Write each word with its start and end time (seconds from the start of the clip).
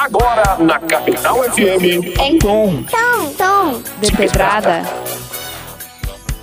Agora 0.00 0.56
na 0.58 0.78
Capital 0.78 1.42
FM. 1.42 2.18
Em 2.18 2.38
tom. 2.38 2.82
Tom, 2.84 3.34
tom. 3.36 3.82
De 4.00 4.10
pedrada. 4.10 4.82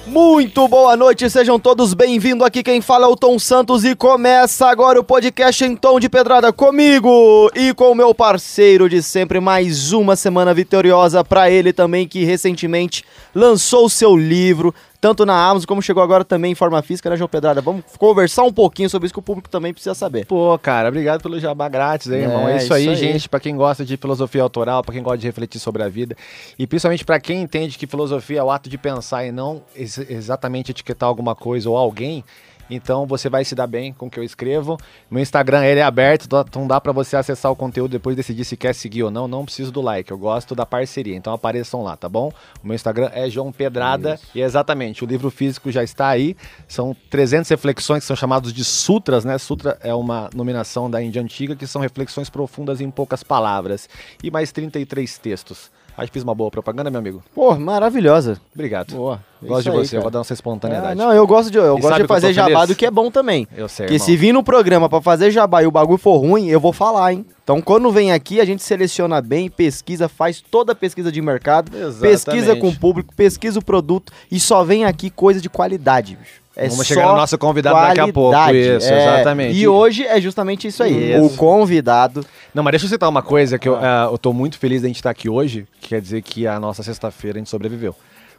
Muito 0.06 0.68
boa 0.68 0.96
noite, 0.96 1.28
sejam 1.28 1.60
todos 1.60 1.96
bem-vindos. 1.96 2.46
Aqui 2.46 2.62
quem 2.62 2.82
fala 2.82 3.08
é 3.08 3.10
o 3.10 3.16
Tom 3.16 3.40
Santos 3.40 3.84
e 3.84 3.96
começa 3.96 4.68
agora 4.68 5.00
o 5.00 5.04
podcast 5.04 5.66
em 5.66 5.76
tom 5.76 6.00
de 6.00 6.08
pedrada 6.08 6.54
comigo 6.54 7.50
e 7.56 7.74
com 7.74 7.92
o 7.92 7.96
meu 7.96 8.14
parceiro 8.14 8.88
de 8.88 9.02
sempre. 9.02 9.40
Mais 9.40 9.92
uma 9.92 10.16
semana 10.16 10.54
vitoriosa 10.54 11.24
para 11.24 11.50
ele 11.50 11.74
também, 11.74 12.08
que 12.08 12.24
recentemente 12.24 13.04
lançou 13.34 13.86
o 13.86 13.90
seu 13.90 14.16
livro, 14.16 14.74
tanto 15.00 15.26
na 15.26 15.34
Amazon 15.50 15.68
como 15.68 15.82
chegou 15.82 16.02
agora 16.02 16.24
também 16.26 16.52
em 16.52 16.56
forma 16.56 16.82
física, 16.82 17.10
né, 17.10 17.16
João 17.18 17.28
Pedrada? 17.28 17.62
Vamos 17.62 17.84
conversar 17.98 18.44
um 18.44 18.52
pouquinho 18.52 18.90
sobre 18.90 19.06
isso 19.06 19.14
que 19.14 19.20
o 19.20 19.24
público 19.24 19.50
também 19.50 19.74
precisa 19.74 19.94
saber. 19.96 20.26
Pô, 20.26 20.58
cara, 20.58 20.90
obrigado 20.90 21.22
pelo 21.22 21.40
jabá 21.40 21.70
grátis 21.70 22.12
aí, 22.12 22.20
É, 22.20 22.24
irmão. 22.24 22.48
É 22.48 22.56
isso, 22.58 22.66
isso 22.66 22.74
aí, 22.74 22.90
aí. 22.90 22.96
gente, 22.96 23.30
pra 23.30 23.40
quem 23.40 23.56
gosta 23.56 23.86
de 23.86 23.96
filosofia 23.98 24.42
autoral, 24.42 24.84
pra 24.84 24.94
quem 24.94 25.04
gosta 25.04 25.18
de 25.20 25.28
refletir 25.28 25.60
sobre 25.60 25.84
a 25.84 25.90
vida 25.90 26.16
e 26.58 26.66
principalmente 26.66 27.06
pra 27.06 27.20
quem 27.20 27.42
entende 27.42 27.78
que 27.78 27.86
filosofia 27.88 28.40
é 28.40 28.44
o 28.44 28.50
ato 28.52 28.70
de 28.70 28.78
pensar 28.78 29.26
e 29.26 29.32
não 29.32 29.62
ex- 29.76 29.98
exatamente 30.10 30.72
etiquetar 30.72 31.08
alguma 31.08 31.36
coisa 31.36 31.70
ou 31.70 31.78
alguém. 31.78 32.24
Então 32.70 33.06
você 33.06 33.30
vai 33.30 33.46
se 33.46 33.56
dar 33.56 33.68
bem 33.68 33.94
com 33.94 34.08
o 34.08 34.10
que 34.10 34.20
eu 34.20 34.24
escrevo. 34.24 34.78
Meu 35.10 35.22
Instagram 35.22 35.64
ele 35.64 35.80
é 35.80 35.84
aberto, 35.84 36.28
dá- 36.28 36.44
então 36.48 36.68
dá 36.68 36.80
pra 36.82 36.92
você 36.92 37.16
acessar 37.16 37.52
o 37.52 37.56
conteúdo 37.56 37.92
depois 37.92 38.16
decidir 38.16 38.44
se 38.46 38.58
quer 38.58 38.74
seguir 38.74 39.04
ou 39.04 39.12
não. 39.12 39.28
Não 39.28 39.46
preciso 39.46 39.72
do 39.72 39.82
like, 39.82 40.12
eu 40.12 40.18
gosto 40.18 40.54
da 40.54 40.66
parceria. 40.66 41.16
Então 41.16 41.32
apareçam 41.34 41.82
lá, 41.84 41.96
tá 41.96 42.10
bom? 42.10 42.32
O 42.64 42.68
meu 42.68 42.76
Instagram 42.76 43.10
é 43.14 43.30
João 43.30 43.52
Pedrada 43.52 44.20
e 44.36 44.42
exatamente, 44.42 45.04
o 45.04 45.08
livro 45.08 45.30
físico 45.32 45.72
já 45.72 45.84
está 45.84 46.08
aí. 46.10 46.36
São 46.68 46.96
300 47.10 47.50
reflexões 47.50 48.02
que 48.04 48.08
são 48.08 48.16
chamados 48.16 48.52
de 48.54 48.64
sutras, 48.64 49.24
né? 49.24 49.38
Sutra 49.38 49.78
é 49.82 49.94
uma 49.94 50.30
nominação 50.36 50.90
da 50.90 51.02
Índia 51.02 51.22
antiga 51.22 51.56
que 51.56 51.66
são 51.68 51.82
reflexões 51.82 52.30
profundas 52.30 52.82
em 52.82 52.92
poucas 52.92 53.24
palavras 53.24 53.88
e 54.24 54.30
mais 54.32 54.52
33 54.52 55.18
textos. 55.18 55.72
Acho 55.98 56.08
que 56.08 56.14
fiz 56.14 56.24
uma 56.24 56.36
boa 56.36 56.52
propaganda, 56.52 56.92
meu 56.92 57.00
amigo. 57.00 57.24
Pô, 57.34 57.56
maravilhosa. 57.56 58.40
Obrigado. 58.54 58.94
Boa. 58.94 59.20
Gosto 59.42 59.62
Isso 59.62 59.72
de 59.72 59.78
aí, 59.78 59.86
você, 59.86 59.96
eu 59.96 60.00
cara. 60.00 60.02
vou 60.04 60.12
dar 60.12 60.20
essa 60.22 60.34
espontaneidade. 60.34 60.92
Ah, 60.92 60.96
não, 60.96 61.12
eu 61.12 61.26
gosto 61.26 61.50
de, 61.52 61.58
eu 61.58 61.78
E 61.78 61.82
gosto 61.82 61.94
de 61.94 61.96
que 61.96 62.02
eu 62.04 62.08
fazer 62.08 62.34
jabá 62.34 62.66
do 62.68 62.76
que 62.76 62.86
é 62.86 62.92
bom 62.92 63.10
também. 63.10 63.48
Eu 63.56 63.68
sei, 63.68 63.86
Porque 63.88 63.96
irmão. 63.96 64.06
se 64.06 64.16
vir 64.16 64.32
no 64.32 64.44
programa 64.44 64.88
pra 64.88 65.02
fazer 65.02 65.32
jabá 65.32 65.64
e 65.64 65.68
o 65.68 65.72
bagulho 65.72 65.98
for 65.98 66.18
ruim, 66.18 66.48
eu 66.50 66.60
vou 66.60 66.72
falar, 66.72 67.14
hein? 67.14 67.26
Então 67.44 67.62
quando 67.62 67.92
vem 67.92 68.12
aqui, 68.12 68.40
a 68.40 68.46
gente 68.46 68.62
seleciona 68.64 69.22
bem, 69.22 69.50
pesquisa, 69.50 70.08
faz 70.08 70.40
toda 70.40 70.74
a 70.74 70.76
pesquisa 70.76 71.12
de 71.12 71.22
mercado, 71.22 71.76
Exatamente. 71.76 72.00
pesquisa 72.02 72.56
com 72.56 72.68
o 72.70 72.76
público, 72.76 73.14
pesquisa 73.16 73.58
o 73.60 73.64
produto 73.64 74.12
e 74.32 74.40
só 74.40 74.64
vem 74.64 74.86
aqui 74.86 75.10
coisa 75.10 75.42
de 75.42 75.50
qualidade, 75.50 76.16
bicho. 76.16 76.48
É 76.60 76.68
Vamos 76.70 76.88
chegar 76.88 77.10
no 77.10 77.16
nosso 77.16 77.38
convidado 77.38 77.76
daqui 77.76 78.00
a 78.00 78.12
pouco, 78.12 78.36
isso, 78.52 78.92
É, 78.92 79.18
exatamente. 79.18 79.56
E 79.56 79.68
hoje 79.68 80.04
é 80.08 80.20
justamente 80.20 80.68
isso 80.68 80.82
aí. 80.82 81.14
Isso. 81.14 81.24
O 81.24 81.30
convidado. 81.38 82.26
Não, 82.54 82.64
mas 82.64 82.72
deixa 82.72 82.86
eu 82.86 82.90
citar 82.90 83.08
uma 83.10 83.22
coisa 83.22 83.60
que 83.60 83.68
eu, 83.70 83.76
ah, 83.76 84.10
eu 84.12 84.18
tô 84.18 84.34
muito 84.34 84.58
feliz 84.58 84.82
de 84.82 84.88
a 84.88 84.90
gente 84.90 84.96
estar 84.98 85.10
aqui 85.12 85.30
hoje, 85.30 85.66
que 85.80 85.90
quer 85.90 86.02
dizer 86.02 86.22
que 86.22 86.48
a 86.48 86.60
nossa 86.60 86.82
sexta-feira 86.84 87.38
a 87.38 87.40
gente 87.40 87.50
sobreviveu. 87.50 87.96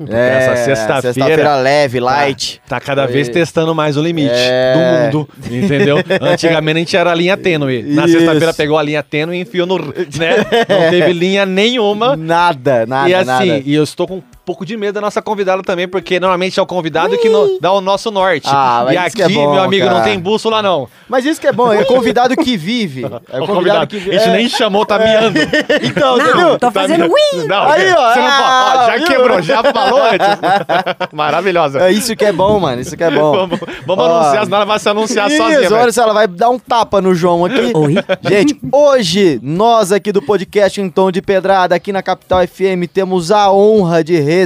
É, 0.09 0.28
essa 0.39 0.56
sexta-feira 0.65 1.12
sexta-feira 1.12 1.56
leve, 1.56 1.98
light. 1.98 2.61
Tá, 2.69 2.78
tá 2.78 2.81
cada 2.87 3.03
Foi- 3.05 3.15
vez 3.15 3.28
testando 3.28 3.75
mais 3.75 3.97
o 3.97 4.03
limite 4.03 4.31
É. 4.33 5.11
do 5.11 5.19
mundo, 5.19 5.28
entendeu? 5.50 5.97
Antigamente 6.23 6.77
a 6.77 6.78
gente 6.78 6.97
era 6.97 7.11
a 7.11 7.15
linha 7.17 7.37
tênue. 7.37 7.83
Na 7.83 8.06
sexta-feira 8.06 8.55
pegou 8.55 8.78
a 8.78 8.83
linha 8.83 9.03
tênue 9.03 9.37
e 9.37 9.41
enfiou 9.41 9.67
no... 9.67 9.77
né? 9.78 10.37
Não 10.69 10.91
teve 10.91 11.12
linha 11.12 11.45
nenhuma. 11.45 12.17
Nada, 12.17 12.87
nada, 12.87 13.09
e 13.11 13.15
assim, 13.15 13.27
nada. 13.27 13.62
e 13.65 13.75
eu 13.75 13.83
estou 13.83 14.06
com 14.06 14.22
pouco 14.48 14.64
de 14.64 14.78
medo 14.78 14.94
da 14.94 15.00
nossa 15.02 15.20
convidada 15.20 15.62
também, 15.62 15.86
porque 15.86 16.18
normalmente 16.18 16.58
é 16.58 16.62
o 16.62 16.64
convidado 16.64 17.18
que 17.18 17.28
no- 17.28 17.58
dá 17.60 17.70
o 17.70 17.82
nosso 17.82 18.10
norte. 18.10 18.48
Ah, 18.50 18.84
mas 18.86 18.94
e 18.94 18.96
isso 18.96 19.06
aqui, 19.06 19.16
que 19.16 19.22
é 19.22 19.28
bom, 19.28 19.52
meu 19.52 19.62
amigo, 19.62 19.84
não 19.84 19.92
cara. 19.96 20.04
tem 20.04 20.18
bússola 20.18 20.62
não. 20.62 20.88
Mas 21.06 21.27
isso 21.27 21.38
que 21.38 21.46
é 21.46 21.52
bom, 21.52 21.70
é 21.70 21.84
convidado 21.84 22.34
que 22.34 22.56
vive. 22.56 23.02
É 23.30 23.41
o 23.42 23.46
convidado, 23.46 23.94
a 23.94 23.98
gente 23.98 24.10
é. 24.14 24.32
nem 24.32 24.48
chamou, 24.48 24.86
tá 24.86 24.98
miando. 24.98 25.38
Então, 25.82 26.16
Não, 26.16 26.26
entendeu? 26.26 26.48
tô 26.52 26.58
Tá 26.58 26.70
fazendo 26.70 27.04
ui. 27.04 27.46
Não, 27.46 27.69
Aí, 27.69 27.92
ó, 27.92 28.12
você 28.14 28.20
não 28.20 28.30
pode. 28.30 28.42
ah, 28.42 28.84
já 28.86 28.96
viu? 28.96 29.06
quebrou, 29.06 29.42
já 29.42 29.62
falou 29.62 30.02
antes. 30.02 30.26
Maravilhosa. 31.12 31.81
É 31.81 31.92
isso 31.92 32.16
que 32.16 32.25
é 32.25 32.32
bom, 32.32 32.58
mano. 32.58 32.81
Isso 32.81 32.97
que 32.97 33.04
é 33.04 33.10
bom. 33.10 33.32
Vamos, 33.32 33.60
vamos 33.87 34.04
Ó, 34.04 34.20
anunciar, 34.20 34.44
senão 34.44 34.56
ela 34.56 34.64
vai 34.66 34.78
se 34.78 34.88
anunciar 34.88 35.28
Isso, 35.28 35.37
sozinha. 35.37 35.58
olha 35.75 35.91
ela 35.98 36.14
vai 36.14 36.26
dar 36.26 36.48
um 36.48 36.58
tapa 36.58 37.03
no 37.03 37.14
João 37.14 37.44
aqui. 37.44 37.72
Oi? 37.75 37.94
Gente, 38.22 38.58
hoje, 38.72 39.38
nós 39.42 39.92
aqui 39.92 40.10
do 40.12 40.22
podcast 40.22 40.81
em 40.81 40.88
tom 40.88 41.10
de 41.10 41.20
pedrada, 41.20 41.75
aqui 41.75 41.92
na 41.92 42.03
Capital 42.03 42.47
FM, 42.47 42.88
temos 42.92 43.31
a 43.31 43.50
honra 43.53 44.03
de 44.03 44.19
receber 44.19 44.38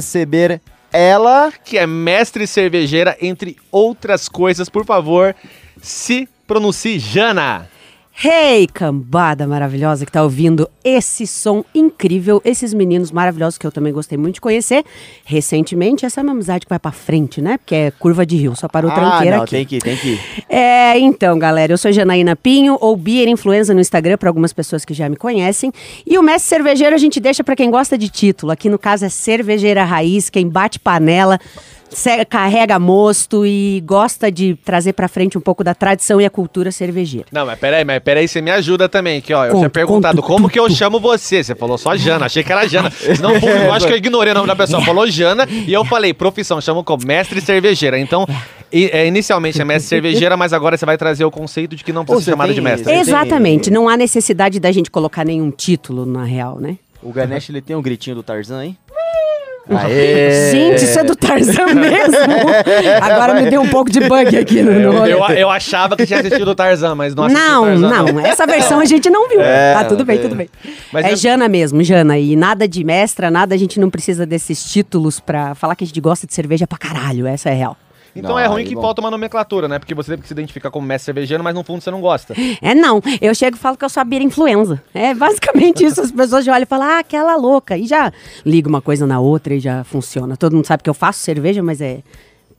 ela. 0.93 1.53
Que 1.65 1.79
é 1.79 1.87
mestre 1.87 2.47
cervejeira, 2.47 3.17
entre 3.21 3.57
outras 3.71 4.29
coisas. 4.29 4.69
Por 4.69 4.85
favor, 4.85 5.35
se 5.81 6.29
pronuncie 6.47 6.99
Jana. 6.99 7.69
Hey, 8.15 8.67
cambada 8.73 9.47
maravilhosa 9.47 10.05
que 10.05 10.13
tá 10.13 10.23
ouvindo 10.23 10.69
esse 10.85 11.27
som 11.27 11.65
incrível, 11.75 12.43
esses 12.45 12.75
meninos 12.75 13.11
maravilhosos 13.11 13.57
que 13.59 13.67
eu 13.67 13.73
também 13.73 13.93
gostei 13.93 14.19
muito 14.19 14.35
de 14.35 14.41
conhecer 14.41 14.85
recentemente. 15.25 16.05
Essa 16.05 16.21
é 16.21 16.23
uma 16.23 16.33
amizade 16.33 16.67
que 16.67 16.69
vai 16.71 16.79
pra 16.79 16.93
frente, 16.93 17.41
né? 17.41 17.57
Porque 17.59 17.75
é 17.75 17.91
curva 17.91 18.25
de 18.27 18.37
rio, 18.37 18.55
só 18.55 18.69
parou 18.69 18.91
tranqueira 18.91 19.35
Ah, 19.35 19.39
não, 19.39 19.45
aqui. 19.45 19.51
tem 19.57 19.67
que 19.67 19.79
tem 19.79 19.97
que. 19.97 20.21
É, 20.49 20.99
então, 20.99 21.39
galera, 21.39 21.73
eu 21.73 21.79
sou 21.79 21.91
Janaína 21.91 22.37
Pinho, 22.37 22.77
ou 22.81 22.97
Beer 22.97 23.29
Influenza 23.29 23.73
no 23.73 23.81
Instagram, 23.81 24.19
para 24.19 24.29
algumas 24.29 24.53
pessoas 24.53 24.85
que 24.85 24.93
já 24.93 25.09
me 25.09 25.17
conhecem. 25.17 25.73
E 26.07 26.19
o 26.19 26.23
Mestre 26.23 26.51
Cervejeiro 26.51 26.95
a 26.95 26.99
gente 26.99 27.19
deixa 27.19 27.43
para 27.43 27.57
quem 27.57 27.71
gosta 27.71 27.97
de 27.97 28.09
título. 28.11 28.53
Aqui 28.53 28.69
no 28.69 28.79
caso 28.79 29.05
é 29.07 29.09
Cervejeira 29.09 29.85
Raiz, 29.85 30.29
quem 30.29 30.47
bate 30.49 30.79
panela, 30.79 31.41
carrega 32.29 32.79
mosto 32.79 33.45
e 33.47 33.83
gosta 33.87 34.31
de 34.31 34.55
trazer 34.65 34.93
para 34.93 35.09
frente 35.09 35.37
um 35.37 35.41
pouco 35.41 35.63
da 35.65 35.75
tradição 35.75 36.21
e 36.21 36.25
a 36.25 36.31
cultura 36.31 36.71
cervejeira. 36.73 37.27
Não, 37.33 37.45
mas 37.47 37.59
peraí, 37.59 37.85
mas 37.85 37.99
peraí, 38.03 38.27
você 38.29 38.41
me 38.41 38.51
ajuda 38.51 38.89
também. 38.89 39.21
Que, 39.21 39.33
ó, 39.35 39.45
eu 39.45 39.51
Conto, 39.51 39.59
tinha 39.61 39.71
perguntado 39.71 40.23
conto, 40.23 40.27
como 40.29 40.49
que 40.49 40.59
eu 40.59 40.69
chamo 40.71 40.99
você. 41.01 41.43
Você 41.43 41.55
falou 41.55 41.77
só 41.79 41.97
Jana, 41.97 42.27
achei 42.27 42.43
que 42.43 42.53
era 42.53 42.67
Jana. 42.69 42.91
Pô, 42.91 43.47
eu 43.49 43.73
acho 43.73 43.87
que 43.87 43.93
eu 43.93 43.97
ignorei 43.97 44.33
o 44.33 44.35
nome 44.35 44.47
da 44.49 44.57
pessoa. 44.57 44.83
Falou 44.85 45.07
Jana 45.07 45.47
e 45.49 45.73
eu 45.73 45.85
falei, 45.85 46.13
profissão, 46.15 46.61
chamo 46.61 46.83
como 46.85 47.07
mestre 47.07 47.41
cervejeira. 47.41 47.99
Então, 47.99 48.27
i- 48.73 48.91
é, 48.93 49.07
inicialmente 49.07 49.61
é 49.61 49.65
mestre 49.65 49.89
cervejeira, 49.89 50.37
mas 50.37 50.53
agora 50.53 50.77
você 50.77 50.85
vai 50.87 50.97
trazer 50.99 51.25
o 51.25 51.31
conceito 51.31 51.77
de 51.77 51.85
que 51.85 51.93
não 51.93 52.05
precisa 52.05 52.25
ser 52.25 52.31
chamada 52.33 52.49
tem- 52.49 52.55
de 52.55 52.61
mestre. 52.61 52.85
Tem- 52.85 52.99
Exatamente, 53.01 53.71
não 53.71 53.89
há 53.89 53.97
necessidade 53.97 54.59
da 54.59 54.73
gente 54.73 54.91
colocar 54.91 55.25
nenhum 55.25 55.51
título 55.51 56.05
na 56.07 56.25
real, 56.25 56.59
né? 56.59 56.77
O 57.03 57.13
Ganesh, 57.13 57.51
ele 57.51 57.61
tem 57.61 57.75
um 57.75 57.83
gritinho 57.83 58.15
do 58.17 58.23
Tarzan, 58.23 58.65
hein? 58.65 58.77
Aê! 59.71 60.51
Gente, 60.51 60.85
isso 60.85 60.99
é 60.99 61.05
do 61.05 61.15
Tarzan 61.15 61.67
mesmo? 61.75 62.17
Agora 63.01 63.35
me 63.41 63.49
deu 63.49 63.61
um 63.63 63.69
pouco 63.69 63.91
de 63.91 64.01
bug 64.01 64.37
aqui 64.37 64.61
no, 64.63 64.73
no 64.73 65.07
Eu, 65.07 65.25
eu, 65.29 65.51
achava 65.51 65.97
que 65.97 66.05
tinha 66.05 66.19
assistido 66.19 66.49
o 66.49 66.55
Tarzan, 66.55 66.95
mas 66.95 67.15
não 67.15 67.25
assisti 67.25 67.43
Não, 67.45 67.65
Tarzan. 67.65 67.89
não, 68.13 68.21
essa 68.27 68.47
versão 68.47 68.81
a 68.81 68.85
gente 68.85 69.09
não 69.09 69.29
viu. 69.29 69.41
É, 69.41 69.75
tá 69.75 69.85
tudo 69.85 70.05
bem, 70.05 70.19
é. 70.19 70.21
tudo 70.21 70.35
bem. 70.35 70.49
Mas 70.93 71.07
é 71.07 71.13
eu- 71.13 71.17
Jana 71.17 71.49
mesmo, 71.49 71.83
Jana. 71.83 72.19
E 72.19 72.35
nada 72.35 72.67
de 72.67 72.83
mestra, 72.83 73.31
nada, 73.31 73.55
a 73.55 73.59
gente 73.59 73.79
não 73.79 73.89
precisa 73.89 74.27
desses 74.27 74.65
títulos 74.65 75.21
pra 75.21 75.55
falar 75.55 75.77
que 75.77 75.85
a 75.85 75.87
gente 75.87 76.01
gosta 76.01 76.27
de 76.27 76.35
cerveja 76.35 76.67
pra 76.67 76.79
caralho. 76.79 77.27
Essa 77.27 77.51
é 77.51 77.55
real. 77.55 77.77
Então 78.15 78.33
Não, 78.33 78.39
é 78.39 78.47
ruim 78.47 78.65
que 78.65 78.75
bom. 78.75 78.83
falta 78.83 79.01
uma 79.01 79.11
nomenclatura, 79.11 79.67
né? 79.69 79.79
Porque 79.79 79.95
você 79.95 80.11
teve 80.13 80.23
que 80.23 80.29
se 80.29 80.35
identificar 80.35 80.71
como 80.71 80.87
mestre 80.87 81.07
cervejeiro, 81.07 81.43
mas 81.43 81.55
no 81.55 81.65
fundo 81.65 81.81
você 81.81 81.91
não 81.91 82.01
gosta. 82.01 82.35
É 82.61 82.75
não, 82.75 83.01
eu 83.21 83.35
chego 83.35 83.57
e 83.57 83.59
falo 83.59 83.77
que 83.77 83.85
eu 83.85 83.89
sou 83.89 84.01
a 84.01 84.05
beira 84.05 84.25
influenza. 84.25 84.83
É 84.95 85.15
basicamente 85.15 85.85
isso. 85.85 86.01
As 86.01 86.13
pessoas 86.13 86.45
já 86.45 86.53
olham 86.53 86.63
e 86.65 86.67
falam, 86.67 86.87
ah, 86.87 86.99
aquela 86.99 87.37
louca. 87.37 87.77
E 87.77 87.87
já 87.87 88.13
liga 88.45 88.69
uma 88.69 88.83
coisa 88.83 89.07
na 89.07 89.19
outra 89.21 89.55
e 89.55 89.61
já 89.61 89.83
funciona. 89.85 90.37
Todo 90.37 90.55
mundo 90.55 90.67
sabe 90.67 90.83
que 90.83 90.91
eu 90.91 90.95
faço 90.95 91.21
cerveja, 91.21 91.63
mas 91.63 91.81
é 91.81 92.01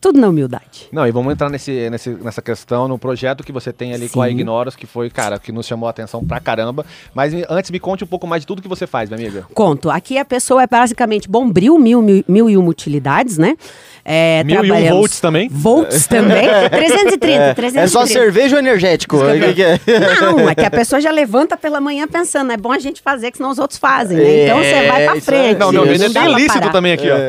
tudo 0.03 0.19
na 0.19 0.27
humildade. 0.27 0.89
Não, 0.91 1.07
e 1.07 1.11
vamos 1.11 1.31
entrar 1.31 1.49
nesse, 1.49 1.89
nesse- 1.89 2.09
nessa 2.09 2.41
questão, 2.41 2.87
no 2.89 2.99
projeto 2.99 3.41
que 3.41 3.53
você 3.53 3.71
tem 3.71 3.93
ali 3.93 4.09
com 4.09 4.21
a 4.21 4.25
Sim. 4.27 4.33
Ignoros, 4.33 4.75
que 4.75 4.85
foi, 4.85 5.09
cara, 5.09 5.39
que 5.39 5.49
nos 5.51 5.65
chamou 5.65 5.87
a 5.87 5.91
atenção 5.91 6.23
pra 6.25 6.41
caramba. 6.41 6.85
Mas 7.15 7.33
me- 7.33 7.45
antes 7.49 7.71
me 7.71 7.79
conte 7.79 8.03
um 8.03 8.07
pouco 8.07 8.27
mais 8.27 8.41
de 8.41 8.47
tudo 8.47 8.61
que 8.61 8.67
você 8.67 8.85
faz, 8.85 9.09
minha 9.09 9.19
amiga. 9.21 9.45
Conto. 9.53 9.89
Aqui 9.89 10.17
a 10.17 10.25
pessoa 10.25 10.61
é 10.61 10.67
basicamente 10.67 11.29
bombril, 11.29 11.79
mil, 11.79 12.01
mil, 12.01 12.23
mil 12.27 12.49
e 12.49 12.57
uma 12.57 12.69
utilidades, 12.69 13.37
né? 13.37 13.55
É, 14.05 14.43
Mil 14.43 14.65
e 14.65 14.69
um 14.69 14.89
volts 14.89 15.21
também? 15.21 15.47
Volts 15.47 16.05
também. 16.07 16.43
330, 16.69 17.55
330. 17.55 17.79
É 17.79 17.87
só 17.87 18.05
cerveja 18.05 18.57
ou 18.57 18.59
energético? 18.59 19.15
O 19.15 19.21
que 19.39 19.53
que 19.53 19.63
é? 19.63 19.79
Não, 20.19 20.49
é 20.49 20.53
que 20.53 20.65
a 20.65 20.69
pessoa 20.71 20.99
já 20.99 21.09
levanta 21.09 21.55
pela 21.55 21.79
manhã 21.79 22.05
pensando, 22.05 22.51
é 22.51 22.57
bom 22.57 22.73
a 22.73 22.79
gente 22.79 23.01
fazer, 23.01 23.31
que 23.31 23.37
senão 23.37 23.49
os 23.51 23.57
outros 23.59 23.79
fazem, 23.79 24.17
né? 24.17 24.43
Então 24.43 24.57
você 24.57 24.87
vai 24.87 25.03
pra 25.05 25.15
É, 25.15 25.17
isso 25.17 25.17
é- 25.17 25.21
frente. 25.21 25.57
Não, 25.57 25.71
meu 25.71 25.85
medo 25.85 26.03
é 26.03 26.09
bem 26.09 26.23
pra 26.23 26.27
lícito 26.33 26.59
parar. 26.59 26.71
também 26.73 26.91
aqui, 26.91 27.07
ó. 27.09 27.15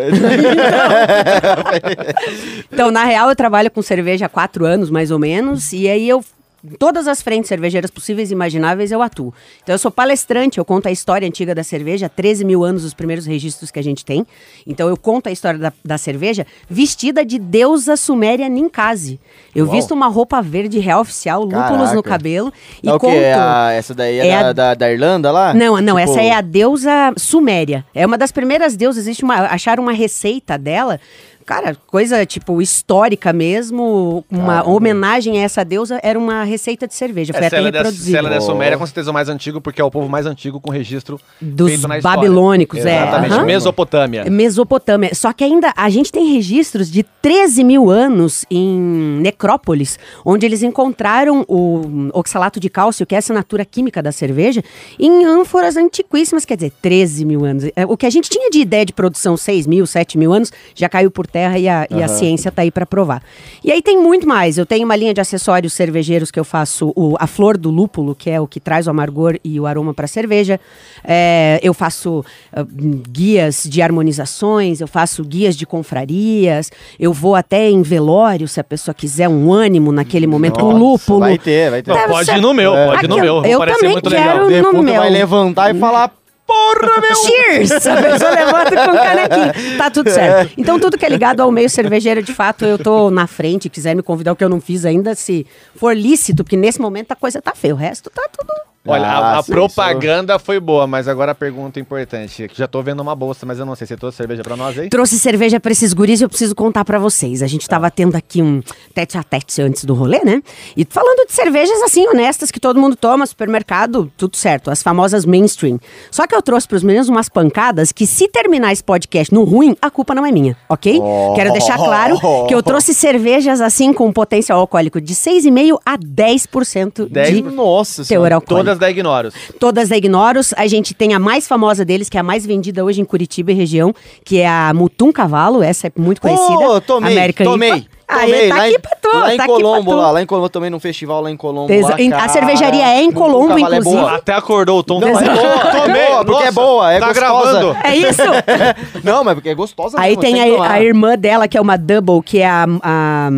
Então, 2.59 2.64
na 2.93 3.05
real, 3.05 3.29
eu 3.29 3.37
trabalho 3.37 3.71
com 3.71 3.83
cerveja 3.83 4.27
há 4.27 4.29
quatro 4.29 4.65
anos, 4.65 4.91
mais 4.91 5.11
ou 5.11 5.19
menos, 5.19 5.73
e 5.73 5.89
aí 5.89 6.09
eu. 6.09 6.25
Em 6.67 6.77
todas 6.79 7.07
as 7.07 7.21
frentes 7.21 7.47
cervejeiras 7.49 7.91
possíveis 7.91 8.31
e 8.31 8.33
imagináveis 8.33 8.91
eu 8.91 9.03
atuo. 9.03 9.35
Então 9.63 9.75
eu 9.75 9.79
sou 9.79 9.91
palestrante, 9.91 10.57
eu 10.57 10.65
conto 10.65 10.87
a 10.89 10.91
história 10.91 11.29
antiga 11.29 11.55
da 11.55 11.63
cerveja, 11.63 12.09
13 12.09 12.43
mil 12.43 12.65
anos 12.65 12.85
os 12.85 12.95
primeiros 12.95 13.27
registros 13.27 13.71
que 13.71 13.79
a 13.79 13.83
gente 13.83 14.03
tem. 14.03 14.27
Então 14.67 14.89
eu 14.89 14.97
conto 14.97 15.27
a 15.27 15.31
história 15.31 15.59
da, 15.61 15.71
da 15.85 15.99
cerveja 15.99 16.47
vestida 16.67 17.23
de 17.23 17.39
deusa 17.39 17.99
suméria 17.99 18.49
Ninkasi. 18.49 19.21
Eu 19.55 19.67
Uau. 19.67 19.75
visto 19.75 19.93
uma 19.93 20.07
roupa 20.09 20.41
verde 20.41 20.79
real 20.79 21.03
oficial, 21.03 21.43
lúpulos 21.45 21.93
no 21.93 22.03
cabelo 22.03 22.51
e 22.83 22.89
É 22.89 22.95
o 22.95 22.99
quê? 22.99 23.07
conto... 23.09 23.15
É 23.19 23.35
a- 23.35 23.73
essa 23.73 23.95
daí 23.95 24.21
é, 24.21 24.27
É 24.29 24.41
da, 24.41 24.49
a- 24.49 24.53
da, 24.55 24.75
da 24.75 24.91
Irlanda 24.91 25.31
lá? 25.31 25.53
Não, 25.53 25.79
não, 25.83 25.99
Tipo, 25.99 26.11
essa 26.13 26.23
é 26.23 26.31
a 26.33 26.41
deusa 26.41 27.13
suméria. 27.19 27.85
É 27.95 28.07
uma 28.07 28.17
das 28.17 28.33
primeiras 28.33 28.75
deusas, 28.75 29.03
existe 29.05 29.23
uma, 29.23 29.35
acharam 29.49 29.83
uma 29.83 29.93
receita 29.93 30.57
dela 30.57 30.99
Cara, 31.45 31.77
coisa 31.87 32.25
tipo 32.25 32.61
histórica 32.63 33.33
mesmo, 33.33 34.25
uma 34.31 34.67
homenagem 34.69 35.39
a 35.39 35.43
essa 35.43 35.65
deusa, 35.65 36.01
era 36.03 36.19
uma 36.19 36.43
receita 36.45 36.87
de 36.87 36.95
cerveja. 36.95 37.33
Foi 37.33 37.43
É, 37.43 37.47
até 37.47 37.59
da, 37.59 37.65
reproduzida. 37.79 38.17
Cela 38.19 38.31
da 38.31 38.41
Suméria 38.41 38.77
é 38.77 38.79
com 38.79 38.87
certeza 38.87 39.11
o 39.11 39.15
mais 39.15 39.29
antigo, 39.29 39.61
porque 39.61 39.81
é 39.81 39.85
o 39.85 39.91
povo 39.91 40.09
mais 40.09 40.27
antigo 40.27 40.61
com 40.61 40.71
registro 40.71 41.21
Dos 41.41 41.85
babilônicos, 42.03 42.81
é. 42.81 42.97
Exatamente, 42.97 43.33
Aham. 43.35 43.45
Mesopotâmia. 43.45 44.25
Mesopotâmia. 44.31 45.15
Só 45.15 45.33
que 45.33 45.45
ainda 45.45 45.73
a 45.77 45.91
gente 45.91 46.11
tem 46.11 46.33
registros 46.33 46.91
de 46.91 47.03
13 47.03 47.65
mil 47.65 47.91
anos 47.91 48.45
em 48.51 48.79
necrópolis, 49.21 49.99
onde 50.25 50.47
eles 50.47 50.63
encontraram 50.63 51.45
o 51.49 52.09
oxalato 52.13 52.59
de 52.59 52.69
cálcio, 52.69 53.07
que 53.07 53.15
é 53.15 53.19
a 53.19 53.21
assinatura 53.21 53.65
química 53.65 54.03
da 54.03 54.13
cerveja, 54.13 54.63
em 54.99 55.25
ânforas 55.25 55.77
antiquíssimas, 55.77 56.45
quer 56.45 56.57
dizer, 56.57 56.73
13 56.81 57.25
mil 57.25 57.45
anos. 57.45 57.65
É, 57.77 57.85
O 57.87 57.97
que 57.97 58.07
a 58.07 58.11
gente 58.11 58.29
tinha 58.31 58.51
de 58.51 58.61
ideia 58.61 58.85
de 58.85 58.93
produção 58.93 59.37
6 59.37 59.67
mil, 59.67 59.87
7 59.87 60.17
mil 60.17 60.33
anos, 60.33 60.53
já 60.75 60.89
caiu 60.89 61.11
por 61.11 61.27
terra 61.35 61.59
e 61.59 61.69
a, 61.69 61.85
e 61.91 62.01
a 62.01 62.07
ciência 62.07 62.53
tá 62.53 62.63
aí 62.63 62.71
para 62.71 62.87
provar. 62.87 63.21
E 63.65 63.73
aí 63.73 63.83
tem 63.83 63.99
muito 64.01 64.27
mais. 64.27 64.57
Eu 64.57 64.65
tenho 64.65 64.85
uma 64.85 64.95
linha 64.95 65.13
de 65.13 65.21
acessórios 65.21 65.73
cervejeiros 65.73 66.31
que 66.31 66.39
eu 66.39 66.45
faço 66.45 66.93
o- 66.95 67.17
a 67.19 67.27
flor 67.27 67.59
do 67.59 67.71
lúpulo, 67.71 68.15
que 68.15 68.31
é 68.31 68.41
o 68.41 68.47
que 68.47 68.61
traz 68.61 68.87
o 68.87 68.91
amargor 68.91 69.37
e 69.43 69.59
o 69.59 69.67
aroma 69.67 69.93
para 69.93 70.07
cerveja. 70.07 70.61
É, 71.03 71.59
eu 71.63 71.75
faço 71.75 72.25
ah, 72.53 72.65
guias 73.11 73.65
de 73.69 73.83
harmonizações, 73.83 74.81
eu 74.81 74.87
faço 74.87 75.25
guias 75.25 75.57
de 75.57 75.67
confrarias, 75.67 76.71
eu 77.01 77.13
vou 77.13 77.35
até 77.35 77.69
em 77.69 77.83
velório, 77.83 78.47
se 78.47 78.61
a 78.61 78.65
pessoa 78.65 78.95
quiser 78.95 79.29
um 79.29 79.53
ânimo 79.53 79.91
naquele 79.91 80.27
momento, 80.27 80.61
com 80.61 80.67
Nossa, 80.73 80.79
lúpulo. 80.79 81.19
Vai 81.21 81.37
ter, 81.39 81.71
vai 81.71 81.83
ter. 81.83 81.91
Não, 81.93 82.09
pode 82.09 82.27
ser- 82.27 82.37
ir 82.39 82.41
no 82.41 82.55
meu, 82.55 82.73
pode 82.73 83.05
ir 83.05 83.09
no 83.09 83.17
meu. 83.19 83.45
eu 83.45 83.59
também 83.59 83.91
muito 83.91 84.09
quero- 84.11 84.23
legal. 84.23 84.39
O 84.39 84.43
no 84.45 84.49
defunto 84.51 84.83
meu. 84.83 85.01
vai 85.01 85.11
levantar 85.11 85.75
e 85.75 85.79
falar, 85.81 86.13
porra, 86.47 87.01
meu! 87.01 87.15
Cheers! 87.17 87.73
A 87.87 88.03
pessoa 88.03 88.31
levanta 88.31 88.85
com 88.85 88.91
um 88.91 88.97
canequinho. 88.97 89.79
Tá 89.79 89.91
tudo 89.91 90.11
certo. 90.11 90.53
Então, 90.57 90.79
tudo 90.79 90.99
que 90.99 91.05
é 91.05 91.09
ligado 91.09 91.41
ao 91.41 91.51
meio 91.51 91.69
cervejeiro, 91.71 92.23
de 92.23 92.33
fato, 92.35 92.65
eu 92.65 92.79
tô 92.79 93.11
na 93.11 93.27
frente. 93.27 93.69
Quiser 93.69 93.95
me 93.95 94.03
convidar, 94.03 94.33
o 94.33 94.37
que 94.37 94.45
eu 94.45 94.49
não 94.49 94.61
fiz 94.61 94.85
ainda, 94.85 95.15
se 95.15 95.47
for 95.77 95.97
lícito, 95.97 96.45
porque 96.45 96.57
nesse 96.57 96.81
momento 96.81 97.13
a 97.13 97.17
coisa 97.17 97.41
tá 97.41 97.55
feia. 97.55 97.75
O 97.75 97.77
resto 97.77 98.11
tá 98.11 98.29
tudo. 98.31 98.74
Olha, 98.87 99.07
a, 99.07 99.19
Ah, 99.19 99.39
a 99.39 99.43
sim, 99.43 99.53
propaganda 99.53 100.39
foi 100.39 100.61
boa, 100.61 100.87
mas 100.87 101.09
agora 101.09 101.33
a 101.33 101.35
pergunta 101.35 101.81
importante. 101.81 102.51
Já 102.55 102.67
tô 102.69 102.83
vendo 102.83 103.01
uma 103.01 103.15
bolsa, 103.15 103.47
mas 103.47 103.59
eu 103.59 103.65
não 103.65 103.75
sei. 103.75 103.87
Você 103.87 103.97
trouxe 103.97 104.19
cerveja 104.19 104.43
pra 104.43 104.57
nós 104.57 104.79
aí? 104.79 104.91
Trouxe 104.91 105.19
cerveja 105.19 105.59
pra 105.59 105.73
esses 105.73 105.95
guris 105.95 106.21
e 106.21 106.25
eu 106.25 106.29
preciso 106.29 106.55
contar 106.55 106.85
pra 106.85 106.99
vocês. 106.99 107.43
A 107.43 107.47
gente 107.47 107.67
tava 107.67 107.91
tendo 107.91 108.15
aqui 108.15 108.43
um 108.43 108.61
tete 108.93 109.17
a 109.17 109.23
tete 109.23 109.63
antes 109.63 109.85
do 109.87 109.95
rolê, 109.95 110.21
né? 110.23 110.43
E 110.77 110.85
falando 110.89 111.27
de 111.27 111.33
cervejas 111.33 111.81
assim, 111.83 112.07
honestas, 112.07 112.51
que 112.51 112.61
todo 112.61 112.79
mundo 112.79 112.95
toma, 112.95 113.25
supermercado, 113.27 114.13
tudo 114.19 114.37
certo. 114.37 114.71
As 114.71 114.83
famosas 114.83 115.25
mainstream. 115.25 115.79
Só 116.11 116.27
que 116.27 116.35
eu 116.35 116.43
trouxe 116.43 116.69
pros 116.69 116.83
meninos 116.83 117.09
umas 117.09 117.29
pancadas 117.31 117.91
que, 117.91 118.07
se 118.07 118.29
terminar 118.29 118.73
esse 118.73 118.85
podcast 118.85 119.33
no 119.33 119.45
ruim, 119.45 119.75
a 119.81 119.91
culpa 119.91 120.15
não 120.15 120.27
é 120.27 120.31
minha, 120.31 120.57
ok? 120.69 121.01
Quero 121.37 121.53
deixar 121.53 121.79
claro 121.79 122.19
que 122.47 122.55
eu 122.55 122.63
trouxe 122.63 122.93
cervejas 122.93 123.63
assim 123.63 123.93
com 123.95 124.13
potencial 124.13 124.61
alcoólico 124.61 125.01
de 125.01 125.15
6,5% 125.15 125.79
a 125.87 125.97
10% 125.97 127.09
de 127.09 127.43
Nossa 127.43 127.97
teor 128.03 128.07
senhora. 128.07 128.35
alcoólico. 128.35 128.74
Todas 128.75 128.79
da 128.79 128.91
Ignoros. 128.91 129.35
Todas 129.59 129.89
da 129.89 129.97
Ignoros. 129.97 130.53
A 130.57 130.67
gente 130.67 130.95
tem 130.95 131.15
a 131.15 131.19
mais 131.19 131.47
famosa 131.47 131.85
deles, 131.85 132.09
que 132.09 132.17
é 132.17 132.21
a 132.21 132.25
mais 132.25 132.45
vendida 132.45 132.85
hoje 132.85 133.01
em 133.01 133.05
Curitiba 133.05 133.53
e 133.53 133.55
região, 133.55 133.95
que 134.25 134.41
é 134.41 134.49
a 134.49 134.73
Mutum 134.75 135.13
Cavalo. 135.13 135.63
Essa 135.63 135.87
é 135.87 135.93
muito 135.97 136.21
conhecida. 136.21 136.69
Ô, 136.69 136.81
tomei, 136.81 137.13
American 137.13 137.47
tomei. 137.47 137.71
IPA. 137.71 137.95
Aí, 138.07 138.27
tomei. 138.31 138.49
tá 138.49 138.55
lá 138.57 138.63
aqui 138.65 138.75
em, 138.75 138.81
pra 138.81 138.91
tu, 139.01 139.09
Lá 139.19 139.35
em 139.35 139.37
tá 139.39 139.47
Colombo, 139.47 139.95
lá, 139.95 140.11
lá 140.11 140.23
em 140.23 140.27
Colombo, 140.27 140.49
também 140.51 140.69
num 140.69 140.79
festival 140.79 141.23
lá 141.23 141.31
em 141.31 141.37
Colombo. 141.39 141.73
Lá, 141.73 141.99
em- 141.99 142.13
a 142.13 142.17
cara. 142.17 142.29
cervejaria 142.29 142.85
é 142.87 143.03
em 143.03 143.11
Colombo, 143.11 143.55
Cavalo 143.55 143.75
é 143.75 143.79
inclusive. 143.79 143.97
boa. 144.03 144.15
Até 144.17 144.35
acordou 144.35 144.79
o 144.79 144.83
Tom. 144.83 145.01
Não, 145.01 145.09
é 145.09 145.13
boa, 145.13 145.25
é 145.89 146.07
boa, 146.09 146.25
porque 146.25 146.45
é 146.45 146.53
boa, 146.53 146.93
é 146.93 147.01
tá 147.01 147.07
gostosa. 147.09 147.21
gravando. 147.21 147.77
É 147.83 147.97
isso? 147.97 148.23
Não, 149.03 149.25
mas 149.25 149.35
porque 149.35 149.49
é 149.49 149.55
gostosa 149.55 149.99
Aí 149.99 150.11
mesmo, 150.11 150.23
tem 150.23 150.35
tem 150.35 150.55
que 150.55 150.61
a, 150.61 150.71
a 150.73 150.83
irmã 150.83 151.17
dela, 151.17 151.49
que 151.49 151.57
é 151.57 151.61
uma 151.61 151.77
double, 151.79 152.23
que 152.23 152.41
é 152.41 152.47
a... 152.47 152.67
a 152.83 153.31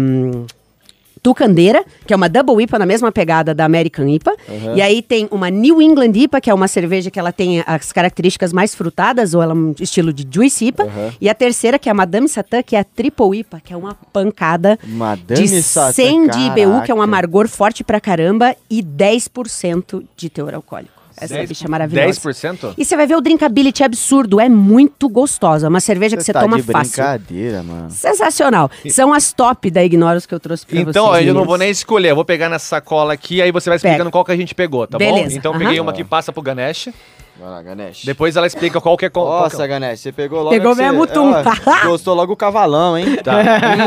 Tucandeira, 1.27 1.85
que 2.07 2.13
é 2.13 2.17
uma 2.17 2.29
double 2.29 2.63
IPA 2.63 2.79
na 2.79 2.87
mesma 2.87 3.11
pegada 3.11 3.53
da 3.53 3.65
American 3.65 4.07
IPA. 4.07 4.37
E 4.77 4.81
aí 4.81 5.03
tem 5.03 5.27
uma 5.33 5.51
New 5.51 5.83
England 5.83 6.13
IPA, 6.15 6.41
que 6.41 6.49
é 6.49 6.55
uma 6.55 6.69
cerveja 6.69 7.11
que 7.11 7.19
ela 7.19 7.33
tem 7.33 7.65
as 7.67 7.91
características 7.91 8.53
mais 8.53 8.77
frutadas, 8.77 9.35
ou 9.35 9.43
ela 9.43 9.51
é 9.51 9.57
um 9.57 9.75
estilo 9.81 10.13
de 10.13 10.25
Juice 10.31 10.67
IPA. 10.67 10.89
E 11.21 11.29
a 11.29 11.35
terceira, 11.35 11.81
que 11.81 11.89
é 11.89 11.93
a 11.93 11.95
Madame 11.95 12.29
Satã, 12.29 12.63
que 12.63 12.77
é 12.77 12.79
a 12.79 12.85
Triple 12.85 13.41
IPA, 13.41 13.61
que 13.61 13.73
é 13.73 13.77
uma 13.77 13.97
pancada 14.13 14.79
Madame 14.85 15.49
de 15.49 15.63
Satã, 15.63 15.95
100 15.95 16.29
de 16.29 16.39
IBU, 16.39 16.83
que 16.85 16.93
é 16.93 16.95
um 16.95 17.03
amargor 17.03 17.49
forte 17.49 17.83
pra 17.83 18.01
caramba, 18.01 18.55
e 18.71 18.81
10% 18.81 20.05
de 20.17 20.31
teor 20.31 20.55
alcoólico. 20.55 20.96
Essa 21.19 21.35
Dez- 21.35 21.49
bicha 21.49 21.65
é 21.67 21.69
maravilhosa. 21.69 22.21
10%? 22.21 22.75
E 22.77 22.85
você 22.85 22.97
vai 22.97 23.07
ver 23.07 23.17
o 23.17 23.21
drinkability 23.21 23.83
absurdo, 23.83 24.39
é 24.41 24.49
muito 24.49 25.09
gostosa. 25.09 25.69
Uma 25.69 25.81
cerveja 25.81 26.17
que 26.17 26.23
Você 26.23 26.33
tá 26.33 26.41
toma 26.41 26.57
de 26.59 26.63
fácil. 26.63 26.93
brincadeira, 26.93 27.63
mano. 27.63 27.91
Sensacional. 27.91 28.71
São 28.91 29.13
as 29.15 29.33
top 29.33 29.71
da 29.71 29.83
Ignoros 29.83 30.27
que 30.27 30.35
eu 30.35 30.41
trouxe 30.41 30.67
pra 30.67 30.75
vocês. 30.77 30.89
Então, 30.89 31.17
eu 31.19 31.33
não 31.35 31.45
vou 31.45 31.57
nem 31.57 31.71
escolher. 31.71 32.11
Eu 32.11 32.17
vou 32.17 32.25
pegar 32.25 32.49
nessa 32.49 32.67
sacola 32.67 33.13
aqui, 33.15 33.41
aí 33.41 33.51
você 33.51 33.71
vai 33.71 33.77
explicando 33.77 34.01
Pega. 34.05 34.11
qual 34.13 34.25
que 34.25 34.33
a 34.33 34.37
gente 34.37 34.55
pegou, 34.55 34.87
tá 34.87 34.99
Beleza, 34.99 35.31
bom? 35.31 35.37
Então, 35.37 35.53
eu 35.55 35.59
peguei 35.59 35.81
uma 35.81 35.93
que 35.93 36.05
passa 36.05 36.33
pro 36.33 36.43
Ganesh. 36.43 36.89
Vai 37.39 37.51
lá, 37.51 37.63
Ganesh. 37.63 38.03
Depois 38.07 38.35
ela 38.35 38.47
explica 38.47 38.81
qual 38.81 38.97
que 38.97 39.05
é 39.05 39.11
qual. 39.11 39.27
qual 39.27 39.39
que 39.51 39.55
é- 39.55 39.59
Nossa, 39.59 39.67
Ganesh, 39.67 40.01
você 40.01 40.11
pegou 40.13 40.39
logo. 40.39 40.51
Pegou 40.51 40.75
que 40.75 40.81
mesmo 40.83 41.07
tum. 41.07 41.33
Ó, 41.35 41.87
Gostou 41.87 42.15
logo 42.15 42.33
o 42.33 42.37
cavalão, 42.37 42.97
hein? 42.97 43.17
Tá. 43.23 43.43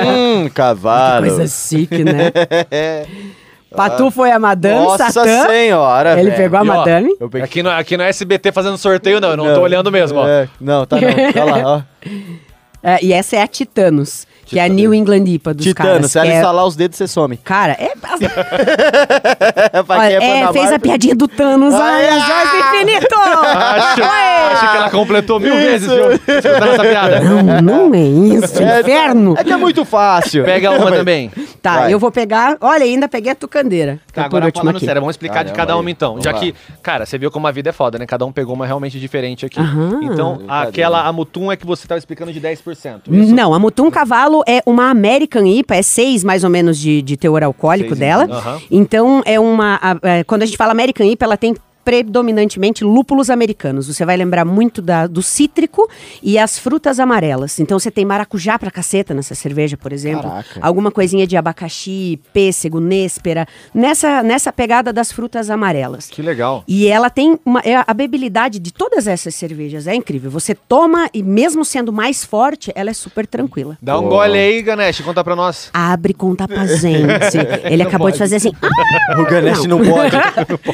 hum, 0.07 0.47
cavalo. 0.53 1.25
Coisa 1.27 1.47
chique, 1.47 2.03
né? 2.03 2.31
Patu 3.75 4.09
foi 4.11 4.31
a 4.31 4.39
Madame 4.39 4.83
Nossa 4.83 5.11
Satã. 5.11 5.47
senhora, 5.47 6.13
Ele 6.19 6.31
velho. 6.31 6.35
pegou 6.37 6.59
a 6.59 6.65
E, 6.65 6.69
ó, 6.69 6.75
Madame. 6.77 7.15
Eu 7.19 7.29
peguei- 7.29 7.45
Aqui, 7.45 7.61
no, 7.63 7.69
aqui 7.69 7.97
no 7.97 8.03
SBT 8.03 8.51
fazendo 8.51 8.77
sorteio, 8.77 9.19
não. 9.21 9.29
Eu 9.31 9.37
não, 9.37 9.53
tô 9.53 9.61
olhando 9.61 9.91
mesmo, 9.91 10.19
ó. 10.19 10.27
É, 10.27 10.47
não, 10.59 10.85
tá 10.85 10.97
não. 10.99 11.31
Tá 11.33 11.43
lá, 11.43 11.63
ó. 11.77 11.81
É, 12.81 12.97
e 13.03 13.11
essa 13.11 13.35
é 13.35 13.41
a 13.41 13.47
Titanos, 13.47 14.25
que 14.49 14.59
é 14.59 14.63
a 14.65 14.67
New 14.67 14.93
England 14.93 15.23
IPA 15.27 15.53
dos 15.53 15.65
Titano, 15.65 15.89
caras. 15.89 16.11
se 16.11 16.17
ela 16.19 16.27
é- 16.27 16.35
instalar 16.35 16.65
os 16.65 16.75
dedos, 16.75 16.97
você 16.97 17.07
some. 17.07 17.37
Cara, 17.37 17.73
é... 17.73 17.93
Pra 19.85 19.97
Olha, 19.97 20.13
é, 20.23 20.45
da 20.45 20.53
fez 20.53 20.71
a 20.71 20.79
piadinha 20.79 21.15
do 21.15 21.27
Thanos. 21.27 21.73
Ai, 21.73 22.07
Ai, 22.09 22.47
do 22.47 22.57
infinito! 22.77 23.15
Acho, 23.15 24.01
acho 24.03 24.71
que 24.71 24.77
ela 24.77 24.89
completou 24.89 25.39
mil 25.39 25.53
vezes, 25.55 25.87
viu? 25.87 26.11
Essa 26.11 26.83
piada. 26.83 27.19
Não, 27.21 27.61
não 27.89 27.93
é 27.95 27.99
isso, 28.01 28.61
É, 28.61 28.79
inferno. 28.81 29.35
É 29.37 29.43
que 29.43 29.51
é 29.51 29.57
muito 29.57 29.85
fácil. 29.85 30.43
Pega 30.43 30.71
uma 30.71 30.91
também. 30.91 31.31
Tá, 31.61 31.81
Vai. 31.81 31.93
eu 31.93 31.99
vou 31.99 32.11
pegar... 32.11 32.57
Olha, 32.61 32.83
ainda 32.83 33.07
peguei 33.07 33.31
a 33.31 33.35
tucandeira. 33.35 33.99
Tá, 34.13 34.21
é 34.25 34.29
por 34.29 34.37
agora 34.37 34.51
falando 34.55 34.75
aqui. 34.77 34.85
sério, 34.85 35.01
vamos 35.01 35.13
explicar 35.13 35.43
de 35.43 35.51
Caramba, 35.51 35.57
cada 35.57 35.77
uma 35.77 35.89
então. 35.91 36.19
Já 36.21 36.31
lá. 36.31 36.39
que, 36.39 36.53
cara, 36.81 37.05
você 37.05 37.17
viu 37.17 37.29
como 37.31 37.47
a 37.47 37.51
vida 37.51 37.69
é 37.69 37.73
foda, 37.73 37.97
né? 37.97 38.05
Cada 38.05 38.25
um 38.25 38.31
pegou 38.31 38.55
uma 38.55 38.65
realmente 38.65 38.99
diferente 38.99 39.45
aqui. 39.45 39.59
Aham. 39.59 39.99
Então, 40.03 40.41
aquela 40.47 41.05
a 41.05 41.11
Mutum 41.13 41.51
é 41.51 41.55
que 41.55 41.65
você 41.65 41.87
tava 41.87 41.99
explicando 41.99 42.31
de 42.31 42.39
10%. 42.41 43.01
isso? 43.07 43.35
Não, 43.35 43.53
a 43.53 43.59
Mutum 43.59 43.89
Cavalo 43.91 44.38
é 44.47 44.61
uma 44.65 44.89
American 44.89 45.45
IPA, 45.45 45.75
é 45.77 45.81
6 45.81 46.23
mais 46.23 46.43
ou 46.43 46.49
menos 46.49 46.77
de, 46.77 47.01
de 47.01 47.15
teor 47.17 47.43
alcoólico 47.43 47.89
Seis, 47.89 47.99
dela. 47.99 48.27
Então 48.71 49.21
é 49.25 49.39
uma. 49.39 49.79
a- 49.81 49.97
é, 50.01 50.23
quando 50.23 50.43
a 50.43 50.45
gente 50.45 50.57
fala 50.57 50.71
American 50.71 51.05
IPA, 51.05 51.25
ela 51.25 51.37
tem 51.37 51.55
predominantemente 51.85 52.83
lúpulos 52.83 53.29
americanos. 53.29 53.87
Você 53.87 54.05
vai 54.05 54.15
lembrar 54.17 54.45
muito 54.45 54.81
da- 54.81 55.07
do 55.07 55.21
cítrico 55.21 55.89
e 56.21 56.37
as 56.37 56.57
frutas 56.57 56.99
amarelas. 56.99 57.59
Então 57.59 57.77
você 57.79 57.91
tem 57.91 58.05
maracujá 58.05 58.57
pra 58.57 58.71
caceta 58.71 59.13
nessa 59.13 59.35
cerveja, 59.35 59.75
por 59.77 59.91
exemplo. 59.91 60.29
Caraca. 60.29 60.59
Alguma 60.61 60.91
coisinha 60.91 61.25
de 61.27 61.35
abacaxi, 61.37 62.19
pêssego, 62.33 62.79
néspera. 62.79 63.47
Nessa, 63.73 64.23
nessa 64.23 64.51
pegada 64.51 64.91
das 64.93 65.11
frutas 65.11 65.49
amarelas. 65.49 66.07
Que 66.09 66.21
legal. 66.21 66.63
E 66.67 66.87
ela 66.87 67.09
tem 67.09 67.39
uma, 67.45 67.59
é 67.61 67.75
a 67.85 67.93
bebilidade 67.93 68.59
de 68.59 68.71
todas 68.73 69.07
essas 69.07 69.35
cervejas 69.35 69.87
é 69.87 69.95
incrível. 69.95 70.29
Você 70.31 70.53
toma 70.55 71.09
e 71.13 71.21
mesmo 71.23 71.63
sendo 71.65 71.91
mais 71.91 72.23
forte, 72.23 72.71
ela 72.75 72.89
é 72.89 72.93
super 72.93 73.25
tranquila. 73.27 73.77
Dá 73.81 73.97
um 73.99 74.03
Pô. 74.03 74.09
gole 74.09 74.37
aí, 74.37 74.61
Ganesh, 74.61 75.01
conta 75.01 75.23
pra 75.23 75.35
nós. 75.35 75.69
Abre 75.73 76.13
conta 76.13 76.47
pra 76.47 76.65
gente. 76.65 77.37
Ele 77.69 77.83
acabou 77.83 78.11
de 78.11 78.17
fazer 78.17 78.37
assim. 78.37 78.51
"Ah!" 78.61 79.19
O 79.19 79.25
Ganesh 79.25 79.65
não, 79.65 79.79
pode. 79.83 80.15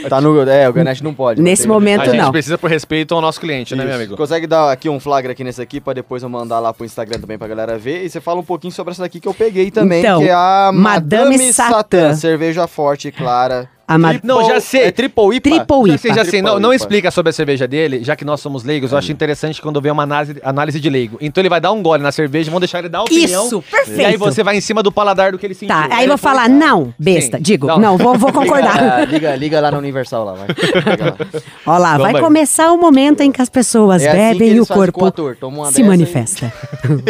Tá 0.09 0.19
no, 0.21 0.41
é, 0.49 0.67
o 0.69 0.73
Ganesh 0.73 0.94
não 1.03 1.13
pode. 1.13 1.41
Nesse 1.41 1.67
momento, 1.67 2.01
a 2.01 2.05
gente 2.05 2.17
não. 2.17 2.31
precisa 2.31 2.57
por 2.57 2.69
respeito 2.69 3.13
ao 3.13 3.21
nosso 3.21 3.39
cliente, 3.39 3.75
né, 3.75 3.83
meu 3.83 3.91
Isso. 3.91 4.01
amigo? 4.01 4.17
Consegue 4.17 4.47
dar 4.47 4.71
aqui 4.71 4.89
um 4.89 4.99
flagra 4.99 5.31
aqui 5.31 5.43
nesse 5.43 5.61
aqui 5.61 5.79
pra 5.79 5.93
depois 5.93 6.23
eu 6.23 6.29
mandar 6.29 6.59
lá 6.59 6.73
pro 6.73 6.85
Instagram 6.85 7.19
também 7.19 7.37
pra 7.37 7.47
galera 7.47 7.77
ver. 7.77 8.03
E 8.03 8.09
você 8.09 8.21
fala 8.21 8.39
um 8.39 8.43
pouquinho 8.43 8.73
sobre 8.73 8.91
essa 8.91 9.01
daqui 9.01 9.19
que 9.19 9.27
eu 9.27 9.33
peguei 9.33 9.71
também, 9.71 9.99
Então, 9.99 10.19
que 10.21 10.29
é 10.29 10.33
a 10.33 10.71
Madame 10.73 11.31
Madame, 11.31 11.53
Satã. 11.53 11.73
Satã. 11.75 12.15
Cerveja 12.15 12.67
forte 12.67 13.07
e 13.07 13.11
clara. 13.11 13.69
A 13.87 13.97
ma- 13.99 14.09
Triple- 14.09 14.27
Não, 14.27 14.47
já 14.47 14.59
sei. 14.59 14.81
É 14.85 14.91
triple 14.91 15.35
IPA? 15.35 15.49
Triple 15.49 15.91
Já 15.91 15.97
sei, 15.97 16.11
já 16.13 16.21
IPA. 16.21 16.31
sei. 16.31 16.41
Não, 16.41 16.59
não 16.59 16.69
IPA. 16.73 16.75
explica 16.75 17.11
sobre 17.11 17.29
a 17.29 17.33
cerveja 17.33 17.67
dele, 17.67 18.03
já 18.03 18.15
que 18.15 18.25
nós 18.25 18.41
somos 18.41 18.63
leigos, 18.63 18.91
eu 18.91 18.97
acho 18.97 19.11
interessante 19.11 19.61
quando 19.61 19.79
vem 19.79 19.91
uma 19.91 20.01
análise, 20.03 20.35
análise 20.43 20.79
de 20.79 20.89
leigo. 20.89 21.17
Então 21.21 21.41
ele 21.41 21.49
vai 21.49 21.61
dar 21.61 21.71
um 21.71 21.83
gole 21.83 22.01
na 22.01 22.11
cerveja, 22.11 22.49
vamos 22.49 22.61
deixar 22.61 22.79
ele 22.79 22.89
dar 22.89 22.99
a 22.99 23.03
opinião. 23.03 23.45
Isso, 23.45 23.61
perfeito. 23.61 24.01
E 24.01 24.05
aí 24.05 24.17
você 24.17 24.41
vai 24.43 24.57
em 24.57 24.61
cima 24.61 24.81
do 24.81 24.91
paladar 24.91 25.31
do 25.31 25.37
que 25.37 25.45
ele 25.45 25.53
sentiu. 25.53 25.67
Tá, 25.75 25.87
aí 25.91 26.05
eu 26.05 26.09
vou 26.09 26.17
falar, 26.17 26.49
não, 26.49 26.93
besta. 26.97 27.37
Sim. 27.37 27.43
Digo, 27.43 27.67
Não. 27.67 27.77
não, 27.79 27.97
vou, 27.97 28.17
vou 28.17 28.31
concordar. 28.33 29.01
Liga, 29.01 29.05
liga, 29.13 29.35
liga 29.35 29.59
lá 29.61 29.69
no 29.71 29.77
Universal 29.77 30.25
lá, 30.25 30.33
vai. 30.33 30.47
Liga 30.47 31.17
lá. 31.65 31.97
Vai 32.05 32.19
começar 32.19 32.71
o 32.71 32.77
momento 32.77 33.21
em 33.21 33.31
que 33.31 33.41
as 33.41 33.49
pessoas 33.49 34.01
É 34.01 34.07
assim 34.09 34.17
bebem 34.39 34.53
e 34.55 34.59
o 34.59 34.63
o 34.63 34.67
corpo 34.67 35.05
ator, 35.05 35.35
toma 35.39 35.57
uma 35.63 35.71
se 35.71 35.81
e- 35.81 35.83
manifesta. 35.83 36.51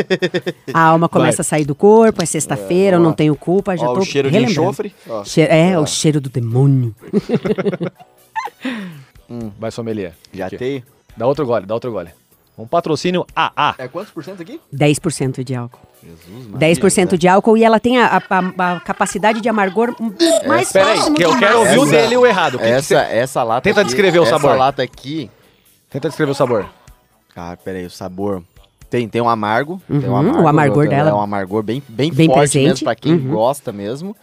a 0.73 0.81
alma 0.81 1.07
começa 1.07 1.41
a 1.41 1.45
sair 1.45 1.65
do 1.65 1.73
corpo, 1.75 2.21
é 2.21 2.25
sexta-feira, 2.25 2.97
eu 2.97 2.99
não 2.99 3.13
tenho 3.13 3.35
culpa, 3.35 3.75
já 3.77 3.87
Ó, 3.87 3.93
tô 3.93 3.99
o 4.01 4.05
cheiro 4.05 4.29
de 4.29 4.37
enxofre. 4.37 4.93
Ó. 5.09 5.23
É, 5.37 5.77
o 5.79 5.85
cheiro 5.85 6.19
do 6.19 6.29
demônio. 6.29 6.64
Vai, 9.59 9.71
sommelier. 9.71 10.13
Já 10.33 10.47
Aqui. 10.47 10.57
tem. 10.57 10.83
Dá 11.17 11.25
outro 11.27 11.45
gole, 11.45 11.65
dá 11.65 11.73
outro 11.73 11.91
gole. 11.91 12.09
Um 12.57 12.65
patrocínio 12.65 13.25
AA. 13.35 13.75
É 13.77 13.87
quantos 13.87 14.11
por 14.11 14.23
cento 14.23 14.41
aqui? 14.41 14.61
10% 14.73 15.43
de 15.43 15.55
álcool. 15.55 15.79
Jesus, 16.01 16.47
Maria, 16.47 16.75
10% 16.75 17.17
de 17.17 17.27
álcool 17.27 17.57
e 17.57 17.63
ela 17.63 17.79
tem 17.79 17.99
a, 17.99 18.17
a- 18.17 18.73
a 18.75 18.79
capacidade 18.79 19.41
de 19.41 19.49
amargor 19.49 19.93
mais 20.47 20.71
Peraí, 20.71 20.93
próximo 20.93 21.15
que 21.17 21.25
eu 21.25 21.37
quero 21.37 21.59
ouvir 21.59 21.79
o 21.79 21.85
dele 21.85 22.13
e 22.13 22.17
o 22.17 22.25
errado. 22.25 22.57
Que 22.57 22.63
que 22.63 22.69
Essa, 22.69 23.05
você- 23.05 23.15
essa 23.17 23.43
lata 23.43 23.61
Tenta 23.61 23.81
aqui- 23.81 23.87
descrever 23.89 24.19
o 24.19 24.25
sabor. 24.25 24.51
Essa 24.51 24.59
lata 24.59 24.83
aqui... 24.83 25.29
Tenta 25.89 26.07
descrever 26.07 26.31
o 26.31 26.35
sabor. 26.35 26.65
Ah, 27.35 27.57
peraí, 27.61 27.85
o 27.85 27.89
sabor... 27.89 28.41
Tem, 28.89 29.09
tem 29.09 29.21
um 29.21 29.27
amargo. 29.27 29.81
tem 29.87 29.97
um 29.97 30.01
Uhum, 30.11 30.15
amargo 30.15 30.41
o 30.43 30.47
amargor 30.47 30.85
é 30.85 30.89
dela. 30.89 31.15
um 31.15 31.19
amargor 31.19 31.63
bem, 31.63 31.83
bem, 31.89 32.13
Bem 32.13 32.27
forte 32.27 32.39
presente. 32.39 32.67
mesmo, 32.69 32.83
pra 32.85 32.95
quem 32.95 33.13
Uhum. 33.13 33.31
gosta 33.31 33.71
mesmo. 33.73 34.15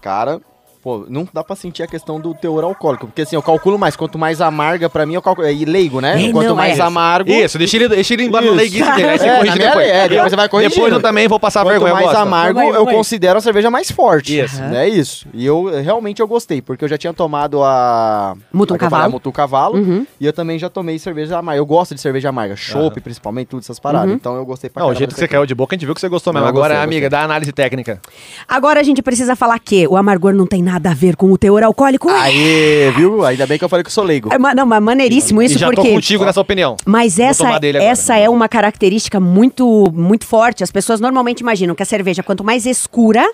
Cara, 0.00 0.40
pô, 0.86 1.04
não 1.08 1.26
dá 1.32 1.42
pra 1.42 1.56
sentir 1.56 1.82
a 1.82 1.86
questão 1.88 2.20
do 2.20 2.32
teor 2.32 2.62
alcoólico. 2.62 3.08
Porque 3.08 3.22
assim, 3.22 3.34
eu 3.34 3.42
calculo 3.42 3.76
mais. 3.76 3.96
Quanto 3.96 4.16
mais 4.16 4.40
amarga, 4.40 4.88
pra 4.88 5.04
mim, 5.04 5.14
eu 5.14 5.22
calculo... 5.22 5.48
E 5.48 5.64
leigo, 5.64 6.00
né? 6.00 6.28
É, 6.28 6.30
quanto 6.30 6.50
não, 6.50 6.54
mais 6.54 6.78
é. 6.78 6.82
amargo... 6.82 7.28
Isso, 7.28 7.58
deixa 7.58 7.76
ele, 7.76 7.88
deixa 7.88 8.14
ele 8.14 8.22
embora 8.22 8.46
no 8.46 8.52
leiguice 8.52 8.88
dele. 8.92 9.08
Aí 9.08 9.18
você 9.18 9.26
É, 9.26 9.36
corrige 9.38 9.58
depois. 9.58 9.88
é, 9.88 10.08
depois 10.08 10.30
você 10.30 10.36
vai 10.36 10.48
corrigindo. 10.48 10.74
Depois 10.76 10.92
eu 10.92 11.02
também 11.02 11.26
vou 11.26 11.40
passar 11.40 11.64
Quanto 11.64 11.72
vergonha. 11.72 11.92
mais 11.94 12.06
eu 12.06 12.12
gosto. 12.12 12.22
amargo, 12.22 12.60
Vai, 12.60 12.70
vai, 12.70 12.80
eu 12.80 12.84
vai. 12.84 12.94
considero 12.94 13.36
a 13.36 13.42
cerveja 13.42 13.68
mais 13.68 13.90
forte. 13.90 14.38
Isso. 14.38 14.62
É 14.62 14.88
isso. 14.88 15.26
E 15.34 15.44
eu 15.44 15.64
realmente 15.82 16.22
eu 16.22 16.28
gostei, 16.28 16.62
porque 16.62 16.84
eu 16.84 16.88
já 16.88 16.96
tinha 16.96 17.12
tomado 17.12 17.64
a. 17.64 18.36
Eu 18.54 18.74
a 18.74 18.78
Cavalo. 18.78 19.10
Mutum 19.10 19.32
Cavalo. 19.32 19.76
Uhum. 19.78 20.06
E 20.20 20.26
eu 20.26 20.32
também 20.32 20.56
já 20.56 20.68
tomei 20.68 21.00
cerveja 21.00 21.36
amarga. 21.38 21.58
Eu 21.58 21.66
gosto 21.66 21.96
de 21.96 22.00
cerveja 22.00 22.28
amarga. 22.28 22.54
Chopp, 22.54 23.00
principalmente, 23.00 23.48
tudo 23.48 23.60
essas 23.60 23.80
paradas. 23.80 24.10
Uhum. 24.10 24.14
Então 24.14 24.36
eu 24.36 24.46
gostei 24.46 24.70
pra 24.70 24.82
Não, 24.82 24.86
o 24.86 24.90
caramba 24.90 24.98
jeito 25.00 25.14
que 25.14 25.20
você 25.20 25.26
caiu 25.26 25.44
de 25.46 25.54
boca, 25.54 25.74
a 25.74 25.76
gente 25.76 25.84
viu 25.84 25.94
que 25.96 26.00
você 26.00 26.08
gostou 26.08 26.32
mesmo. 26.32 26.46
Eu 26.46 26.48
Agora, 26.50 26.80
amiga, 26.80 27.10
dá 27.10 27.22
análise 27.24 27.50
técnica. 27.52 28.00
Agora 28.46 28.78
a 28.78 28.84
gente 28.84 29.02
precisa 29.02 29.34
falar 29.34 29.58
que 29.58 29.88
o 29.88 29.96
amargor 29.96 30.32
não 30.32 30.46
tem 30.46 30.62
nada 30.62 30.75
a 30.84 30.94
ver 30.94 31.16
com 31.16 31.30
o 31.32 31.38
teor 31.38 31.62
alcoólico. 31.62 32.08
Aê, 32.08 32.90
viu? 32.96 33.24
Ainda 33.24 33.46
bem 33.46 33.58
que 33.58 33.64
eu 33.64 33.68
falei 33.68 33.82
que 33.82 33.88
eu 33.88 33.92
sou 33.92 34.04
leigo. 34.04 34.32
É, 34.32 34.38
ma- 34.38 34.54
não, 34.54 34.66
mas 34.66 34.82
maneiríssimo 34.82 35.42
isso 35.42 35.56
e 35.56 35.58
já 35.58 35.66
porque 35.66 35.82
tô 35.82 35.88
contigo 35.94 36.24
nessa 36.24 36.40
opinião. 36.40 36.76
Mas 36.84 37.18
essa, 37.18 37.44
tomar 37.44 37.58
dele 37.58 37.78
agora. 37.78 37.90
essa 37.92 38.16
é 38.16 38.28
uma 38.28 38.48
característica 38.48 39.18
muito, 39.20 39.90
muito 39.92 40.26
forte. 40.26 40.62
As 40.64 40.70
pessoas 40.70 41.00
normalmente 41.00 41.40
imaginam 41.40 41.74
que 41.74 41.82
a 41.82 41.86
cerveja, 41.86 42.22
quanto 42.22 42.42
mais 42.44 42.66
escura, 42.66 43.24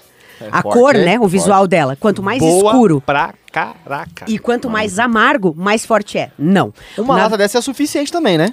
a 0.51 0.63
forte, 0.63 0.79
cor, 0.79 0.97
é, 0.97 1.05
né? 1.05 1.19
O 1.21 1.27
visual 1.29 1.67
dela, 1.67 1.97
quanto 1.99 2.23
mais 2.23 2.39
Boa 2.39 2.73
escuro 2.73 3.01
pra 3.01 3.33
caraca. 3.53 4.25
e 4.29 4.39
quanto 4.39 4.69
mais 4.71 4.99
amargo, 4.99 5.55
mais 5.57 5.85
forte 5.87 6.19
é. 6.19 6.31
Não. 6.39 6.73
Uma 6.99 7.17
Na- 7.17 7.23
lata 7.25 7.37
dessa 7.37 7.59
é 7.59 7.61
suficiente 7.61 8.11
também, 8.11 8.37
né? 8.39 8.53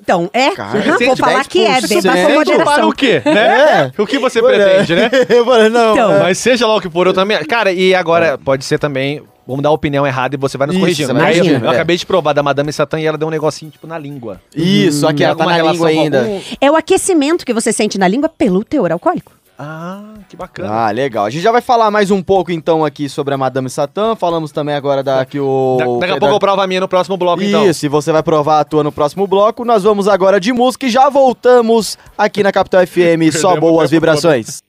Então, 0.00 0.30
é. 0.32 0.50
Cara, 0.50 0.96
vou 0.98 1.16
falar 1.16 1.44
que 1.46 1.64
é, 1.64 1.80
beba 1.80 1.88
com 1.88 1.94
10% 1.94 2.34
moderação. 2.34 2.64
Para 2.74 2.86
o 2.86 2.92
quê, 2.92 3.22
né? 3.24 3.92
O 3.98 4.06
que 4.06 4.18
você 4.18 4.40
pretende, 4.42 4.94
né? 4.94 5.10
eu 5.28 5.44
falei, 5.44 5.68
não. 5.68 5.92
Então. 5.92 6.12
é. 6.16 6.18
Mas 6.20 6.38
seja 6.38 6.66
lá 6.66 6.76
o 6.76 6.80
que 6.80 6.88
for, 6.88 7.06
eu 7.06 7.12
também... 7.12 7.38
Cara, 7.44 7.72
e 7.72 7.94
agora, 7.94 8.38
pode 8.38 8.64
ser 8.64 8.78
também... 8.78 9.22
Vamos 9.46 9.62
dar 9.62 9.70
a 9.70 9.72
opinião 9.72 10.06
errada 10.06 10.36
e 10.36 10.38
você 10.38 10.58
vai 10.58 10.66
nos 10.66 10.76
Isso, 10.76 10.84
corrigindo. 10.84 11.18
Aí 11.18 11.38
eu, 11.38 11.46
eu 11.60 11.70
é. 11.70 11.74
acabei 11.74 11.96
de 11.96 12.04
provar 12.04 12.34
da 12.34 12.42
Madame 12.42 12.70
Satã 12.70 13.00
e 13.00 13.06
ela 13.06 13.16
deu 13.16 13.28
um 13.28 13.30
negocinho, 13.30 13.70
tipo, 13.70 13.86
na 13.86 13.96
língua. 13.98 14.42
Isso, 14.54 15.06
aqui, 15.06 15.18
Tem 15.18 15.26
ela 15.26 15.34
tá 15.34 15.46
na 15.46 15.52
relação 15.52 15.86
língua 15.88 15.88
ainda. 15.88 16.18
algum- 16.18 16.40
É 16.60 16.70
o 16.70 16.76
aquecimento 16.76 17.46
que 17.46 17.54
você 17.54 17.72
sente 17.72 17.96
na 17.96 18.06
língua 18.06 18.28
pelo 18.28 18.62
teor 18.62 18.92
alcoólico. 18.92 19.32
Ah, 19.60 20.14
que 20.28 20.36
bacana. 20.36 20.70
Ah, 20.72 20.90
legal. 20.92 21.24
A 21.24 21.30
gente 21.30 21.42
já 21.42 21.50
vai 21.50 21.60
falar 21.60 21.90
mais 21.90 22.12
um 22.12 22.22
pouco 22.22 22.52
então 22.52 22.84
aqui 22.84 23.08
sobre 23.08 23.34
a 23.34 23.36
Madame 23.36 23.68
Satã. 23.68 24.14
Falamos 24.14 24.52
também 24.52 24.72
agora 24.74 25.02
da 25.02 25.24
que 25.24 25.40
o. 25.40 25.76
Da- 25.78 25.84
daqui 25.84 25.96
a 25.96 25.98
Pedro- 26.14 26.20
pouco 26.20 26.34
eu 26.36 26.38
provo 26.38 26.60
a 26.60 26.66
minha 26.68 26.80
no 26.80 26.86
próximo 26.86 27.16
bloco, 27.16 27.42
então. 27.42 27.68
Isso, 27.68 27.84
e 27.84 27.88
você 27.88 28.12
vai 28.12 28.22
provar 28.22 28.60
a 28.60 28.64
tua 28.64 28.84
no 28.84 28.92
próximo 28.92 29.26
bloco. 29.26 29.64
Nós 29.64 29.82
vamos 29.82 30.06
agora 30.06 30.38
de 30.38 30.52
música 30.52 30.86
e 30.86 30.90
já 30.90 31.08
voltamos 31.10 31.98
aqui 32.16 32.42
na 32.44 32.52
Capital 32.52 32.86
FM. 32.86 33.32
Só 33.34 33.56
boas 33.58 33.90
vibrações. 33.90 34.62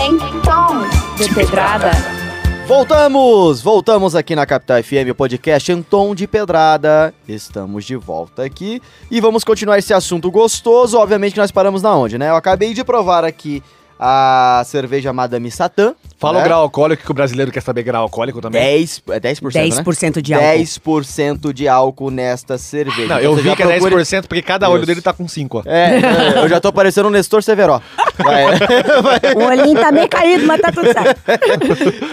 Então, 0.00 0.86
De 1.16 1.34
pedrada. 1.34 2.13
Voltamos! 2.66 3.60
Voltamos 3.60 4.14
aqui 4.14 4.34
na 4.34 4.46
Capital 4.46 4.82
FM, 4.82 5.10
o 5.10 5.14
podcast 5.14 5.70
em 5.70 5.82
tom 5.82 6.14
de 6.14 6.26
pedrada. 6.26 7.12
Estamos 7.28 7.84
de 7.84 7.94
volta 7.94 8.42
aqui 8.42 8.80
e 9.10 9.20
vamos 9.20 9.44
continuar 9.44 9.78
esse 9.78 9.92
assunto 9.92 10.30
gostoso. 10.30 10.96
Obviamente 10.98 11.34
que 11.34 11.40
nós 11.40 11.50
paramos 11.50 11.82
na 11.82 11.94
onde, 11.94 12.16
né? 12.16 12.30
Eu 12.30 12.36
acabei 12.36 12.72
de 12.72 12.82
provar 12.82 13.22
aqui 13.22 13.62
a 14.00 14.62
cerveja 14.64 15.12
Madame 15.12 15.50
Satã. 15.50 15.94
Fala 16.18 16.38
né? 16.38 16.40
o 16.40 16.44
grau 16.44 16.62
alcoólico, 16.62 17.04
que 17.04 17.10
o 17.10 17.14
brasileiro 17.14 17.52
quer 17.52 17.60
saber 17.60 17.82
grau 17.82 18.02
alcoólico 18.02 18.40
também. 18.40 18.60
10, 18.62 19.02
é 19.10 19.20
10%, 19.20 19.42
né? 19.54 19.82
10% 19.82 20.22
de 20.22 20.32
álcool. 20.34 20.46
10% 20.48 21.52
de 21.52 21.68
álcool 21.68 22.10
nesta 22.10 22.56
cerveja. 22.56 23.00
Não, 23.08 23.18
Então 23.18 23.20
eu 23.20 23.36
vi 23.36 23.54
que 23.54 23.62
é 23.62 23.66
procure- 23.78 23.96
10% 24.02 24.22
porque 24.26 24.42
cada 24.42 24.68
olho 24.70 24.78
Isso. 24.78 24.86
dele 24.86 25.02
tá 25.02 25.12
com 25.12 25.28
5. 25.28 25.62
É, 25.66 26.00
é, 26.36 26.38
eu 26.42 26.48
já 26.48 26.60
tô 26.60 26.72
parecendo 26.72 27.08
um 27.08 27.10
Nestor 27.10 27.42
Severo. 27.42 27.80
Vai. 28.18 28.44
O 29.34 29.44
olhinho 29.46 29.80
tá 29.80 29.90
meio 29.90 30.08
caído, 30.08 30.46
mas 30.46 30.60
tá 30.60 30.70
tudo 30.70 30.92
certo. 30.92 31.20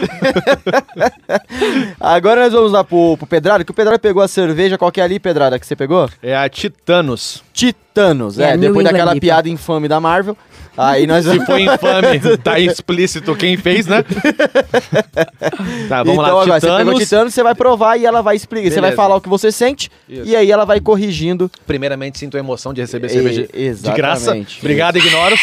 Agora 1.99 2.41
nós 2.41 2.53
vamos 2.53 2.71
lá 2.71 2.83
pro, 2.83 3.17
pro 3.17 3.27
Pedrada, 3.27 3.63
que 3.63 3.71
o 3.71 3.73
Pedrada 3.73 3.99
pegou 3.99 4.21
a 4.23 4.27
cerveja. 4.27 4.77
Qual 4.77 4.91
que 4.91 5.01
é 5.01 5.03
ali, 5.03 5.19
Pedrada, 5.19 5.59
que 5.59 5.65
você 5.65 5.75
pegou? 5.75 6.09
É 6.21 6.35
a 6.35 6.47
Titanos. 6.49 7.43
Titanos, 7.53 8.39
É, 8.39 8.51
é, 8.51 8.57
depois 8.57 8.79
England 8.79 8.83
daquela 8.91 9.15
piada 9.19 9.49
infame 9.49 9.87
da 9.87 9.99
Marvel. 9.99 10.37
Aí 10.77 11.05
nós 11.05 11.25
Se 11.25 11.45
foi 11.45 11.63
infame, 11.63 12.19
tá 12.41 12.57
explícito 12.57 13.35
quem 13.35 13.57
fez, 13.57 13.85
né? 13.87 14.03
tá, 15.89 16.01
vamos 16.01 16.13
então, 16.13 16.15
lá, 16.15 16.29
agora, 16.29 16.59
você 16.59 16.67
pegou 16.67 16.77
Titanos. 16.79 16.99
Titanos, 17.03 17.33
você 17.33 17.43
vai 17.43 17.53
provar 17.53 17.97
e 17.97 18.05
ela 18.05 18.21
vai 18.21 18.37
explicar. 18.37 18.69
Você 18.69 18.75
vai 18.75 18.91
Beleza. 18.91 18.95
falar 18.95 19.15
o 19.17 19.21
que 19.21 19.27
você 19.27 19.51
sente 19.51 19.91
Isso. 20.07 20.23
e 20.25 20.33
aí 20.35 20.49
ela 20.49 20.63
vai 20.63 20.79
corrigindo. 20.79 21.51
Primeiramente, 21.67 22.17
sinto 22.17 22.37
a 22.37 22.39
emoção 22.39 22.73
de 22.73 22.79
receber 22.79 23.07
E- 23.07 23.09
cerveja 23.09 23.47
de 23.53 23.61
exatamente. 23.61 23.97
graça. 23.97 24.37
Obrigado, 24.59 24.97
Ignoros. 24.97 25.39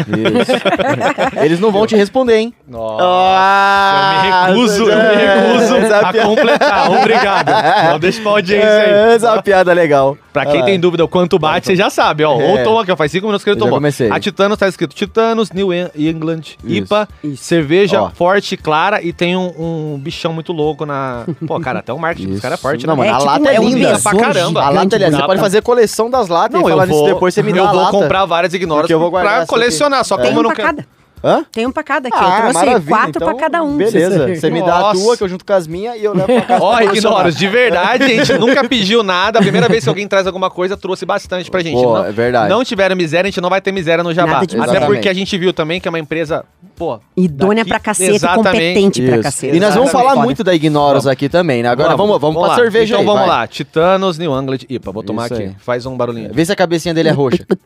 Isso. 0.00 1.38
Eles 1.44 1.60
não 1.60 1.70
vão 1.70 1.86
te 1.86 1.96
responder, 1.96 2.36
hein? 2.36 2.54
Nossa, 2.66 3.04
Ah, 3.04 4.46
eu 4.48 4.54
me 4.54 4.60
recuso, 4.60 4.84
eu 4.90 4.96
me 4.96 5.14
recuso 5.16 5.76
essa 5.76 5.98
a 5.98 6.12
piada- 6.12 6.28
completar. 6.28 6.90
Obrigado. 6.90 7.52
Não 7.90 7.98
deixa 7.98 8.20
pra 8.22 8.30
audiência 8.32 8.68
aí. 8.68 8.90
É, 8.90 9.14
essa 9.14 9.28
é 9.28 9.30
uma 9.32 9.42
piada 9.42 9.72
legal. 9.72 10.16
Pra 10.32 10.46
quem 10.46 10.60
Ah, 10.62 10.64
tem 10.64 10.78
dúvida 10.78 11.04
o 11.04 11.08
quanto 11.08 11.38
bate, 11.38 11.66
você 11.66 11.74
já 11.74 11.90
sabe, 11.90 12.22
ó. 12.24 12.40
É. 12.40 12.44
Ou 12.44 12.62
toma 12.64 12.82
aqui, 12.82 12.92
ó. 12.92 12.96
Faz 12.96 13.10
cinco 13.10 13.26
minutos 13.26 13.42
que 13.42 13.50
ele 13.50 13.58
tomou. 13.58 13.74
comecei. 13.74 14.10
A 14.10 14.20
Titanos 14.20 14.56
tá 14.58 14.68
escrito 14.68 14.94
Titanos, 14.94 15.50
New 15.50 15.72
En- 15.72 15.90
England, 15.96 16.40
Isso. 16.62 16.74
IPA, 16.84 17.08
Isso. 17.24 17.42
cerveja 17.44 18.02
Ó. 18.02 18.10
forte, 18.10 18.56
clara 18.56 19.02
e 19.02 19.12
tem 19.12 19.36
um, 19.36 19.52
um 19.94 19.98
bichão 19.98 20.32
muito 20.32 20.52
louco 20.52 20.84
na. 20.86 21.24
Pô, 21.46 21.58
cara, 21.60 21.80
até 21.80 21.92
o 21.92 21.98
marketing 21.98 22.28
dos 22.30 22.40
caras 22.40 22.58
é 22.58 22.62
forte, 22.62 22.86
Não, 22.86 22.94
né? 22.94 23.04
mano, 23.04 23.14
a 23.16 23.18
tipo 23.18 23.30
lata 23.32 23.48
é 23.50 23.56
é 23.56 23.60
linda. 23.60 23.98
pra 23.98 24.14
caramba. 24.16 24.60
A 24.60 24.64
lata, 24.64 24.78
gigante, 24.78 24.94
aliás, 24.96 25.14
você 25.16 25.22
pode 25.26 25.40
fazer 25.40 25.62
coleção 25.62 26.08
das 26.10 26.28
latas 26.28 26.52
Não, 26.52 26.60
e 26.60 26.62
eu 26.64 26.76
falar 26.76 26.86
nisso 26.86 26.98
vou, 27.00 27.08
depois 27.08 27.34
você 27.34 27.42
me 27.42 27.52
dá 27.52 27.58
eu 27.58 27.68
vou 27.72 27.86
comprar 27.90 28.24
várias 28.26 28.54
ignoras 28.54 28.82
Porque 28.82 28.94
eu 28.94 29.00
vou 29.00 29.10
guardar 29.10 29.32
pra 29.32 29.42
essa 29.42 29.46
colecionar, 29.88 30.04
só 30.04 30.16
que 30.16 30.22
Tem 30.22 30.30
como 30.32 30.40
eu 30.40 30.40
um 30.40 30.48
não 30.48 30.54
pra 30.54 30.64
quero... 30.64 30.76
cada. 30.76 30.98
Hã? 31.24 31.44
Tem 31.50 31.66
um 31.66 31.72
pra 31.72 31.82
cada 31.82 32.06
aqui. 32.08 32.16
Ah, 32.16 32.22
eu 32.28 32.40
trouxe 32.42 32.54
maravilha, 32.66 32.88
quatro 32.96 33.10
então, 33.16 33.28
pra 33.28 33.34
cada 33.34 33.60
um. 33.64 33.76
Beleza, 33.76 34.36
você 34.36 34.50
me 34.50 34.62
dá 34.62 34.76
a 34.76 34.80
Nossa. 34.82 35.00
tua, 35.02 35.16
que 35.16 35.24
eu 35.24 35.28
junto 35.28 35.44
com 35.44 35.52
as 35.52 35.66
minhas 35.66 35.96
e 35.96 36.04
eu 36.04 36.14
levo 36.14 36.26
pra 36.26 36.42
casa. 36.42 36.62
Ó, 36.64 36.76
pra. 36.76 36.84
Ignoros, 36.84 37.34
de 37.34 37.48
verdade, 37.48 38.04
a 38.04 38.08
gente 38.08 38.34
nunca 38.38 38.62
pediu 38.68 39.02
nada. 39.02 39.40
A 39.40 39.42
primeira 39.42 39.68
vez 39.68 39.82
que 39.82 39.88
alguém 39.88 40.06
traz 40.06 40.28
alguma 40.28 40.48
coisa, 40.48 40.76
trouxe 40.76 41.04
bastante 41.04 41.50
pra 41.50 41.60
gente. 41.60 41.74
Pô, 41.82 41.94
não, 41.98 42.04
é 42.04 42.12
verdade. 42.12 42.48
Não 42.48 42.62
tiveram 42.62 42.94
miséria, 42.94 43.26
a 43.26 43.30
gente 43.32 43.40
não 43.40 43.50
vai 43.50 43.60
ter 43.60 43.72
miséria 43.72 44.04
no 44.04 44.14
Jabá. 44.14 44.34
Nada 44.34 44.46
de 44.46 44.56
Até 44.56 44.64
miséria. 44.66 44.86
porque 44.86 45.08
a 45.08 45.12
gente 45.12 45.36
viu 45.36 45.52
também 45.52 45.80
que 45.80 45.88
é 45.88 45.90
uma 45.90 45.98
empresa, 45.98 46.44
pô... 46.76 47.00
Idônea 47.16 47.64
daqui- 47.64 47.68
pra 47.70 47.80
cacete, 47.80 48.14
Exatamente. 48.14 48.44
competente 48.52 49.02
pra 49.02 49.14
Isso. 49.14 49.22
cacete. 49.24 49.56
E 49.56 49.58
nós 49.58 49.74
vamos 49.74 49.88
Exatamente. 49.88 49.90
falar 49.90 50.14
Foda. 50.14 50.24
muito 50.24 50.44
da 50.44 50.54
Ignoros 50.54 51.04
aqui 51.08 51.28
também, 51.28 51.64
né? 51.64 51.68
Agora 51.68 51.96
vamos, 51.96 52.20
vamos, 52.20 52.38
pra 52.40 52.50
lá. 52.50 52.54
cerveja 52.54 52.94
Então 52.94 53.00
aí, 53.00 53.06
vamos 53.06 53.20
vai. 53.22 53.28
lá, 53.40 53.46
Titanos, 53.48 54.18
New 54.18 54.40
England, 54.40 54.58
IPA. 54.70 54.92
Vou 54.92 55.02
tomar 55.02 55.24
Isso 55.24 55.34
aqui. 55.34 55.42
aí. 55.42 55.56
Faz 55.58 55.84
um 55.84 55.96
barulhinho. 55.96 56.30
Vê 56.32 56.44
se 56.44 56.52
a 56.52 56.56
cabecinha 56.56 56.94
dele 56.94 57.08
é 57.08 57.12
roxa. 57.12 57.44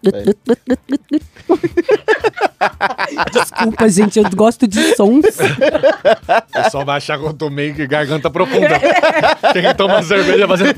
Desculpa, 3.32 3.88
gente, 3.88 4.18
eu 4.18 4.28
gosto 4.30 4.66
de 4.66 4.94
sons. 4.96 5.24
O 5.24 6.52
pessoal 6.64 6.84
vai 6.84 6.96
achar 6.96 7.18
que 7.18 7.24
eu 7.24 7.32
tomei 7.32 7.72
garganta 7.86 8.30
profunda. 8.30 8.68
Quem 9.52 9.74
toma 9.74 10.02
cerveja 10.02 10.46
fazendo... 10.48 10.74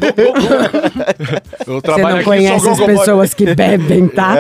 Eu 1.67 1.75
Você 1.75 1.81
trabalho 1.83 2.09
não 2.09 2.17
aqui, 2.17 2.25
conhece 2.25 2.69
as 2.69 2.81
pessoas 2.81 3.35
que 3.35 3.55
bebem, 3.55 4.09
tá? 4.09 4.35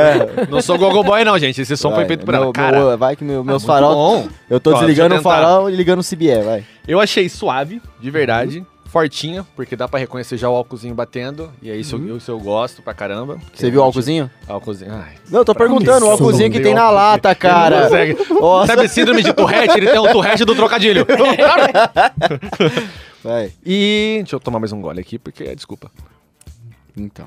Não 0.48 0.60
sou 0.60 0.78
gogo 0.78 1.02
boy 1.02 1.24
não, 1.24 1.38
gente. 1.38 1.60
Esse 1.60 1.76
som 1.76 1.88
foi 1.90 1.98
Vai, 1.98 2.06
feito 2.08 2.24
por 2.24 2.32
meu- 2.32 2.42
ela. 2.44 2.52
Cara, 2.52 2.78
meu- 2.78 2.98
vai 2.98 3.16
que 3.16 3.24
meu- 3.24 3.44
meus 3.44 3.62
muito 3.62 3.66
farol. 3.66 3.94
bom. 3.94 4.28
Eu 4.48 4.60
tô 4.60 4.72
Ó, 4.74 4.78
desligando 4.78 5.14
o 5.16 5.22
farol 5.22 5.70
e 5.70 5.74
ligando 5.76 6.00
o 6.00 6.04
CBE, 6.04 6.42
vai. 6.44 6.64
Eu 6.86 7.00
achei 7.00 7.28
suave, 7.28 7.80
de 8.00 8.10
verdade. 8.10 8.64
Fortinha, 8.94 9.44
porque 9.56 9.74
dá 9.74 9.88
pra 9.88 9.98
reconhecer 9.98 10.36
já 10.36 10.48
o 10.48 10.54
álcoolzinho 10.54 10.94
batendo. 10.94 11.50
E 11.60 11.68
é 11.68 11.76
isso, 11.76 11.96
eu, 11.96 12.16
isso 12.16 12.30
eu 12.30 12.38
gosto 12.38 12.80
pra 12.80 12.94
caramba. 12.94 13.38
Você 13.52 13.68
viu 13.68 13.80
o 13.80 13.82
álcoolzinho? 13.82 14.30
Álcoolzinho. 14.46 14.92
Ai, 14.94 15.14
Não, 15.28 15.40
eu 15.40 15.44
tô 15.44 15.52
perguntando, 15.52 16.06
o 16.06 16.10
álcoolzinho 16.10 16.48
que 16.48 16.60
tem 16.60 16.74
na 16.74 16.82
álcoolzinho. 16.82 17.08
lata, 17.10 17.34
cara. 17.34 17.88
Sabe 18.68 18.88
síndrome 18.88 19.24
de 19.24 19.32
Tourette? 19.32 19.76
Ele 19.76 19.88
tem 19.90 19.98
o 19.98 20.12
Tourette 20.12 20.44
do 20.44 20.54
trocadilho. 20.54 21.04
Vai. 23.24 23.50
e 23.66 24.18
deixa 24.18 24.36
eu 24.36 24.40
tomar 24.40 24.60
mais 24.60 24.70
um 24.70 24.80
gole 24.80 25.00
aqui, 25.00 25.18
porque, 25.18 25.52
desculpa. 25.56 25.90
Então, 26.96 27.26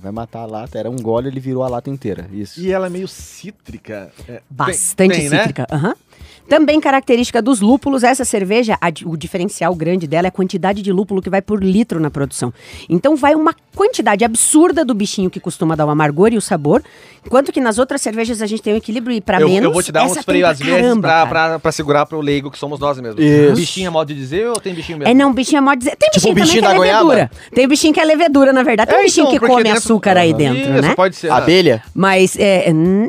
vai 0.00 0.12
matar 0.12 0.42
a 0.42 0.46
lata. 0.46 0.78
Era 0.78 0.88
um 0.88 0.94
gole, 0.96 1.26
ele 1.26 1.40
virou 1.40 1.64
a 1.64 1.68
lata 1.68 1.90
inteira. 1.90 2.28
Isso. 2.32 2.60
E 2.60 2.70
ela 2.70 2.86
é 2.86 2.90
meio 2.90 3.08
cítrica. 3.08 4.12
É, 4.28 4.42
Bastante 4.48 4.94
tem- 4.94 5.10
tem, 5.10 5.28
né? 5.28 5.38
cítrica. 5.38 5.66
Aham. 5.72 5.94
Também 6.50 6.80
característica 6.80 7.40
dos 7.40 7.60
lúpulos, 7.60 8.02
essa 8.02 8.24
cerveja, 8.24 8.76
a 8.80 8.88
o 9.06 9.16
diferencial 9.16 9.72
grande 9.72 10.08
dela 10.08 10.26
é 10.26 10.30
a 10.30 10.32
quantidade 10.32 10.82
de 10.82 10.92
lúpulo 10.92 11.22
que 11.22 11.30
vai 11.30 11.40
por 11.40 11.62
litro 11.62 12.00
na 12.00 12.10
produção. 12.10 12.52
Então 12.88 13.14
vai 13.14 13.36
uma 13.36 13.54
quantidade 13.76 14.24
absurda 14.24 14.84
do 14.84 14.92
bichinho 14.92 15.30
que 15.30 15.38
costuma 15.38 15.76
dar 15.76 15.86
o 15.86 15.90
amargor 15.90 16.32
e 16.32 16.36
o 16.36 16.40
sabor, 16.40 16.82
enquanto 17.24 17.52
que 17.52 17.60
nas 17.60 17.78
outras 17.78 18.02
cervejas 18.02 18.42
a 18.42 18.46
gente 18.48 18.60
tem 18.62 18.74
um 18.74 18.76
equilíbrio 18.76 19.16
e 19.16 19.20
para 19.20 19.40
Eu, 19.40 19.48
menos. 19.48 19.62
eu 19.62 19.72
vou 19.72 19.80
te 19.80 19.92
dar 19.92 20.04
uns 20.04 20.18
freios 20.18 20.42
pra 20.42 20.50
às 20.50 20.58
vezes 20.58 20.98
pra, 20.98 21.24
pra, 21.26 21.58
pra 21.60 21.70
segurar 21.72 22.04
pro 22.04 22.20
leigo 22.20 22.50
que 22.50 22.58
somos 22.58 22.80
nós 22.80 22.98
mesmos. 23.00 23.24
Isso. 23.24 23.54
Bichinho 23.54 23.86
é 23.86 23.90
modo 23.90 24.08
de 24.08 24.16
dizer 24.16 24.48
ou 24.48 24.58
tem 24.58 24.74
bichinho 24.74 24.98
mesmo? 24.98 25.08
É, 25.08 25.14
não, 25.14 25.32
bichinho 25.32 25.58
é 25.58 25.60
modo 25.60 25.78
dizer. 25.78 25.94
Tem 25.96 26.10
Tipo 26.10 26.20
bichinho, 26.20 26.32
o 26.32 26.34
bichinho 26.34 26.62
também 26.62 26.80
que 26.80 26.88
é 26.88 26.92
goiaba? 26.92 27.08
levedura. 27.14 27.30
Tem 27.54 27.68
bichinho 27.68 27.94
que 27.94 28.00
é 28.00 28.04
levedura, 28.04 28.52
na 28.52 28.64
verdade. 28.64 28.90
Tem 28.90 28.98
É, 28.98 29.04
bichinho 29.04 29.28
então, 29.28 29.38
que 29.38 29.46
come 29.46 29.62
dentro- 29.62 29.78
açúcar 29.78 30.16
aí 30.16 30.34
dentro, 30.34 30.72
Isso, 30.72 30.82
né? 30.82 30.94
pode 30.96 31.14
ser. 31.14 31.30
Abelha? 31.30 31.80
Mas, 31.94 32.34
é. 32.36 32.72
Não. 32.72 33.08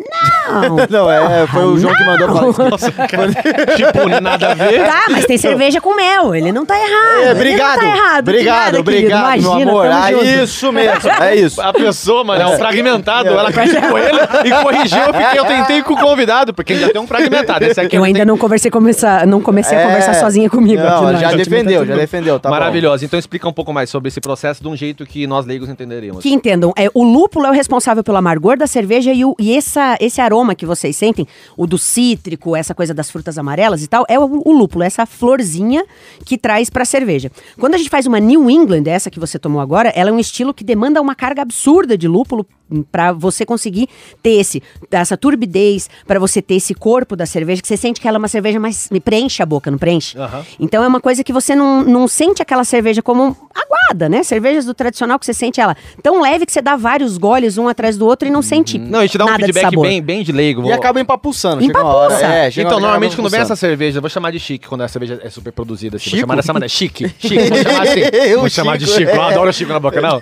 Não, 0.90 1.12
é, 1.12 1.48
foi 1.48 1.66
o 1.66 1.78
João 1.78 1.94
que 1.94 2.04
mandou 2.04 2.54
pra... 2.54 2.70
Nossa, 2.70 2.92
cara. 2.92 3.28
tipo, 3.76 4.22
nada 4.22 4.52
a 4.52 4.54
ver. 4.54 4.86
Tá, 4.86 5.04
mas 5.10 5.26
tem 5.26 5.38
cerveja 5.38 5.80
com 5.82 5.96
mel. 5.96 6.34
Ele 6.36 6.52
não 6.52 6.66
tá 6.66 6.76
errado. 6.76 7.20
É, 7.20 7.22
ele 7.24 7.32
obrigado, 7.32 7.82
não 7.82 7.90
tá 7.92 7.98
errado. 7.98 8.28
Obrigado, 8.30 8.64
querido. 8.66 8.80
obrigado, 8.80 9.22
meu 9.22 9.52
Imagina, 9.52 9.72
amor. 9.72 9.84
tamo 9.88 10.02
Ah, 10.04 10.12
isso 10.12 10.72
mesmo, 10.72 11.10
é 11.22 11.36
isso. 11.36 11.62
A 11.62 11.74
pessoa, 11.74 12.24
mano, 12.24 12.42
é 12.42 12.48
um 12.48 12.58
fragmentado. 12.58 13.30
Ela 13.30 13.52
criticou 13.52 13.98
ele 13.98 14.20
e 14.46 14.64
corrigiu. 14.64 15.04
Fiquei, 15.14 15.40
eu 15.40 15.46
tentei 15.46 15.82
com 15.84 15.94
o 15.94 15.98
convidado, 15.98 16.54
porque 16.54 16.74
ainda 16.74 16.90
tem 16.92 17.02
um 17.02 17.08
fragmentado. 17.08 17.66
Esse 17.66 17.80
aqui 17.82 17.96
Eu 17.96 18.00
não 18.00 18.06
ainda 18.06 18.20
tem- 18.20 18.26
não 18.26 18.38
conversei, 18.38 18.72
começar, 18.72 19.26
não 19.28 19.42
comecei 19.42 19.78
a 19.78 19.82
É. 19.82 19.86
conversar 19.86 20.14
sozinha 20.16 20.50
comigo. 20.50 20.82
Não, 20.82 21.08
aqui, 21.08 21.20
já 21.22 21.30
gente, 21.30 21.38
mas 21.38 21.48
defendeu, 21.48 21.86
já 21.86 21.96
defendeu, 21.96 22.40
tá. 22.40 22.50
Maravilhosa. 22.50 23.06
Então 23.06 23.18
explica 23.20 23.48
um 23.48 23.54
pouco 23.54 23.74
mais 23.74 23.90
sobre 23.90 24.08
esse 24.10 24.20
processo 24.22 24.62
de 24.62 24.68
um 24.68 24.76
jeito 24.76 25.06
que 25.06 25.26
nós 25.28 25.46
leigos 25.46 25.70
entenderíamos. 25.70 26.22
Que 26.24 26.30
entendam, 26.32 26.74
é, 26.78 26.90
o 26.94 27.04
lúpulo 27.04 27.46
é 27.46 27.50
o 27.50 27.54
responsável 27.54 28.04
pelo 28.04 28.18
amargor 28.18 28.58
da 28.58 28.68
cerveja 28.68 29.12
e, 29.12 29.24
o- 29.26 29.36
e 29.40 29.56
essa, 29.56 29.98
esse 30.00 30.20
aroma 30.22 30.41
que 30.56 30.66
vocês 30.66 30.96
sentem, 30.96 31.28
o 31.56 31.68
do 31.68 31.78
cítrico, 31.78 32.56
essa 32.56 32.74
coisa 32.74 32.94
das 32.94 33.10
frutas 33.10 33.38
amarelas 33.38 33.84
e 33.84 33.88
tal, 33.88 34.06
é 34.08 34.20
o, 34.20 34.42
o 34.46 34.52
lúpulo, 34.52 34.84
essa 34.84 35.06
florzinha 35.06 35.86
que 36.26 36.38
traz 36.38 36.70
pra 36.70 36.86
cerveja. 36.86 37.32
Quando 37.60 37.76
a 37.76 37.78
gente 37.78 37.90
faz 37.90 38.06
uma 38.06 38.20
New 38.20 38.50
England, 38.50 38.84
essa 38.88 39.10
que 39.12 39.20
você 39.20 39.38
tomou 39.38 39.62
agora, 39.62 39.90
ela 39.90 40.10
é 40.10 40.14
um 40.14 40.20
estilo 40.20 40.54
que 40.54 40.64
demanda 40.64 41.02
uma 41.02 41.16
carga 41.16 41.42
absurda 41.42 41.98
de 41.98 42.08
lúpulo 42.08 42.46
pra 42.92 43.12
você 43.12 43.46
conseguir 43.46 43.88
ter 44.22 44.32
esse, 44.40 44.62
essa 44.92 45.18
turbidez, 45.18 45.90
pra 46.08 46.20
você 46.20 46.42
ter 46.42 46.56
esse 46.56 46.74
corpo 46.74 47.16
da 47.16 47.26
cerveja, 47.26 47.62
que 47.62 47.68
você 47.68 47.78
sente 47.78 48.00
que 48.00 48.08
ela 48.08 48.18
é 48.18 48.20
uma 48.20 48.28
cerveja 48.28 48.60
mais. 48.60 48.90
me 48.92 49.00
preenche 49.00 49.42
a 49.42 49.46
boca, 49.46 49.70
não 49.70 49.78
preenche? 49.78 50.18
Aham. 50.18 50.44
Então 50.60 50.84
é 50.84 50.88
uma 50.88 51.00
coisa 51.02 51.24
que 51.24 51.34
você 51.34 51.56
não, 51.56 51.84
não 51.84 52.08
sente 52.08 52.42
aquela 52.42 52.64
cerveja 52.64 53.02
como 53.02 53.36
aguada, 53.54 54.08
né? 54.10 54.24
Cervejas 54.24 54.66
do 54.66 54.74
tradicional 54.74 55.20
que 55.20 55.26
você 55.26 55.34
sente 55.34 55.60
ela 55.60 55.76
tão 56.02 56.22
leve 56.22 56.46
que 56.46 56.52
você 56.52 56.62
dá 56.62 56.76
vários 56.76 57.18
goles 57.18 57.58
um 57.58 57.68
atrás 57.68 57.98
do 57.98 58.06
outro 58.06 58.28
e 58.28 58.32
não 58.32 58.42
sente 58.42 58.78
Não, 58.78 59.00
a 59.00 59.06
gente 59.06 59.18
dá 59.18 59.26
um 59.26 59.30
nada 59.30 59.46
de 59.46 59.54
feedback 59.54 59.80
bem, 59.82 60.02
bem 60.02 60.24
de 60.24 60.32
leigo. 60.32 60.62
E 60.62 60.64
Vou- 60.66 60.74
acaba 60.74 61.00
empapuçando, 61.00 61.62
chega 61.62 61.80
uma 61.80 61.94
hora. 61.94 62.14
Empapuça. 62.14 62.34
É, 62.34 62.52
chega 62.52 62.68
Então, 62.68 62.80
normalmente, 62.80 63.16
quando 63.16 63.30
vem 63.30 63.40
essa 63.42 63.56
cerveja, 63.56 63.98
eu 63.98 64.02
vou 64.02 64.10
chamar 64.10 64.32
de 64.32 64.40
chique, 64.40 64.68
quando 64.68 64.82
a 64.82 64.88
cerveja 64.88 65.20
é 65.24 65.30
super 65.30 65.52
produzida. 65.52 65.98
Assim, 65.98 66.12
vou 66.12 66.20
chamar 66.20 66.36
dessa 66.36 66.54
maneira. 66.54 66.70
Chique. 66.70 67.10
Chique. 67.20 67.50
Vou 67.50 67.58
chamar 67.58 67.82
assim. 67.82 68.36
Vou 68.36 68.50
chamar 68.50 68.78
de 68.78 68.86
Chico, 68.86 68.98
chique. 69.00 69.12
Eu 69.12 69.22
é. 69.22 69.32
adoro 69.32 69.50
o 69.50 69.54
chico 69.54 69.72
na 69.72 69.80
boca, 69.80 70.02
não. 70.02 70.20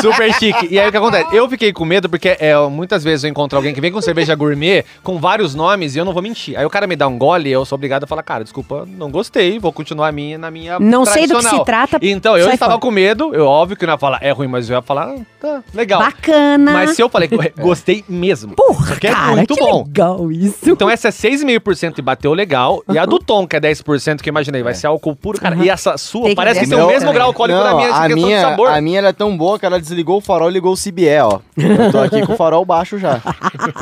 super 0.00 0.32
chique. 0.34 0.68
E 0.70 0.78
aí, 0.78 0.88
o 0.88 0.90
que 0.90 0.96
acontece? 0.96 1.36
Eu 1.36 1.48
fiquei 1.54 1.72
com 1.72 1.84
medo 1.84 2.08
porque 2.08 2.36
é, 2.40 2.56
muitas 2.68 3.04
vezes 3.04 3.24
eu 3.24 3.30
encontro 3.30 3.56
alguém 3.56 3.72
que 3.72 3.80
vem 3.80 3.92
com 3.92 4.00
cerveja 4.00 4.34
gourmet 4.34 4.84
com 5.02 5.18
vários 5.18 5.54
nomes 5.54 5.94
e 5.94 5.98
eu 5.98 6.04
não 6.04 6.12
vou 6.12 6.22
mentir. 6.22 6.58
Aí 6.58 6.64
o 6.66 6.70
cara 6.70 6.86
me 6.86 6.96
dá 6.96 7.06
um 7.06 7.16
gole 7.16 7.48
e 7.48 7.52
eu 7.52 7.64
sou 7.64 7.76
obrigado 7.76 8.04
a 8.04 8.06
falar, 8.06 8.22
cara, 8.22 8.42
desculpa, 8.44 8.86
não 8.86 9.10
gostei, 9.10 9.58
vou 9.58 9.72
continuar 9.72 10.08
a 10.08 10.12
minha 10.12 10.36
na 10.36 10.50
minha 10.50 10.78
Não 10.80 11.04
sei 11.04 11.26
do 11.26 11.36
que 11.36 11.42
se 11.42 11.48
tradicional." 11.48 11.64
trata, 11.64 11.98
Então, 12.02 12.36
eu 12.36 12.50
estava 12.50 12.72
fora. 12.72 12.80
com 12.80 12.90
medo. 12.90 13.34
Eu, 13.34 13.46
óbvio 13.46 13.76
que 13.76 13.86
não 13.86 13.94
ia 13.94 13.98
falar, 13.98 14.18
é 14.22 14.30
ruim, 14.32 14.48
mas 14.48 14.68
eu 14.68 14.76
ia 14.76 14.82
falar, 14.82 15.10
ah, 15.14 15.20
tá, 15.40 15.62
legal. 15.72 16.00
Bacana. 16.00 16.72
Mas 16.72 16.90
se 16.90 17.02
eu 17.02 17.08
falei, 17.08 17.28
gostei 17.58 18.04
mesmo. 18.08 18.54
Porra, 18.54 18.86
porque 18.92 19.08
cara, 19.08 19.32
é 19.32 19.36
muito 19.36 19.54
que 19.54 19.60
bom. 19.60 19.84
legal 19.86 20.32
isso. 20.32 20.68
Então 20.70 20.90
essa 20.90 21.08
é 21.08 21.10
6,5% 21.10 21.98
e 21.98 22.02
bateu 22.02 22.32
legal. 22.34 22.82
E 22.92 22.98
a 22.98 23.04
do 23.06 23.18
Tom, 23.18 23.46
que 23.46 23.56
é 23.56 23.60
10%, 23.60 24.20
que 24.20 24.28
eu 24.28 24.32
imaginei, 24.32 24.62
vai 24.62 24.74
ser 24.74 24.86
álcool 24.88 25.14
puro, 25.14 25.40
cara. 25.40 25.56
E 25.56 25.68
essa 25.70 25.96
sua 25.96 26.22
Tem 26.22 26.30
que 26.30 26.36
parece 26.36 26.60
que 26.60 26.66
tem 26.66 26.74
o 26.74 26.78
Meu, 26.78 26.86
mesmo 26.88 27.10
é. 27.10 27.12
grau 27.12 27.28
alcoólico 27.28 27.58
da 27.58 27.70
Não, 27.70 27.76
minha, 27.76 27.88
a 27.88 28.00
questão 28.08 28.16
minha, 28.16 28.36
de 28.38 28.42
sabor. 28.42 28.68
a 28.70 28.80
minha 28.80 28.98
ela 28.98 29.08
é 29.08 29.12
tão 29.12 29.36
boa 29.36 29.58
que 29.58 29.66
ela 29.66 29.80
desligou 29.80 30.18
o 30.18 30.20
farol 30.20 30.50
e 30.50 30.52
ligou 30.52 30.72
o 30.72 30.76
CBE, 30.76 31.18
ó. 31.22 31.40
Eu 31.56 31.92
tô 31.92 31.98
aqui 32.00 32.26
com 32.26 32.32
o 32.32 32.36
farol 32.36 32.64
baixo 32.64 32.98
já. 32.98 33.20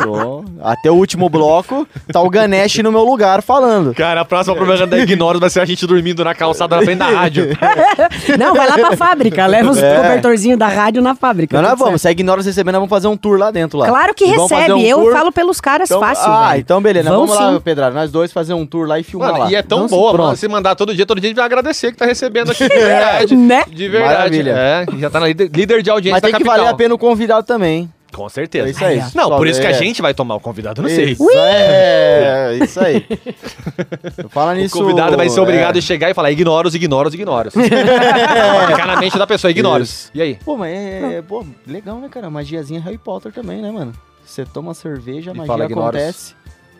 Tô- 0.02 0.44
Até 0.62 0.90
o 0.90 0.94
último 0.94 1.28
bloco, 1.30 1.88
tá 2.12 2.20
o 2.20 2.28
Ganesh 2.28 2.76
no 2.78 2.92
meu 2.92 3.02
lugar 3.02 3.42
falando. 3.42 3.94
Cara, 3.94 4.20
a 4.20 4.24
próxima 4.26 4.54
propaganda 4.54 4.88
da 4.96 4.98
Ignoros 5.02 5.40
vai 5.40 5.48
ser 5.48 5.60
a 5.60 5.64
gente 5.64 5.86
dormindo 5.86 6.22
na 6.22 6.34
calçada 6.34 6.76
na 6.76 6.82
frente 6.82 6.98
da 6.98 7.06
rádio. 7.08 7.48
Não, 8.38 8.54
vai 8.54 8.68
lá 8.68 8.74
pra 8.74 8.96
fábrica, 8.96 9.46
leva 9.46 9.70
os 9.70 9.78
É. 9.82 9.96
cobertorzinhos 9.96 10.58
da 10.58 10.68
rádio 10.68 11.00
na 11.02 11.14
fábrica. 11.14 11.56
Não, 11.56 11.62
nós 11.62 11.72
tudo 11.72 11.84
vamos, 11.84 12.02
certo. 12.02 12.02
se 12.02 12.08
a 12.08 12.10
Ignora 12.12 12.42
recebendo, 12.42 12.74
nós 12.74 12.80
vamos 12.80 12.90
fazer 12.90 13.08
um 13.08 13.16
tour 13.16 13.38
lá 13.38 13.50
dentro 13.50 13.78
lá. 13.78 13.86
Claro 13.88 14.14
que 14.14 14.24
E 14.24 14.34
vamos 14.34 14.50
fazer 14.50 14.62
recebe, 14.62 14.78
um 14.78 14.84
eu 14.86 14.98
tour- 14.98 15.12
falo 15.12 15.32
pelos 15.32 15.60
caras 15.60 15.90
Então- 15.90 16.00
fácil, 16.00 16.30
Ah, 16.30 16.48
velho. 16.50 16.60
então 16.60 16.82
beleza, 16.82 17.08
Vão 17.08 17.20
vamos 17.26 17.34
lá, 17.42 17.52
sim. 17.54 17.60
Pedrado, 17.60 17.94
nós 17.94 18.10
dois 18.10 18.32
fazer 18.32 18.52
um 18.54 18.66
tour 18.66 18.86
lá 18.86 18.98
e 18.98 19.02
filmar 19.02 19.32
Mano, 19.32 19.44
lá. 19.44 19.50
e 19.50 19.54
é 19.54 19.62
tão 19.62 19.78
Vamos 19.78 19.92
boa, 19.92 20.12
pronto. 20.12 20.26
mano. 20.26 20.36
Se 20.36 20.46
mandar 20.48 20.74
todo 20.74 20.94
dia, 20.94 21.06
todo 21.06 21.20
dia 21.20 21.28
a 21.28 21.30
gente 21.30 21.36
vai 21.36 21.46
agradecer 21.46 21.90
que 21.92 21.96
tá 21.96 22.04
recebendo 22.04 22.50
aqui. 22.52 22.68
De 22.68 22.68
verdade. 22.76 23.34
Né? 23.36 23.64
De 23.68 23.88
verdade. 23.88 24.14
Maravilha. 24.14 24.50
É, 24.54 24.86
já 24.98 25.08
tá 25.10 25.20
na 25.20 25.28
líder, 25.28 25.50
líder 25.54 25.82
de 25.82 25.90
audiência 25.90 26.16
Mas 26.16 26.22
da 26.22 26.28
tem 26.28 26.36
que 26.36 26.44
capital. 26.44 26.58
valer 26.58 26.70
a 26.70 26.76
pena 26.76 26.94
o 26.94 26.98
convidado 26.98 27.41
também. 27.42 27.80
hein? 27.82 27.92
Com 28.12 28.28
certeza. 28.28 28.68
É 28.68 28.70
isso 28.72 28.84
aí. 28.84 28.98
Não, 29.14 29.28
Só- 29.28 29.36
por 29.38 29.46
isso 29.46 29.58
que 29.58 29.66
a 29.66 29.70
é. 29.70 29.72
gente 29.74 30.02
vai 30.02 30.12
tomar 30.12 30.34
o 30.34 30.40
convidado, 30.40 30.82
não 30.82 30.88
sei. 30.90 31.12
Isso, 31.12 31.26
é, 31.38 32.58
isso 32.62 32.78
aí. 32.78 33.06
Fala 34.28 34.52
O 34.52 34.54
nisso. 34.56 34.76
convidado 34.78 35.16
vai 35.16 35.30
ser 35.30 35.40
obrigado 35.40 35.76
é. 35.76 35.78
a 35.78 35.82
chegar 35.82 36.10
e 36.10 36.14
falar 36.14 36.30
ignoros, 36.30 36.74
ignoros, 36.74 37.14
ignoros. 37.14 37.54
Ficar 37.56 38.86
na 38.86 38.96
mente 38.96 39.16
da 39.18 39.26
pessoa, 39.26 39.50
ignoros. 39.50 39.88
Isso. 39.88 40.10
E 40.14 40.20
aí? 40.20 40.38
Pô, 40.44 40.58
mas 40.58 40.70
é, 40.74 41.14
é, 41.14 41.22
pô, 41.22 41.42
legal, 41.66 41.96
né, 42.00 42.08
cara? 42.10 42.28
Magiazinha 42.28 42.80
Harry 42.82 42.98
Potter 42.98 43.32
também, 43.32 43.62
né, 43.62 43.70
mano? 43.70 43.92
Você 44.26 44.44
toma 44.44 44.74
cerveja, 44.74 45.30
a 45.30 45.34
E 45.34 45.38
magia 45.38 45.46
fala 45.52 45.64
ignoros. 45.64 45.88
acontece. 46.00 46.34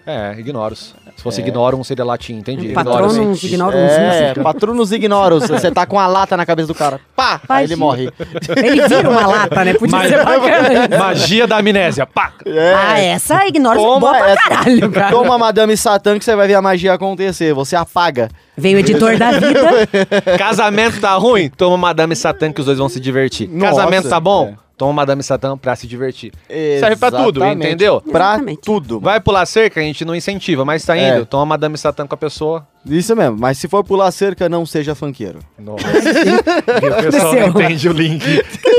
É, 0.06 0.34
ignoros. 0.38 0.94
Se 1.16 1.22
fosse 1.22 1.40
ignorum, 1.40 1.84
seria 1.84 2.04
latim, 2.04 2.34
entendi. 2.34 2.68
Patronum, 2.70 3.08
Ignoros. 3.34 3.42
ignorum. 3.44 3.78
É, 3.78 4.34
patronos 4.34 4.90
ignoros. 4.92 5.46
Você 5.48 5.70
tá 5.70 5.86
com 5.86 5.98
a 6.00 6.06
lata 6.06 6.36
na 6.36 6.44
cabeça 6.44 6.68
do 6.68 6.74
cara. 6.74 6.98
Pá! 7.14 7.40
Aí 7.48 7.64
ele 7.66 7.76
morre. 7.76 8.10
Ele 8.56 8.88
vira 8.88 9.08
uma 9.08 9.26
lata, 9.26 9.64
né? 9.64 9.74
Podia 9.74 9.96
Mas- 9.98 10.08
ser 10.08 10.24
bacana. 10.24 10.88
Magia 10.98 11.46
da 11.46 11.58
amnésia. 11.58 12.06
Pá! 12.06 12.32
Ah, 12.76 12.98
essa 12.98 13.46
ignora 13.46 13.78
Toma 13.78 14.00
boa 14.00 14.12
pra 14.18 14.30
essa- 14.30 14.48
caralho, 14.48 14.90
cara. 14.90 15.10
Toma 15.10 15.38
Madame 15.38 15.76
Satã 15.76 16.18
que 16.18 16.24
você 16.24 16.34
vai 16.34 16.48
ver 16.48 16.54
a 16.54 16.62
magia 16.62 16.94
acontecer. 16.94 17.52
Você 17.54 17.76
apaga. 17.76 18.28
Vem 18.56 18.74
o 18.74 18.78
editor 18.78 19.16
da 19.16 19.30
vida. 19.32 20.36
Casamento 20.38 21.00
tá 21.00 21.14
ruim? 21.14 21.48
Toma 21.50 21.76
Madame 21.76 22.16
Satã 22.16 22.52
que 22.52 22.58
os 22.60 22.66
dois 22.66 22.78
vão 22.78 22.88
se 22.88 22.98
divertir. 22.98 23.48
Nossa, 23.48 23.76
Casamento 23.76 24.08
tá 24.08 24.18
bom? 24.18 24.54
é. 24.58 24.62
Toma 24.82 24.92
Madame 24.92 25.22
Satã 25.22 25.56
pra 25.56 25.76
se 25.76 25.86
divertir. 25.86 26.32
Serve 26.80 26.96
pra 26.96 27.08
tudo, 27.12 27.38
Exatamente. 27.38 27.66
entendeu? 27.68 28.00
Pra 28.00 28.30
Exatamente. 28.32 28.60
tudo. 28.62 28.98
Vai 28.98 29.20
pular 29.20 29.46
cerca, 29.46 29.78
a 29.78 29.82
gente 29.84 30.04
não 30.04 30.12
incentiva, 30.12 30.64
mas 30.64 30.84
tá 30.84 30.96
indo. 30.96 31.22
É. 31.22 31.24
Toma 31.24 31.46
Madame 31.46 31.78
Satã 31.78 32.04
com 32.04 32.16
a 32.16 32.18
pessoa. 32.18 32.66
Isso 32.84 33.14
mesmo. 33.14 33.36
Mas 33.38 33.58
se 33.58 33.68
for 33.68 33.84
pular 33.84 34.10
cerca, 34.10 34.48
não 34.48 34.66
seja 34.66 34.94
funkeiro. 34.94 35.38
Nossa. 35.58 35.86
E 35.88 36.88
o 36.88 37.02
pessoal 37.12 37.34
não 37.34 37.48
entende 37.48 37.88
o 37.88 37.92
link. 37.92 38.24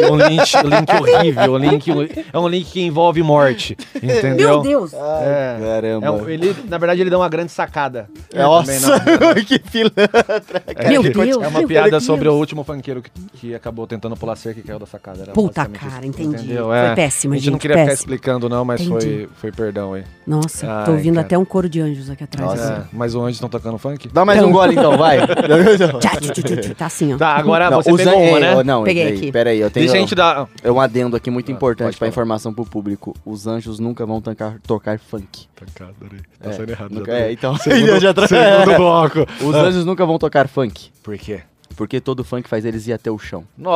É 0.02 0.12
um 0.12 0.18
link, 0.18 0.58
um 0.58 0.70
link 0.70 0.92
horrível. 1.02 1.54
um 1.54 1.58
link, 1.58 2.26
é 2.34 2.38
um 2.40 2.48
link 2.48 2.72
que 2.72 2.82
envolve 2.82 3.24
morte. 3.24 3.78
Entendeu? 3.96 4.36
Meu 4.50 4.62
Deus. 4.62 4.94
É. 4.94 5.58
Caramba. 5.62 6.06
É 6.08 6.12
um- 6.12 6.30
ele, 6.30 6.56
na 6.68 6.78
verdade, 6.78 7.02
ele 7.02 7.10
dá 7.10 7.18
uma 7.18 7.30
grande 7.30 7.52
sacada. 7.52 8.10
É, 8.34 8.42
Nossa, 8.44 8.98
não. 8.98 9.36
que 9.46 9.58
pilantra. 9.60 10.64
É, 10.76 10.90
Meu 10.90 11.02
que- 11.02 11.10
Deus, 11.12 11.42
é 11.44 11.48
uma 11.48 11.66
piada 11.66 11.92
Deus. 11.92 12.04
sobre 12.04 12.28
o 12.28 12.34
último 12.34 12.64
funkeiro 12.64 13.02
que, 13.02 13.10
que 13.40 13.56
acabou 13.56 13.88
tentando 13.88 14.18
pular 14.18 14.36
cerca 14.36 14.60
e 14.60 14.64
caiu 14.64 14.80
da 14.80 14.86
sacada. 14.86 15.22
Era 15.24 15.32
Puta, 15.32 15.66
cara, 15.66 16.00
isso, 16.00 16.08
entendi. 16.08 16.44
Entendeu? 16.44 16.66
Foi 16.66 16.78
É. 16.78 16.96
péssimo, 16.96 17.34
A 17.34 17.38
gente 17.38 17.46
não 17.46 17.54
gente, 17.54 17.62
queria 17.62 17.78
ficar 17.78 17.90
péssimo. 17.90 18.14
explicando, 18.14 18.50
não, 18.50 18.66
mas 18.66 18.82
foi, 18.84 18.98
Entendi. 18.98 19.30
foi 19.36 19.52
perdão 19.52 19.94
aí. 19.94 20.04
Nossa, 20.28 20.70
Ai, 20.70 20.86
tô 20.86 20.92
ouvindo 20.92 21.16
cara. 21.16 21.26
até 21.26 21.38
um 21.38 21.46
coro 21.46 21.70
de 21.70 21.80
anjos 21.80 22.10
aqui 22.10 22.24
atrás. 22.24 22.50
Nossa. 22.50 22.74
assim. 22.74 22.82
É, 22.82 22.86
mas 22.92 23.16
o 23.16 23.22
Anjos 23.22 23.36
estão 23.38 23.50
tocando 23.50 23.78
funk? 23.78 23.93
Dá 24.14 24.26
mais 24.26 24.40
Então. 24.40 24.50
um 24.50 24.54
gole 24.54 24.74
então, 24.76 24.98
vai. 24.98 25.18
Tá 26.78 26.86
assim, 26.86 27.14
ó. 27.14 27.18
Tá, 27.18 27.30
agora 27.36 27.70
Não, 27.70 27.82
você 27.82 27.92
os 27.92 27.98
pegou 27.98 28.22
uma, 28.22 28.40
né? 28.40 28.64
Não, 28.64 28.84
Peguei 28.84 29.04
ei, 29.04 29.18
aqui. 29.18 29.32
Peraí, 29.32 29.60
eu 29.60 29.70
tenho 29.72 29.86
Deixa 29.86 29.98
a 29.98 30.02
gente 30.02 30.16
dar... 30.16 30.48
é 30.64 30.72
um 30.72 30.80
adendo 30.80 31.16
aqui 31.16 31.30
muito 31.30 31.52
Ah, 31.52 31.56
importante 31.56 31.92
pra 31.92 32.00
falar. 32.00 32.10
informação 32.10 32.54
pro 32.54 32.66
público. 32.66 33.16
Os 33.26 33.48
anjos 33.48 33.80
nunca 33.80 34.06
vão 34.06 34.22
tancar- 34.22 34.56
tocar 34.66 35.00
funk. 35.00 35.48
Tá 35.56 35.66
É, 36.50 36.54
sendo 36.54 36.70
errado. 36.72 36.92
nunca- 36.92 37.12
já 37.12 37.18
é, 37.20 37.32
então. 37.32 37.56
Segundo, 37.58 38.00
já 38.00 38.14
tra- 38.14 38.28
segundo 38.28 38.76
bloco. 38.78 39.26
Os 39.42 39.56
anjos 39.56 39.86
nunca 39.86 40.06
vão 40.06 40.18
tocar 40.18 40.48
funk. 40.48 40.90
Por 41.02 41.18
quê? 41.18 41.42
Porque 41.76 42.00
todo 42.00 42.24
funk 42.24 42.48
faz 42.48 42.66
eles 42.66 42.88
ir 42.88 42.94
até 42.94 43.10
o 43.10 43.18
chão. 43.18 43.44
Nossa, 43.58 43.74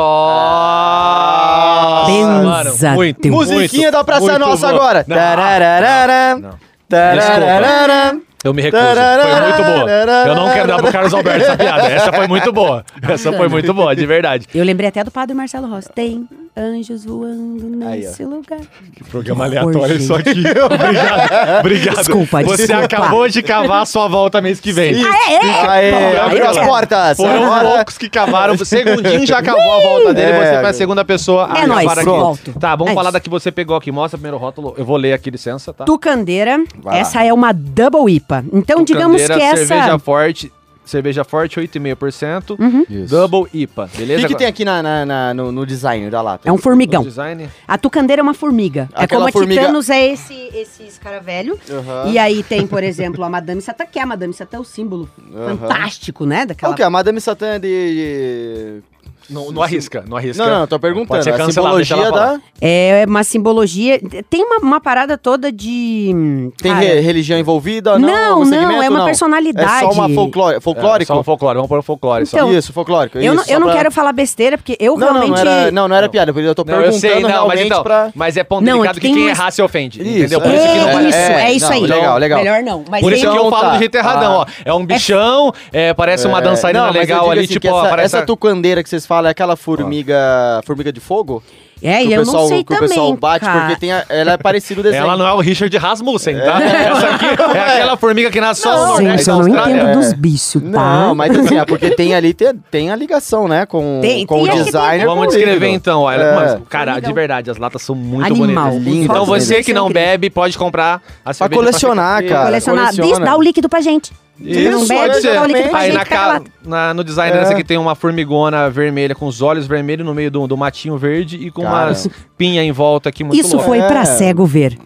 Benza 2.06 2.92
muito. 2.94 3.28
Musiquinha 3.30 3.92
da 3.92 4.04
Praça 4.04 4.22
muito 4.26 4.40
Nossa 4.40 4.68
bom. 4.70 4.76
agora. 4.76 5.06
Não, 5.08 5.16
Tarararara, 5.16 6.38
não. 6.40 6.52
tarararara. 6.88 8.20
Eu 8.48 8.54
me 8.54 8.62
recuso. 8.62 8.84
Foi 8.84 9.42
muito 9.42 9.64
boa. 9.64 9.92
Eu 10.26 10.36
não 10.36 10.54
quero 10.54 10.68
dar 10.68 10.78
pro 10.78 10.92
Carlos 10.92 11.14
Alberto 11.14 11.44
essa 11.44 11.58
piada. 11.58 11.88
Essa 11.90 12.14
foi 12.14 12.28
muito 12.28 12.54
boa. 12.54 12.86
Essa 13.02 13.34
foi 13.34 13.50
muito 13.50 13.74
boa, 13.74 13.96
de 13.96 14.06
verdade. 14.06 14.48
Eu 14.56 14.64
lembrei 14.64 14.88
até 14.88 15.04
do 15.04 15.12
padre 15.12 15.36
Marcelo 15.36 15.68
Rossi. 15.68 15.90
Tem 15.94 16.28
anjos 16.58 17.06
voando 17.06 17.86
Aí, 17.88 18.02
nesse 18.02 18.26
lugar. 18.26 18.60
Que 18.96 19.04
programa 19.04 19.50
Que 19.50 19.58
aleatório 19.58 19.80
horror, 19.80 19.92
isso 19.96 20.14
aqui. 20.16 20.32
Obrigado. 20.42 21.60
Obrigado. 21.60 21.96
Desculpa, 21.98 22.42
Você 22.44 22.68
desculpa. 22.68 22.84
acabou 22.86 23.30
de 23.30 23.42
cavar 23.44 23.82
a 23.84 23.86
sua 23.86 24.08
volta 24.08 24.42
mês 24.42 24.60
que 24.60 24.72
vem. 24.72 24.96
Ah, 25.04 25.32
é? 25.32 25.68
Aê, 25.70 26.18
abriu 26.20 26.44
aí 26.44 26.58
as 26.58 26.66
portas. 26.66 27.18
Foram 27.18 27.46
Agora- 27.54 27.76
poucos 27.76 27.98
que 27.98 28.10
cavaram. 28.10 28.56
O 28.56 28.66
segundinho 28.66 29.26
já 29.28 29.42
cavou 29.42 29.62
a 29.72 29.82
volta 29.82 30.14
dele. 30.14 30.32
É, 30.32 30.40
você 30.54 30.60
foi 30.62 30.70
a 30.70 30.74
segunda 30.74 31.06
pessoa 31.06 31.48
a 31.54 31.60
É 31.60 31.68
nóis, 31.68 31.88
aqui. 31.88 32.04
volto. 32.06 32.54
Tá, 32.60 32.76
vamos 32.76 32.92
É 32.92 32.96
falar 32.96 33.10
isso. 33.10 33.14
da 33.14 33.20
que 33.20 33.30
você 33.30 33.52
pegou 33.52 33.76
aqui. 33.78 33.92
Mostra 33.92 34.18
primeiro 34.18 34.38
o 34.38 34.40
rótulo. 34.40 34.74
Eu 34.78 34.86
vou 34.86 34.98
ler 34.98 35.14
aqui, 35.14 35.30
licença, 35.30 35.72
tá? 35.74 35.86
Tucandeira, 35.86 36.64
essa 36.92 37.24
é 37.24 37.32
uma 37.32 37.52
double 37.54 38.12
IPA. 38.14 38.44
Então, 38.52 38.84
digamos 38.84 39.22
que 39.22 39.28
Tucandeira, 39.28 39.54
essa... 39.54 39.66
Cerveja 39.68 40.00
forte. 40.00 40.52
Cerveja 40.88 41.24
forte, 41.24 41.60
8,5%. 41.60 42.58
Uhum. 42.60 42.86
Isso. 42.90 43.10
Double 43.16 43.46
IPA, 43.54 43.90
O 43.94 43.98
beleza? 43.98 44.22
que, 44.22 44.28
que 44.34 44.36
tem 44.40 44.48
aqui 44.48 44.64
na, 44.66 44.82
na- 44.82 45.06
na- 45.06 45.34
no, 45.34 45.52
no 45.52 45.66
design 45.66 46.10
da 46.10 46.22
lata? 46.22 46.48
É 46.48 46.52
um 46.52 46.58
formigão. 46.58 47.02
O 47.02 47.06
design. 47.06 47.50
A 47.68 47.78
tucandeira 47.78 48.22
é 48.22 48.24
uma 48.24 48.34
formiga. 48.34 48.90
é 48.96 49.04
Aquela 49.04 49.22
como 49.26 49.30
a 49.30 49.32
formiga- 49.32 49.62
Titanos 49.62 49.90
é 49.90 50.08
esse, 50.08 50.34
esse 50.54 50.84
escaravelho. 50.84 51.60
Aham. 51.70 52.10
E 52.12 52.18
aí 52.18 52.42
tem, 52.44 52.66
por 52.66 52.84
exemplo, 52.84 53.24
a 53.24 53.30
Madame 53.30 53.62
Satã, 53.62 53.86
que 53.86 54.00
é 54.00 54.02
a 54.02 54.06
Madame 54.06 54.34
Satã, 54.34 54.60
o 54.60 54.66
símbolo 54.66 55.10
Aham. 55.36 55.58
fantástico, 55.58 56.26
né? 56.26 56.46
Daquela... 56.46 56.72
Qual 56.72 56.76
que 56.76 56.82
é? 56.82 56.86
A 56.86 56.90
Madame 56.90 57.20
Satã 57.22 57.48
é 57.56 57.60
de... 57.60 58.82
Não, 59.30 59.52
não 59.52 59.62
arrisca, 59.62 60.04
não 60.08 60.18
arrisca. 60.18 60.46
Não, 60.46 60.60
não, 60.60 60.68
tô 60.68 60.80
perguntando. 60.80 61.08
Pode 61.10 61.24
ser 61.24 61.34
a 61.34 61.38
cancelado, 61.38 61.84
simbologia 61.84 62.12
da... 62.12 62.40
É 62.62 63.06
uma 63.08 63.24
simbologia... 63.24 64.00
Tem 64.30 64.44
uma, 64.44 64.58
uma 64.58 64.80
parada 64.82 65.18
toda 65.18 65.52
de... 65.52 66.52
Tem 66.62 66.72
cara, 66.72 66.86
re- 66.86 67.00
religião 67.02 67.38
envolvida? 67.40 67.98
Não, 68.00 68.44
Não, 68.44 68.46
não, 68.46 68.84
é 68.84 68.90
uma 68.90 69.06
personalidade. 69.06 69.86
É 69.86 69.88
só 69.88 69.92
uma 69.92 70.10
folclore, 70.10 70.62
folclórico? 70.62 71.12
É, 71.12 71.16
só 71.16 71.20
um 71.20 71.24
folclore, 71.24 71.56
vamos 71.56 71.70
pôr 71.70 71.80
o 71.80 71.84
folclore. 71.84 72.26
só. 72.26 72.38
Então, 72.38 72.54
isso, 72.54 72.72
folclórico. 72.74 73.18
Eu, 73.18 73.34
não, 73.34 73.42
isso, 73.44 73.52
eu 73.52 73.56
só 73.56 73.60
não 73.60 73.68
pra- 73.68 73.78
quero 73.78 73.92
falar 73.92 74.12
besteira, 74.14 74.58
porque 74.58 74.78
eu 74.80 74.98
Não, 74.98 75.08
não, 75.08 75.14
realmente... 75.22 75.44
não 75.44 75.52
era, 75.52 75.72
não, 75.72 75.88
não 75.88 75.96
era 75.96 76.10
piada, 76.10 76.32
porque 76.34 76.48
eu 76.48 76.56
tô 76.56 76.64
Não, 76.64 76.74
eu 76.76 76.82
perguntando 76.84 77.00
sei, 77.02 77.22
não, 77.22 77.48
mas 77.48 77.60
então, 77.62 77.84
pra... 77.84 78.12
mas 78.16 78.38
é 78.38 78.44
ponto 78.44 78.64
Não, 78.64 78.72
é 78.72 78.74
delicado 78.76 79.00
que 79.02 79.08
quem 79.14 79.26
um- 79.26 79.30
errar 79.30 79.52
se 79.52 79.62
ofende, 79.62 80.02
Isso, 80.02 80.10
entendeu? 80.20 80.42
Por 80.42 80.52
É, 80.52 80.56
isso 80.56 80.68
que 80.68 80.78
não 80.80 81.00
é. 81.00 81.44
é, 81.44 81.52
isso 81.54 81.66
não, 81.66 81.74
aí. 81.74 81.82
legal, 81.82 82.18
legal. 82.18 82.40
Melhor 82.40 82.64
não. 82.64 82.84
Por 82.84 83.14
isso 83.14 83.30
que 83.30 83.38
eu 83.38 83.50
falo 83.50 83.72
de 83.74 83.78
jeito 83.80 83.96
erradão, 83.96 84.34
ó. 84.34 84.46
É 84.64 84.74
um 84.74 84.86
bichão, 84.86 85.52
é, 85.74 85.94
parece 85.94 86.28
uma 86.28 86.40
É, 86.40 86.42
dançarina 86.42 86.86
não, 86.88 86.94
legal 86.94 87.30
ali, 87.30 87.42
assim, 87.42 87.54
tipo, 87.54 87.68
essa 87.98 88.22
tucandeira 88.22 88.82
que 88.84 88.90
vocês 88.90 89.06
falam 89.06 89.17
é 89.26 89.30
aquela 89.32 89.56
formiga, 89.56 90.62
formiga 90.66 90.92
de 90.92 91.00
fogo? 91.00 91.42
É, 91.80 91.98
que 92.00 92.06
e 92.06 92.08
o 92.08 92.12
eu 92.14 92.20
pessoal, 92.22 92.42
não 92.42 92.48
sei 92.50 92.64
que 92.64 92.74
o 92.74 92.76
também, 92.76 92.90
pessoal 92.90 93.14
bate, 93.16 93.46
cara. 93.46 93.60
porque 93.60 93.76
tem 93.80 93.92
a- 93.92 94.04
ela 94.10 94.32
é 94.32 94.38
parecida 94.38 94.80
o 94.80 94.84
desenho. 94.84 95.04
Ela 95.04 95.16
não 95.16 95.28
é 95.28 95.34
o 95.34 95.40
Richard 95.40 95.78
Rasmussen, 95.78 96.36
tá? 96.40 96.60
Essa 96.64 97.08
aqui 97.10 97.26
é 97.56 97.76
aquela 97.76 97.96
formiga 97.96 98.32
que 98.32 98.42
nasce 98.42 98.62
só 98.64 98.72
no 98.76 98.88
Nordeste 98.94 99.26
Gente, 99.26 99.30
eu 99.30 99.38
não 99.38 99.48
entendo 99.48 99.88
É. 99.90 99.94
dos 99.94 100.14
bichos, 100.14 100.54
tá? 100.54 100.68
Não, 100.70 101.14
mas 101.14 101.38
assim, 101.38 101.56
é 101.60 101.64
porque 101.66 101.92
tem 101.92 102.16
ali, 102.16 102.34
tem, 102.34 102.52
tem 102.72 102.90
a 102.90 102.96
ligação, 102.96 103.48
né, 103.48 103.68
com, 103.68 104.00
Tem- 104.02 104.26
com 104.26 104.44
tem, 104.48 104.60
o 104.60 104.64
designer. 104.64 105.06
Vamos 105.06 105.28
descrever 105.28 105.70
então, 105.70 106.02
olha. 106.02 106.20
É. 106.24 106.36
Mas, 106.36 106.58
cara, 106.68 107.00
de 107.00 107.14
verdade, 107.14 107.52
as 107.52 107.58
latas 107.58 107.84
são 107.84 107.94
muito 107.94 108.26
Animal. 108.26 108.72
bonitas. 108.72 108.94
Lindo. 108.94 109.06
Então 109.06 109.24
você 109.24 109.62
que 109.62 109.72
não 109.72 109.88
bebe, 109.92 110.32
pode 110.32 110.58
comprar 110.58 111.00
a 111.24 111.32
Pra 111.32 111.48
colecionar, 111.48 112.24
ficar- 112.24 112.34
cara. 112.34 112.46
Colecionar, 112.48 112.86
coleciona. 112.86 113.10
diz, 113.18 113.20
dá 113.24 113.38
o 113.38 113.42
líquido 113.44 113.70
pra 113.70 113.82
gente. 113.82 114.12
Isso, 114.40 114.88
bebe, 114.88 115.02
pode 115.08 115.22
ser. 115.22 115.40
o 115.40 115.76
Aí 115.76 115.92
na, 115.92 116.06
ca... 116.06 116.42
na- 116.64 116.94
no 116.94 117.04
design 117.04 117.36
É. 117.36 117.40
dessa 117.40 117.54
aqui 117.54 117.64
tem 117.64 117.78
uma 117.78 117.96
formigona 117.96 118.70
vermelha 118.70 119.16
com 119.16 119.26
os 119.26 119.42
olhos 119.42 119.66
vermelhos 119.66 120.06
no 120.06 120.14
meio 120.14 120.30
do, 120.30 120.48
do 120.48 120.56
matinho 120.56 120.96
verde 120.98 121.38
e 121.38 121.50
com 121.50 121.64
Cara. 121.64 121.88
umas 121.88 122.08
pinhas 122.38 122.64
em 122.66 122.72
volta 122.72 123.10
aqui 123.10 123.24
muito 123.24 123.40
Isso 123.40 123.56
louca. 123.56 123.68
foi 123.68 123.80
É. 123.80 123.88
pra 123.88 124.06
cego 124.06 124.46
ver. 124.46 124.78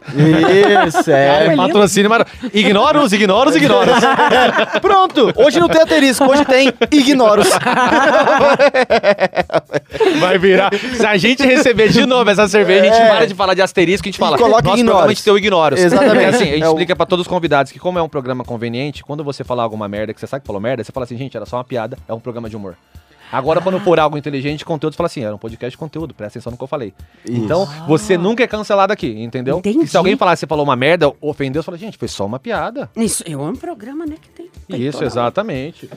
Isso, 0.88 1.12
é. 1.12 1.48
É, 1.48 1.56
patrocínio, 1.56 2.10
mas 2.10 2.24
ignora 2.54 3.02
os, 3.02 3.12
ignora 3.12 3.50
os, 3.50 3.56
ignora 3.56 3.92
os. 3.94 4.00
Pronto, 4.80 5.34
hoje 5.36 5.60
não 5.60 5.68
tem 5.68 5.82
asterisco, 5.82 6.24
hoje 6.32 6.46
tem 6.46 6.72
ignoros. 6.92 7.50
Vai 10.20 10.38
virar. 10.38 10.72
Se 10.96 11.06
a 11.06 11.18
gente 11.18 11.44
receber 11.46 11.90
de 11.90 12.06
novo 12.06 12.30
essa 12.30 12.48
cerveja, 12.48 12.82
a 12.82 12.86
gente 12.86 12.98
É. 13.02 13.10
para 13.10 13.28
de 13.28 13.34
falar 13.36 13.54
de 13.54 13.62
asterisco, 13.62 14.08
a 14.08 14.10
gente 14.12 14.18
fala. 14.20 14.38
coloca 14.38 14.62
nosso 14.64 14.78
ignoros. 14.80 15.10
gente 15.10 15.24
tem 15.24 15.34
o 15.34 15.38
ignoros. 15.38 15.80
Exatamente. 15.80 16.14
Porque, 16.14 16.26
assim, 16.36 16.44
a 16.44 16.54
gente 16.54 16.64
É 16.64 16.68
o- 16.68 16.72
explica 16.72 16.96
pra 16.96 17.06
todos 17.06 17.24
os 17.26 17.28
convidados 17.28 17.72
que, 17.72 17.80
como 17.80 18.00
é 18.00 18.02
um 18.02 18.10
programa 18.10 18.44
conveniente, 18.44 19.04
quando 19.04 19.24
você 19.24 19.41
falar 19.44 19.64
alguma 19.64 19.88
merda, 19.88 20.14
que 20.14 20.20
você 20.20 20.28
sabe 20.28 20.42
que 20.42 20.48
falou 20.48 20.62
merda, 20.62 20.84
você 20.84 20.92
fala 20.92 21.04
assim, 21.06 21.18
gente, 21.18 21.36
era 21.36 21.46
só 21.46 21.58
uma 21.58 21.64
piada, 21.64 21.98
é 22.08 22.14
um 22.14 22.20
programa 22.20 22.50
de 22.50 22.56
humor. 22.56 22.76
Agora, 23.32 23.62
quando 23.62 23.80
for 23.80 23.98
algo 23.98 24.18
inteligente, 24.18 24.66
conteúdo, 24.66 24.94
você 24.94 24.98
fala 24.98 25.08
assim, 25.08 25.24
era 25.24 25.34
um 25.34 25.38
podcast 25.38 25.72
de 25.72 25.78
conteúdo, 25.78 26.14
presta 26.14 26.38
atenção 26.38 26.52
no 26.52 26.58
que 26.58 26.64
eu 26.64 26.68
falei. 26.68 26.94
Então, 27.26 27.66
você 27.88 28.18
nunca 28.18 28.44
é 28.44 28.48
cancelado 28.48 28.92
aqui, 28.92 29.08
entendeu? 29.08 29.60
Entendi. 29.60 29.86
E 29.86 29.88
se 29.88 29.96
alguém 29.96 30.18
falar 30.18 30.34
que 30.34 30.40
você 30.40 30.48
falou 30.48 30.66
uma 30.66 30.76
merda, 30.76 31.14
ofendeu, 31.22 31.62
você 31.62 31.66
fala, 31.66 31.78
gente, 31.78 31.98
foi 31.98 32.10
só 32.10 32.26
uma 32.26 32.40
piada. 32.40 32.90
Isso 32.94 33.24
é 33.26 33.38
um 33.38 33.56
programa, 33.56 34.06
né, 34.06 34.18
que 34.22 34.30
tem. 34.30 34.50
tem 34.68 34.82
Isso, 34.82 35.02
exatamente. 35.04 35.90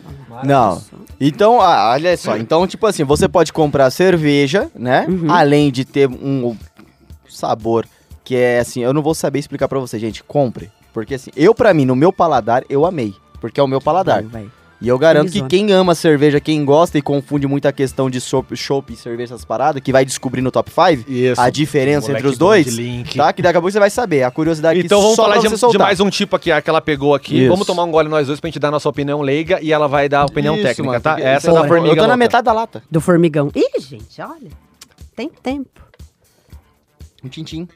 Não. 0.44 0.80
Então, 1.20 1.60
ah, 1.60 1.90
olha 1.92 2.16
só. 2.16 2.36
Então, 2.36 2.64
tipo 2.68 2.86
assim, 2.86 3.02
você 3.02 3.28
pode 3.28 3.52
comprar 3.52 3.90
cerveja, 3.90 4.70
né? 4.72 5.04
Uhum. 5.08 5.28
Além 5.28 5.72
de 5.72 5.84
ter 5.84 6.08
um 6.08 6.56
sabor 7.28 7.84
que 8.22 8.36
é 8.36 8.60
assim, 8.60 8.80
eu 8.80 8.94
não 8.94 9.02
vou 9.02 9.14
saber 9.14 9.40
explicar 9.40 9.68
pra 9.68 9.80
você, 9.80 9.98
gente. 9.98 10.22
Compre. 10.22 10.70
Porque 10.92 11.14
assim, 11.14 11.30
eu 11.36 11.52
pra 11.52 11.74
mim, 11.74 11.84
no 11.84 11.96
meu 11.96 12.12
paladar, 12.12 12.64
eu 12.70 12.86
amei. 12.86 13.12
Porque 13.44 13.60
é 13.60 13.62
o 13.62 13.66
meu 13.68 13.78
paladar. 13.78 14.22
Vai, 14.22 14.42
vai. 14.42 14.50
E 14.80 14.88
eu 14.88 14.98
garanto 14.98 15.26
que 15.26 15.32
Felizona. 15.32 15.50
quem 15.50 15.70
ama 15.70 15.94
cerveja, 15.94 16.40
quem 16.40 16.64
gosta 16.64 16.96
e 16.96 17.02
confunde 17.02 17.46
muito 17.46 17.68
a 17.68 17.72
questão 17.72 18.08
de 18.08 18.18
chopp, 18.18 18.56
chopp 18.56 18.90
e 18.90 18.96
cerveja, 18.96 19.34
essas 19.34 19.44
paradas, 19.44 19.82
que 19.82 19.92
vai 19.92 20.02
descobrir 20.02 20.40
no 20.40 20.50
top 20.50 20.70
5 20.70 21.10
Isso. 21.10 21.38
a 21.38 21.50
diferença 21.50 22.10
entre 22.10 22.26
os 22.26 22.38
dois, 22.38 22.74
tá? 23.14 23.34
Que 23.34 23.42
daqui 23.42 23.58
a 23.58 23.60
pouco 23.60 23.70
você 23.70 23.78
vai 23.78 23.90
saber. 23.90 24.22
A 24.22 24.30
curiosidade 24.30 24.80
Então 24.80 24.98
vamos 24.98 25.16
só 25.16 25.24
falar 25.24 25.36
de, 25.36 25.72
de 25.72 25.78
mais 25.78 26.00
um 26.00 26.08
tipo 26.08 26.34
aqui, 26.34 26.50
a 26.50 26.62
que 26.62 26.70
ela 26.70 26.80
pegou 26.80 27.14
aqui. 27.14 27.40
Isso. 27.40 27.50
Vamos 27.50 27.66
tomar 27.66 27.84
um 27.84 27.90
gole 27.90 28.08
nós 28.08 28.28
dois 28.28 28.40
pra 28.40 28.48
gente 28.48 28.58
dar 28.58 28.70
nossa 28.70 28.88
opinião 28.88 29.20
leiga 29.20 29.58
e 29.60 29.74
ela 29.74 29.86
vai 29.86 30.08
dar 30.08 30.20
a 30.20 30.24
opinião 30.24 30.54
Isso, 30.54 30.64
técnica, 30.64 30.90
mano, 30.90 31.00
tá? 31.02 31.20
Essa 31.20 31.50
Porra, 31.50 31.62
da 31.62 31.68
formiga. 31.68 31.94
Eu 31.94 31.98
tô 31.98 32.06
na 32.06 32.16
metade 32.16 32.46
da 32.46 32.52
lata. 32.54 32.82
Do 32.90 33.00
formigão. 33.02 33.50
Ih, 33.54 33.78
gente, 33.78 34.22
olha. 34.22 34.50
Tem 35.14 35.28
tempo. 35.28 35.82
Um 37.22 37.28
tintim. 37.28 37.68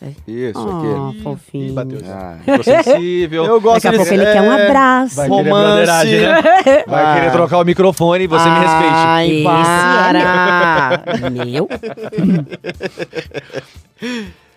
É. 0.00 0.12
Isso, 0.28 0.60
Oh, 0.64 1.08
aqui. 1.08 1.22
fofinho. 1.22 1.70
Ih, 1.70 1.72
bateu. 1.72 1.98
Ah. 2.06 2.38
Ficou 2.44 2.62
sensível. 2.62 3.44
Eu 3.46 3.60
gosto 3.60 3.82
Daqui 3.82 3.88
a 3.88 3.92
pouco 3.98 4.14
ele 4.14 4.24
quer 4.26 4.42
um 4.42 4.52
é, 4.52 4.66
abraço. 4.68 5.16
Vai 5.16 5.28
querer 5.28 5.50
romance. 5.50 5.66
broderagem, 5.66 6.20
né? 6.20 6.42
Vai 6.86 7.04
Ah. 7.04 7.14
querer 7.16 7.32
trocar 7.32 7.58
o 7.58 7.64
microfone 7.64 8.22
e 8.24 8.28
você 8.28 8.48
me 8.48 8.58
respeite. 8.60 8.94
Ai, 8.94 9.30
Esse 9.30 9.42
para! 9.44 11.02
é 11.26 11.30
meu. 11.30 11.68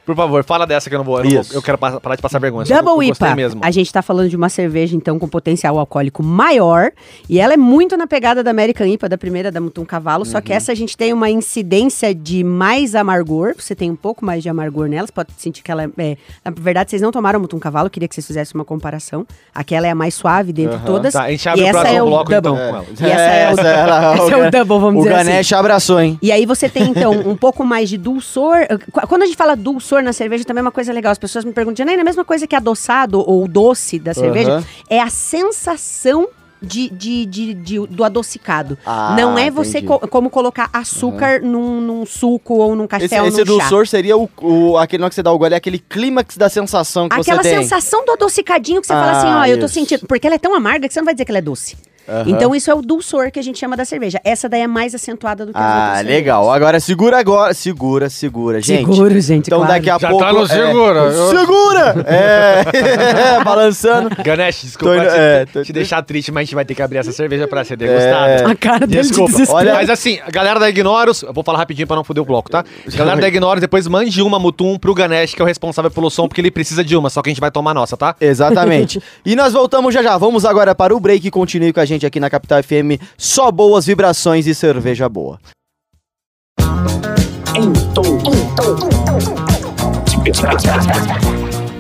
Por 0.06 0.16
favor, 0.16 0.44
fala 0.44 0.66
dessa 0.66 0.90
que 0.90 0.96
eu 0.96 1.00
não 1.00 1.06
vou. 1.06 1.20
Eu, 1.20 1.24
não 1.24 1.44
vou- 1.44 1.54
eu 1.54 1.62
quero 1.62 1.78
pa- 1.78 2.00
parar 2.00 2.16
de 2.16 2.22
passar 2.22 2.40
vergonha. 2.40 2.66
só 2.66 2.82
Double 2.82 3.08
eu 3.08 3.14
IPA. 3.14 3.36
mesmo. 3.36 3.62
A 3.64 3.70
gente 3.72 3.92
tá 3.94 4.02
falando 4.02 4.30
de 4.30 4.36
uma 4.36 4.50
cerveja, 4.50 4.96
então, 4.96 5.18
com 5.20 5.28
potencial 5.28 5.78
alcoólico 5.78 6.24
maior. 6.24 6.92
E 7.30 7.40
ela 7.40 7.54
é 7.54 7.58
muito 7.58 7.96
na 7.96 8.08
pegada 8.08 8.44
da 8.44 8.52
American 8.52 8.88
IPA, 8.88 9.08
da 9.10 9.18
primeira, 9.18 9.52
da 9.52 9.62
Mutum 9.62 9.86
Cavalo. 9.86 10.26
Só 10.26 10.38
Uhum. 10.38 10.42
que 10.44 10.54
essa 10.54 10.72
a 10.72 10.76
gente 10.76 10.98
tem 10.98 11.14
uma 11.14 11.30
incidência 11.30 12.14
de 12.16 12.44
mais 12.44 12.96
amargor. 12.96 13.54
Você 13.58 13.76
tem 13.76 13.92
um 13.92 13.96
pouco 13.96 14.26
mais 14.26 14.42
de 14.42 14.50
amargor 14.50 14.88
nela. 14.88 15.06
Você 15.08 15.14
pode 15.14 15.30
sentir 15.38 15.62
que 15.62 15.72
ela 15.72 15.84
é... 15.84 16.18
Na 16.44 16.52
verdade, 16.56 16.90
vocês 16.90 17.02
não 17.02 17.12
tomaram 17.12 17.40
Mutum 17.40 17.60
Cavalo. 17.60 17.90
Queria 17.90 18.08
que 18.08 18.16
vocês 18.16 18.26
fizessem 18.26 18.56
uma 18.56 18.66
comparação. 18.66 19.26
Aquela 19.54 19.86
é 19.88 19.92
a 19.92 19.96
mais 19.96 20.14
suave 20.16 20.52
dentre 20.52 20.76
Aham. 20.76 20.86
todas. 20.86 21.14
Tá, 21.14 21.24
a 21.24 21.32
gente 21.32 21.48
abre 21.48 21.62
e 21.62 21.64
o 21.64 21.68
essa 21.68 21.80
próximo 21.80 21.98
é 21.98 22.04
o 22.04 22.06
bloco, 22.08 22.34
então, 22.34 22.42
double. 22.42 22.60
com 22.72 22.76
ela. 22.76 22.86
E 22.90 23.12
essa 23.12 23.22
é, 23.22 23.48
o, 23.48 23.52
Essa 23.62 23.68
ela- 23.68 24.16
esse 24.18 24.34
é 24.34 24.38
o 24.48 24.52
double, 24.52 24.80
vamos 24.80 25.02
o 25.02 25.04
dizer 25.04 25.16
assim. 25.16 25.30
Ganesh 25.30 25.54
abraçou, 25.54 26.00
hein? 26.02 26.18
E 26.22 26.32
aí 26.32 26.46
você 26.46 26.68
tem, 26.68 26.90
então, 26.90 27.12
um 27.12 27.36
pouco 27.36 27.64
mais 27.64 27.88
de 27.90 27.98
dulçor. 27.98 28.58
Qu- 28.92 29.08
Quando 29.08 29.24
a 29.24 29.26
gente 29.26 29.38
fala 29.38 29.56
dulçor 29.56 29.91
na 30.00 30.14
cerveja, 30.14 30.46
também 30.46 30.60
é 30.60 30.64
uma 30.64 30.72
coisa 30.72 30.94
legal. 30.94 31.12
As 31.12 31.18
pessoas 31.18 31.44
me 31.44 31.52
perguntam, 31.52 31.78
Janaína, 31.84 32.04
a 32.04 32.06
mesma 32.06 32.24
coisa 32.24 32.46
que 32.46 32.56
adoçado 32.56 33.20
ou 33.20 33.48
doce 33.48 33.98
da 33.98 34.14
cerveja, 34.14 34.52
Aham. 34.58 34.64
é 34.90 35.02
a 35.02 35.10
sensação 35.10 36.28
de, 36.62 36.90
de, 36.92 37.26
de- 37.26 37.54
de- 37.56 37.88
do 37.88 38.04
adocicado. 38.04 38.78
Ah, 38.86 39.16
Não 39.18 39.36
é 39.36 39.50
você 39.50 39.82
co- 39.82 39.98
como 40.08 40.30
colocar 40.30 40.70
açúcar 40.72 41.42
num, 41.42 41.82
num 41.82 42.06
suco 42.06 42.54
ou 42.54 42.76
num 42.76 42.84
Esse, 42.84 42.90
castel, 43.10 43.26
esse 43.26 43.38
chá. 43.40 43.44
dulçor 43.44 43.88
seria 43.88 44.16
o, 44.16 44.30
o, 44.40 44.78
aquele 44.78 45.10
que 45.10 45.16
você 45.16 45.24
dá 45.24 45.32
o 45.32 45.40
gole, 45.40 45.56
é 45.56 45.58
aquele 45.58 45.80
clímax 45.80 46.38
da 46.38 46.50
sensação 46.50 47.10
que 47.10 47.20
Aquela 47.20 47.42
você 47.42 47.50
tem. 47.50 47.64
sensação 47.64 48.06
do 48.06 48.12
adocicadinho 48.12 48.80
que 48.80 48.86
você 48.86 48.94
fala 48.94 49.12
assim, 49.12 49.28
ó, 49.28 49.40
Ah, 49.40 49.50
eu 49.50 49.60
tô 49.60 49.68
sentindo. 49.68 50.06
Porque 50.08 50.28
ela 50.28 50.36
é 50.36 50.40
tão 50.40 50.54
amarga 50.54 50.88
que 50.88 50.94
você 50.94 51.00
não 51.00 51.06
vai 51.06 51.16
dizer 51.16 51.26
que 51.26 51.32
ela 51.32 51.40
é 51.40 51.42
doce. 51.42 51.76
Aham. 52.08 52.24
Então 52.28 52.54
isso 52.56 52.70
é 52.70 52.74
o 52.74 52.82
dulçor 52.82 53.32
que 53.32 53.40
a 53.40 53.44
gente 53.44 53.58
chama 53.60 53.78
da 53.78 53.86
cerveja. 53.86 54.20
Essa 54.24 54.48
daí 54.50 54.62
é 54.62 54.68
mais 54.68 54.94
acentuada 54.96 55.46
do 55.46 55.52
que 55.54 55.58
as 55.58 55.64
Ah, 55.64 56.02
legal. 56.04 56.44
cervejas. 56.44 56.56
Agora 56.56 56.80
segura 56.80 57.20
agora. 57.20 57.54
Segura, 57.54 58.10
segura, 58.10 58.62
gente. 58.62 58.80
Seguro, 58.86 59.20
gente, 59.20 59.48
Então 59.48 59.60
claro. 59.60 59.74
daqui 59.74 59.90
a 59.90 59.98
Já 59.98 60.10
pouco. 60.10 60.24
tá 60.26 60.34
no 60.34 60.44
é, 60.44 60.48
segura. 60.48 61.00
Eu- 61.00 61.30
Segura! 61.40 61.96
É, 62.08 63.44
balançando. 63.44 64.10
Ganesh, 64.24 64.62
desculpa 64.64 64.96
Tô 64.96 65.02
indo- 65.02 65.10
te, 65.12 65.18
é, 65.18 65.46
tô- 65.46 65.64
te 65.64 65.74
deixar 65.74 66.02
triste, 66.04 66.32
mas 66.32 66.42
a 66.42 66.46
gente 66.46 66.56
vai 66.56 66.66
ter 66.66 66.76
que 66.76 66.82
abrir 66.82 66.98
essa 66.98 67.12
cerveja 67.12 67.48
pra 67.48 67.64
ser 67.64 67.78
degustada. 67.78 68.52
A 68.52 68.56
cara 68.56 68.80
dele 68.88 69.02
de 69.02 69.08
Desculpa. 69.10 69.32
desespero. 69.32 69.58
Olha- 69.60 69.74
Mas 69.74 69.90
assim, 69.90 70.20
a 70.26 70.30
galera 70.32 70.60
da 70.60 70.70
Ignoros, 70.70 71.24
eu 71.24 71.34
vou 71.34 71.44
falar 71.44 71.60
rapidinho 71.60 71.88
pra 71.88 71.96
não 71.96 72.04
foder 72.04 72.22
o 72.22 72.26
bloco, 72.26 72.50
tá? 72.50 72.64
Galera 72.96 73.20
da 73.20 73.28
Ignoros, 73.28 73.62
depois 73.62 73.88
mande 73.88 74.22
uma 74.22 74.40
Mutum 74.40 74.78
pro 74.78 74.94
Ganesh, 74.94 75.34
que 75.34 75.42
é 75.42 75.46
o 75.46 75.48
responsável 75.48 75.90
pelo 75.92 76.10
som, 76.10 76.28
porque 76.28 76.42
ele 76.42 76.52
precisa 76.52 76.84
de 76.84 76.96
uma, 76.96 77.10
só 77.10 77.22
que 77.22 77.30
a 77.30 77.32
gente 77.32 77.42
vai 77.42 77.52
tomar 77.52 77.72
a 77.72 77.74
nossa, 77.74 77.96
tá? 77.98 78.16
Exatamente. 78.20 79.02
e 79.26 79.36
nós 79.36 79.54
voltamos 79.54 79.94
já 79.94 80.02
já. 80.04 80.18
Vamos 80.18 80.46
agora 80.46 80.74
para 80.76 80.96
o 80.96 81.00
break. 81.00 81.30
Continue 81.32 81.72
com 81.74 81.80
a 81.80 81.86
gente 81.86 81.91
aqui 82.06 82.20
na 82.20 82.30
Capital 82.30 82.64
FM. 82.64 83.02
Só 83.18 83.52
boas 83.52 83.86
vibrações 83.86 84.48
e 84.48 84.56
cerveja 84.56 85.08
boa. 85.10 85.40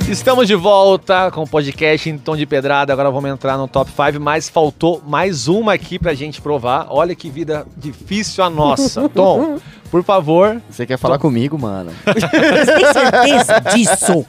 Estamos 0.09 0.45
de 0.45 0.55
volta 0.55 1.31
com 1.31 1.43
o 1.43 1.47
podcast 1.47 2.09
em 2.09 2.17
tom 2.17 2.35
de 2.35 2.45
pedrada. 2.45 2.91
Agora 2.91 3.09
vamos 3.09 3.29
entrar 3.29 3.57
no 3.57 3.67
top 3.67 3.89
5, 3.89 4.19
mas 4.19 4.49
faltou 4.49 5.01
mais 5.07 5.47
uma 5.47 5.73
aqui 5.73 5.97
pra 5.97 6.13
gente 6.13 6.41
provar. 6.41 6.87
Olha 6.89 7.15
que 7.15 7.29
vida 7.29 7.65
difícil 7.77 8.43
a 8.43 8.49
nossa. 8.49 9.07
Tom, 9.15 9.57
por 9.91 10.03
favor. 10.03 10.61
Você 10.69 10.85
quer 10.85 10.97
falar 10.97 11.19
comigo, 11.19 11.59
mano? 11.59 11.91
Você 12.07 12.73
tem 12.73 12.93
certeza 12.93 13.59
disso? 13.59 14.25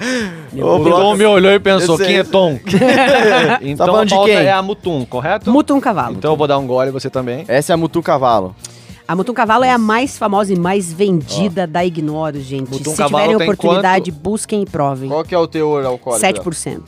O 0.53 0.85
Tom 0.85 1.15
me 1.15 1.25
olhou 1.25 1.53
e 1.53 1.61
pensou, 1.61 1.97
quem 1.97 2.17
é 2.17 2.25
Tom? 2.25 2.59
então 3.63 3.87
falando 3.87 4.13
a 4.13 4.19
de 4.19 4.25
quem? 4.25 4.35
é 4.35 4.53
a 4.53 4.61
Mutum, 4.61 5.05
correto? 5.05 5.51
Mutum 5.51 5.81
Cavalo. 5.81 6.17
Então 6.17 6.33
eu 6.33 6.37
vou 6.37 6.49
dar 6.49 6.59
um 6.59 6.67
gole, 6.67 6.91
você 6.91 7.09
também. 7.09 7.45
Essa 7.47 7.73
é 7.73 7.75
a 7.75 7.77
Mutu 7.77 8.03
Cavalo. 8.03 8.55
A 9.07 9.15
Mutum 9.15 9.33
Cavalo 9.33 9.65
é 9.65 9.71
a 9.71 9.79
mais 9.79 10.19
famosa 10.19 10.53
e 10.53 10.59
mais 10.59 10.93
vendida 10.93 11.67
da 11.67 11.85
Ignoro, 11.85 12.41
gente. 12.41 12.71
Mutum 12.71 12.91
Se 12.91 12.97
Cavalo 12.97 13.23
tiverem 13.29 13.37
oportunidade, 13.37 14.11
busquem 14.11 14.63
e 14.63 14.67
provem. 14.67 15.09
Qual 15.09 15.25
que 15.25 15.35
é 15.35 15.39
o 15.39 15.47
teor 15.47 15.85
alcoólico? 15.85 16.27
7%. 16.27 16.81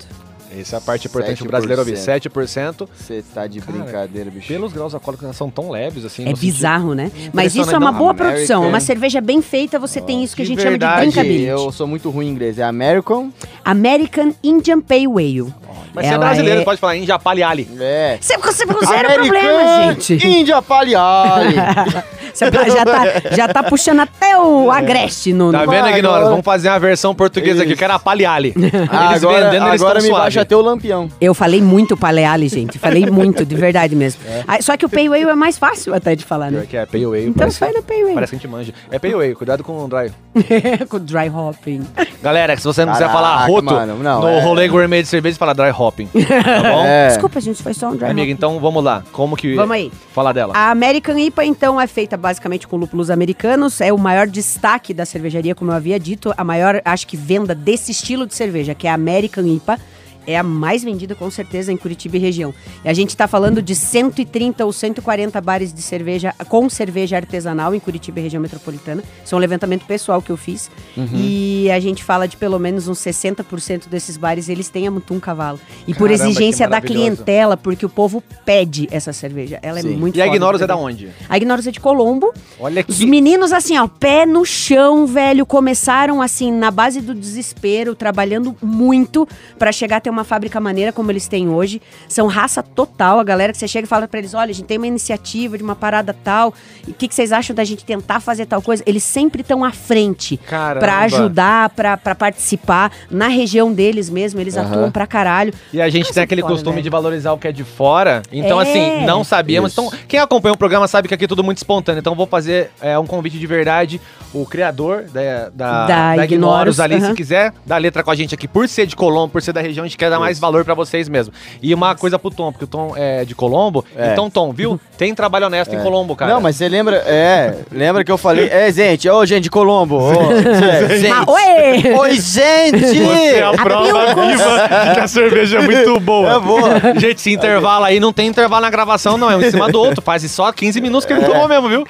Essa 0.61 0.77
é 0.77 0.79
a 0.79 0.81
parte 0.81 1.07
importante 1.07 1.43
do 1.43 1.49
brasileiro 1.49 1.81
ouvir. 1.83 1.95
7%. 1.95 2.89
Você 2.97 3.23
tá 3.35 3.47
de 3.47 3.61
brincadeira, 3.61 4.31
bicho. 4.31 4.49
Pelos 4.49 4.73
graus 4.73 4.95
alcoólicos 4.95 5.25
elas 5.25 5.37
são 5.37 5.51
tão 5.51 5.71
leves 5.71 6.05
assim. 6.05 6.23
É 6.23 6.27
sentido- 6.27 6.41
bizarro, 6.41 6.95
né? 6.95 7.11
Mas 7.33 7.55
isso 7.55 7.71
é 7.75 7.79
uma 7.79 7.91
não? 7.93 7.99
boa 7.99 8.11
American. 8.11 8.33
produção. 8.35 8.69
Uma 8.69 8.81
cerveja 8.81 9.21
bem 9.21 9.41
feita, 9.43 9.79
você 9.79 10.01
tem 10.01 10.23
isso 10.23 10.35
que 10.37 10.43
a 10.43 10.47
gente 10.47 10.59
chama 10.59 10.73
de 10.79 10.79
verdade, 10.79 11.01
drinkability. 11.11 11.45
Eu 11.45 11.73
sou 11.73 11.87
muito 11.87 12.11
ruim 12.11 12.27
em 12.29 12.31
inglês. 12.31 12.59
É 12.59 12.63
American? 12.63 13.31
American 13.65 14.33
Indian 14.43 14.81
Pale 14.81 15.07
Ale. 15.07 15.55
Mas 15.95 16.07
você 16.07 16.11
é 16.13 16.15
Ela 16.15 16.27
brasileiro, 16.27 16.61
é- 16.61 16.65
pode 16.65 16.81
falar 16.81 16.97
em 16.97 17.07
Japaliali. 17.07 17.69
É. 17.81 18.19
Você 18.21 18.37
você 18.39 18.67
com 18.67 18.85
zero 18.85 19.13
problema, 19.15 19.95
gente. 19.95 20.27
Índia 20.27 20.61
Paliali. 20.61 21.55
Você 22.35 22.47
já 22.51 22.85
tá, 22.85 23.05
já 23.37 23.47
tá 23.49 23.63
puxando 23.63 24.01
até 24.01 24.37
o 24.37 24.69
agreste 24.69 25.33
no... 25.33 25.53
Tá 25.53 25.61
vendo, 25.61 25.73
agora- 25.75 25.91
Ignoras? 25.99 26.29
Vamos 26.31 26.45
fazer 26.45 26.69
uma 26.69 26.81
versão 26.81 27.15
portuguesa 27.15 27.63
aqui, 27.63 27.71
Isso. 27.71 27.79
que 27.79 27.85
era 27.85 27.95
a 27.95 27.99
Paliali. 28.01 28.53
Eles 28.59 28.75
agora 29.23 29.45
vendendo, 29.51 29.69
eles 29.69 29.81
agora 29.81 29.99
estão 30.01 30.13
me 30.17 30.19
baixa 30.21 30.33
suave. 30.41 30.44
Até 30.45 30.57
o 30.57 30.61
lampião. 30.63 31.09
Eu 31.21 31.35
falei 31.35 31.61
muito 31.61 31.97
paleale, 31.97 32.49
gente. 32.49 32.79
Falei 32.79 33.07
muito, 33.07 33.45
de 33.45 33.55
verdade 33.55 33.95
mesmo. 33.97 34.21
Ah, 34.47 34.61
Só 34.63 34.77
que 34.77 34.87
o 34.87 34.89
Pale 34.89 35.09
Ale 35.09 35.23
é 35.23 35.35
mais 35.35 35.59
fácil 35.59 35.95
até 35.95 36.15
de 36.15 36.25
falar, 36.25 36.49
Pior 36.51 36.61
né? 36.61 36.67
que 36.69 36.77
é 36.77 36.87
Pale 36.87 37.05
Ale. 37.05 37.27
Então 37.27 37.51
sai 37.51 37.73
no 37.73 37.83
Pale 37.83 38.03
Ale. 38.03 38.15
parece 38.15 38.31
que 38.31 38.37
a 38.37 38.39
gente 38.39 38.49
manja. 38.49 38.73
É 38.91 38.99
Pale 38.99 39.15
Ale, 39.15 39.35
cuidado 39.35 39.63
com 39.65 39.85
o 39.85 39.89
dry. 39.89 40.11
Com 40.89 40.99
dry 40.99 41.29
hopping. 41.29 41.83
Galera, 42.23 42.57
se 42.57 42.65
você 42.65 42.85
não 42.85 42.93
quiser 42.93 43.11
falar 43.11 43.47
roto 43.47 43.65
mano, 43.67 43.97
não, 44.03 44.21
no 44.23 44.29
é- 44.29 44.41
rolê 44.43 44.69
gourmet 44.69 45.03
de 45.03 45.09
cerveja, 45.09 45.37
fala 45.39 45.55
dry 45.55 45.71
hopping. 45.71 46.07
Tá 46.07 46.63
bom? 46.73 46.85
É. 46.85 47.09
Desculpa, 47.09 47.41
gente, 47.41 47.63
foi 47.63 47.73
só 47.75 47.89
um 47.91 47.97
dry 47.97 48.07
Amiga, 48.07 48.23
hopping. 48.23 48.31
então 48.33 48.59
vamos 48.61 48.83
lá. 48.83 49.03
Como 49.13 49.37
que. 49.37 49.55
Vamos 49.55 49.75
aí. 49.77 49.93
Falar 50.13 50.33
dela. 50.33 50.53
A 50.57 50.71
American 50.71 51.17
IPA, 51.19 51.45
então, 51.45 51.81
é 51.81 51.87
feita 51.87 52.17
basicamente 52.17 52.67
com 52.67 52.77
lúpulos 52.77 53.11
americanos. 53.11 53.81
É 53.81 53.93
o 53.93 53.99
maior 53.99 54.27
destaque 54.27 54.93
da 54.93 55.05
cervejaria, 55.05 55.55
como 55.55 55.71
eu 55.71 55.75
havia 55.77 55.99
dito. 55.99 56.33
A 56.37 56.43
maior, 56.45 56.81
acho 56.85 57.07
que, 57.07 57.17
venda 57.17 57.55
desse 57.55 57.93
estilo 57.93 58.27
de 58.27 58.35
cerveja, 58.35 58.75
que 58.75 58.87
é 58.87 58.91
a 58.91 58.95
American 58.95 59.45
IPA. 59.47 59.79
É 60.27 60.39
a 60.39 60.43
mais 60.43 60.83
vendida, 60.83 61.15
com 61.15 61.31
certeza, 61.31 61.73
em 61.73 61.77
Curitiba 61.77 62.17
e 62.17 62.21
região. 62.21 62.55
E 62.85 62.89
a 62.89 62.93
gente 62.93 63.11
está 63.11 63.27
falando 63.27 63.61
de 63.61 63.75
130 63.75 64.65
ou 64.65 64.73
140 64.73 65.41
bares 65.41 65.73
de 65.73 65.83
cerveja 65.83 66.35
com 66.49 66.69
cerveja 66.69 67.17
artesanal 67.17 67.75
em 67.75 67.81
Curitiba 67.81 68.21
e 68.21 68.23
região 68.23 68.41
metropolitana. 68.41 69.03
Isso 69.25 69.35
é 69.35 69.37
um 69.37 69.41
levantamento 69.41 69.85
pessoal 69.87 70.21
que 70.23 70.31
eu 70.31 70.37
fiz. 70.37 70.71
E 71.15 71.71
a 71.71 71.81
gente 71.81 72.03
fala 72.03 72.27
de 72.27 72.37
pelo 72.37 72.59
menos 72.59 72.89
uns 72.89 72.99
60% 72.99 73.89
desses 73.89 74.17
bares, 74.17 74.49
eles 74.49 74.69
têm 74.69 74.87
a 74.87 74.91
Mutum 74.91 75.19
Cavalo. 75.21 75.61
E 75.87 75.95
por 75.95 76.09
Caramba, 76.09 76.25
que 76.25 76.31
exigência 76.31 76.69
da 76.69 76.81
clientela, 76.81 77.57
porque 77.57 77.85
o 77.85 77.89
povo 77.89 78.23
pede 78.45 78.89
essa 78.91 79.13
cerveja. 79.13 79.59
Ela 79.63 79.81
Sim. 79.81 79.95
é 79.95 79.97
muito 79.97 80.17
E 80.17 80.23
a 80.23 80.27
Ignoros 80.27 80.61
é 80.61 80.67
da 80.67 80.77
onde? 80.77 81.09
A 81.29 81.37
Ignoros 81.37 81.67
é 81.67 81.71
de 81.71 81.81
Colombo. 81.81 82.33
Olha 82.59 82.85
Os 82.87 82.99
que. 82.99 83.07
meninos, 83.07 83.53
assim, 83.53 83.79
ó, 83.79 83.87
pé 83.87 84.27
no 84.27 84.45
chão, 84.45 85.07
velho, 85.07 85.45
começaram, 85.45 86.23
assim, 86.23 86.53
na 86.53 86.71
base 86.71 87.01
do 87.01 87.15
desespero, 87.15 87.95
trabalhando 87.95 88.57
muito 88.63 89.29
pra 89.59 89.73
chegar 89.73 89.97
a 89.97 90.01
ter 90.01 90.11
uma 90.15 90.25
fábrica 90.25 90.59
maneira 90.61 90.93
como 90.93 91.11
eles 91.11 91.29
têm 91.29 91.49
hoje. 91.49 91.83
São 92.09 92.27
raça 92.27 92.63
total, 92.63 93.19
a 93.21 93.25
galera 93.25 93.53
que 93.53 93.59
você 93.59 93.69
chega 93.69 93.85
e 93.85 93.89
fala 93.89 94.09
pra 94.09 94.19
eles, 94.19 94.33
olha, 94.35 94.51
a 94.51 94.55
gente 94.55 94.67
tem 94.67 94.79
uma 94.79 94.87
iniciativa 94.87 95.59
de 95.59 95.63
uma 95.65 95.75
parada 95.77 96.15
tal, 96.25 96.55
e 96.89 96.93
o 96.93 96.95
que, 96.95 97.09
que 97.09 97.15
vocês 97.15 97.33
acham 97.33 97.55
da 97.55 97.65
gente 97.65 97.85
tentar 97.85 98.21
fazer 98.21 98.47
tal 98.47 98.63
coisa? 98.63 98.83
Eles 98.87 99.03
sempre 99.03 99.43
estão 99.43 99.65
à 99.65 99.73
frente 99.73 100.39
pra 100.49 100.99
ajudar, 101.01 101.71
pra, 101.71 101.97
pra 101.97 102.15
participar. 102.15 102.91
Na 103.11 103.29
região 103.29 103.73
deles 103.73 104.09
mesmo, 104.09 104.41
eles 104.41 104.57
Aham. 104.57 104.71
atuam 104.71 104.91
pra 104.91 105.07
caralho. 105.07 105.53
E 105.73 105.81
a 105.83 105.89
gente 105.89 106.03
Nossa, 106.05 106.15
tem 106.15 106.23
aquele 106.23 106.41
foda, 106.43 106.53
costume 106.55 106.75
velho. 106.77 106.83
de 106.85 106.91
valorizar 106.91 107.33
o 107.33 107.39
que 107.39 107.49
é 107.49 107.53
de 107.53 107.65
fora. 107.65 108.23
Então, 108.33 108.61
É. 108.61 108.63
assim, 108.63 109.05
não 109.05 109.25
sabíamos. 109.25 109.73
Isso. 109.73 109.81
Então, 109.81 109.99
quem 110.07 110.21
acompanha 110.21 110.53
o 110.53 110.59
programa 110.59 110.87
sabe 110.89 111.09
que 111.09 111.15
aqui 111.15 111.25
é 111.25 111.29
tudo 111.29 111.43
muito 111.43 111.59
espontâneo. 111.59 111.99
Então, 112.01 112.15
vou 112.15 112.27
fazer 112.27 112.71
é, 112.81 112.99
um 112.99 113.07
convite 113.07 113.39
de 113.39 113.47
verdade. 113.47 114.01
O 114.33 114.45
criador 114.45 115.05
da, 115.05 115.49
da, 115.51 115.87
Da 115.87 116.17
da 116.17 116.25
Ignoros 116.25 116.33
Ignoros, 116.77 116.81
ali, 116.81 116.99
se 117.01 117.07
aham. 117.07 117.15
quiser 117.15 117.53
dar 117.65 117.79
letra 117.79 118.03
com 118.03 118.11
a 118.11 118.15
gente 118.15 118.35
aqui, 118.35 118.47
por 118.49 118.69
ser 118.69 118.87
de 118.87 118.97
Colombo, 118.97 119.33
por 119.33 119.43
ser 119.43 119.53
da 119.53 119.61
região, 119.61 119.85
a 119.85 119.89
gente 119.89 119.97
quer 119.97 120.04
dar 120.11 120.19
mais 120.19 120.39
valor 120.39 120.65
pra 120.65 120.75
vocês 120.75 121.09
mesmo. 121.09 121.33
E 121.63 121.73
uma 121.75 121.95
coisa 121.95 122.19
pro 122.19 122.31
Tom, 122.31 122.53
porque 122.53 122.65
o 122.65 122.69
Tom 122.69 122.95
é 122.97 123.25
de 123.25 123.35
Colombo. 123.35 123.85
É. 123.97 124.13
Então, 124.13 124.31
Tom, 124.31 124.53
viu? 124.53 124.81
Tem 124.97 125.15
trabalho 125.15 125.47
honesto 125.47 125.75
em 125.75 125.81
Colombo, 125.81 126.15
cara. 126.15 126.33
Não, 126.33 126.41
mas 126.41 126.57
você 126.57 126.69
lembra. 126.69 126.97
É, 127.07 127.55
lembra 127.73 128.05
que 128.05 128.13
eu 128.13 128.19
falei. 128.19 128.49
É, 128.49 128.71
gente, 128.71 129.09
ô, 129.09 129.25
gente 129.27 129.45
de 129.45 129.51
Colombo. 129.51 129.97
Ô, 129.97 130.13
é, 130.33 130.99
gente. 130.99 131.13
Ah, 131.13 131.25
oi! 131.27 131.95
Oi, 131.99 132.13
gente! 132.21 132.79
Você 132.79 133.37
é 133.37 133.43
a 133.43 133.53
prova 133.53 134.15
viva 134.15 134.69
que 134.95 135.01
a 135.01 135.09
cerveja 135.09 135.59
é 135.59 135.63
muito 135.63 135.99
boa. 136.01 136.35
É 136.35 136.41
boa. 136.41 136.81
Gente, 136.99 137.19
esse 137.19 137.33
intervalo 137.33 137.85
aí 137.85 137.99
não 137.99 138.13
tem 138.13 138.29
intervalo 138.29 138.63
na 138.63 138.71
gravação, 138.71 139.17
não. 139.17 139.31
É 139.31 139.37
um 139.37 139.43
em 139.43 139.51
cima 139.51 139.69
do 139.71 139.81
outro. 139.81 140.03
Faz 140.03 140.23
só 140.31 140.53
15 140.53 140.81
minutos 140.81 141.05
que 141.07 141.13
ele 141.13 141.25
É. 141.25 141.29
tomou 141.29 141.49
mesmo, 141.49 141.69
viu? 141.69 141.87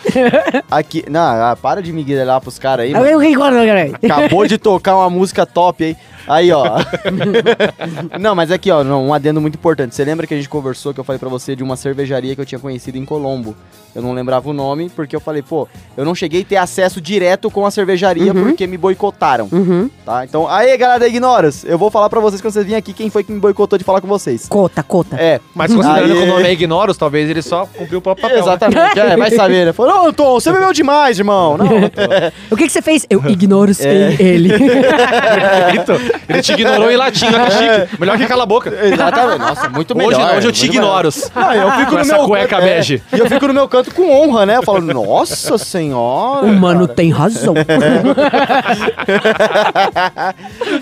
Aqui. 0.70 1.04
Não, 1.08 1.20
ah, 1.20 1.56
para 1.60 1.82
de 1.82 1.92
me 1.92 2.04
lá 2.24 2.40
pros 2.40 2.58
caras 2.58 2.86
aí, 2.86 2.92
mano. 2.92 3.04
Acabou 4.02 4.46
de 4.46 4.58
tocar 4.58 4.96
uma 4.96 5.10
música 5.10 5.46
top 5.46 5.84
aí. 5.84 5.96
Aí, 6.26 6.50
ó. 6.52 6.64
não, 8.18 8.34
mas 8.34 8.50
aqui, 8.50 8.70
ó, 8.70 8.82
não, 8.84 9.06
um 9.08 9.14
adendo 9.14 9.40
muito 9.40 9.54
importante. 9.56 9.94
Você 9.94 10.04
lembra 10.04 10.26
que 10.26 10.34
a 10.34 10.36
gente 10.36 10.48
conversou, 10.48 10.92
que 10.94 11.00
eu 11.00 11.04
falei 11.04 11.18
pra 11.18 11.28
você 11.28 11.54
de 11.54 11.62
uma 11.62 11.76
cervejaria 11.76 12.34
que 12.34 12.40
eu 12.40 12.46
tinha 12.46 12.58
conhecido 12.58 12.96
em 12.98 13.04
Colombo? 13.04 13.54
Eu 13.94 14.02
não 14.02 14.12
lembrava 14.12 14.48
o 14.48 14.52
nome, 14.52 14.90
porque 14.90 15.14
eu 15.14 15.20
falei, 15.20 15.40
pô, 15.42 15.68
eu 15.96 16.04
não 16.04 16.14
cheguei 16.14 16.42
a 16.42 16.44
ter 16.44 16.56
acesso 16.56 17.00
direto 17.00 17.48
com 17.50 17.64
a 17.64 17.70
cervejaria 17.70 18.34
porque 18.34 18.66
me 18.66 18.76
boicotaram, 18.76 19.48
Uhum. 19.52 19.88
tá? 20.04 20.24
Então, 20.24 20.48
aí, 20.48 20.76
galera 20.76 20.98
da 21.00 21.06
Ignoras, 21.06 21.64
eu 21.64 21.78
vou 21.78 21.90
falar 21.90 22.08
pra 22.10 22.18
vocês 22.20 22.40
quando 22.40 22.52
vocês 22.52 22.64
virem 22.64 22.78
aqui 22.78 22.92
quem 22.92 23.08
foi 23.08 23.22
que 23.22 23.30
me 23.30 23.38
boicotou 23.38 23.78
de 23.78 23.84
falar 23.84 24.00
com 24.00 24.08
vocês. 24.08 24.48
Cota, 24.48 24.82
cota. 24.82 25.16
É. 25.16 25.40
Mas 25.54 25.72
considerando 25.72 26.12
Aí- 26.12 26.18
que 26.18 26.24
o 26.24 26.26
nome 26.26 26.42
é 26.48 26.52
Ignoros, 26.52 26.96
talvez 26.96 27.30
ele 27.30 27.42
só 27.42 27.66
cumpriu 27.66 28.00
o 28.00 28.02
próprio 28.02 28.22
papel. 28.28 28.36
né? 28.38 28.42
Exatamente, 28.42 28.98
é, 28.98 29.16
vai 29.16 29.30
saber, 29.30 29.66
né? 29.66 29.72
Falou, 29.72 30.08
ô, 30.08 30.12
Tom, 30.12 30.32
você 30.40 30.52
bebeu 30.52 30.72
demais, 30.72 31.18
irmão. 31.18 31.56
Não, 31.56 31.66
O 32.50 32.56
que, 32.56 32.64
que 32.66 32.72
você 32.72 32.82
fez? 32.82 33.06
Eu 33.08 33.22
ignoro 33.28 33.70
É. 33.78 34.16
ele. 34.20 34.50
Então, 35.80 35.96
ele 36.28 36.42
te 36.42 36.52
ignorou 36.52 36.90
em 36.90 36.96
latim, 36.96 37.26
olha 37.26 37.44
que 37.46 37.50
chique. 37.52 38.00
Melhor 38.00 38.16
que 38.18 38.26
cala 38.26 38.42
a 38.42 38.46
boca. 38.46 38.70
exatamente. 38.86 39.38
Nossa, 39.38 39.68
muito 39.68 39.94
melhor. 39.96 40.10
Hoje 40.12 40.18
não, 40.20 40.36
hoje 40.36 40.46
eu 40.48 40.52
te 40.52 40.60
muito 40.66 40.74
melhor. 40.80 41.00
ignoro. 41.06 41.10
Não, 41.34 41.52
eu 41.54 41.70
fico 41.72 41.86
Com 41.86 41.94
no 41.96 42.00
essa 42.00 42.16
meu 42.16 42.26
cueca 42.26 42.48
canto, 42.48 42.62
é, 42.62 42.74
bege. 42.74 43.02
E 43.12 43.18
eu 43.18 43.26
fico 43.28 43.46
no 43.46 43.54
meu 43.54 43.68
canto 43.68 43.94
com 43.94 44.10
honra, 44.10 44.46
né? 44.46 44.56
Eu 44.56 44.62
falo, 44.62 44.80
nossa 44.92 45.58
senhora. 45.58 46.46
o 46.46 46.52
mano 46.52 46.82
cara. 46.86 46.94
tem 46.94 47.10
razão. 47.10 47.54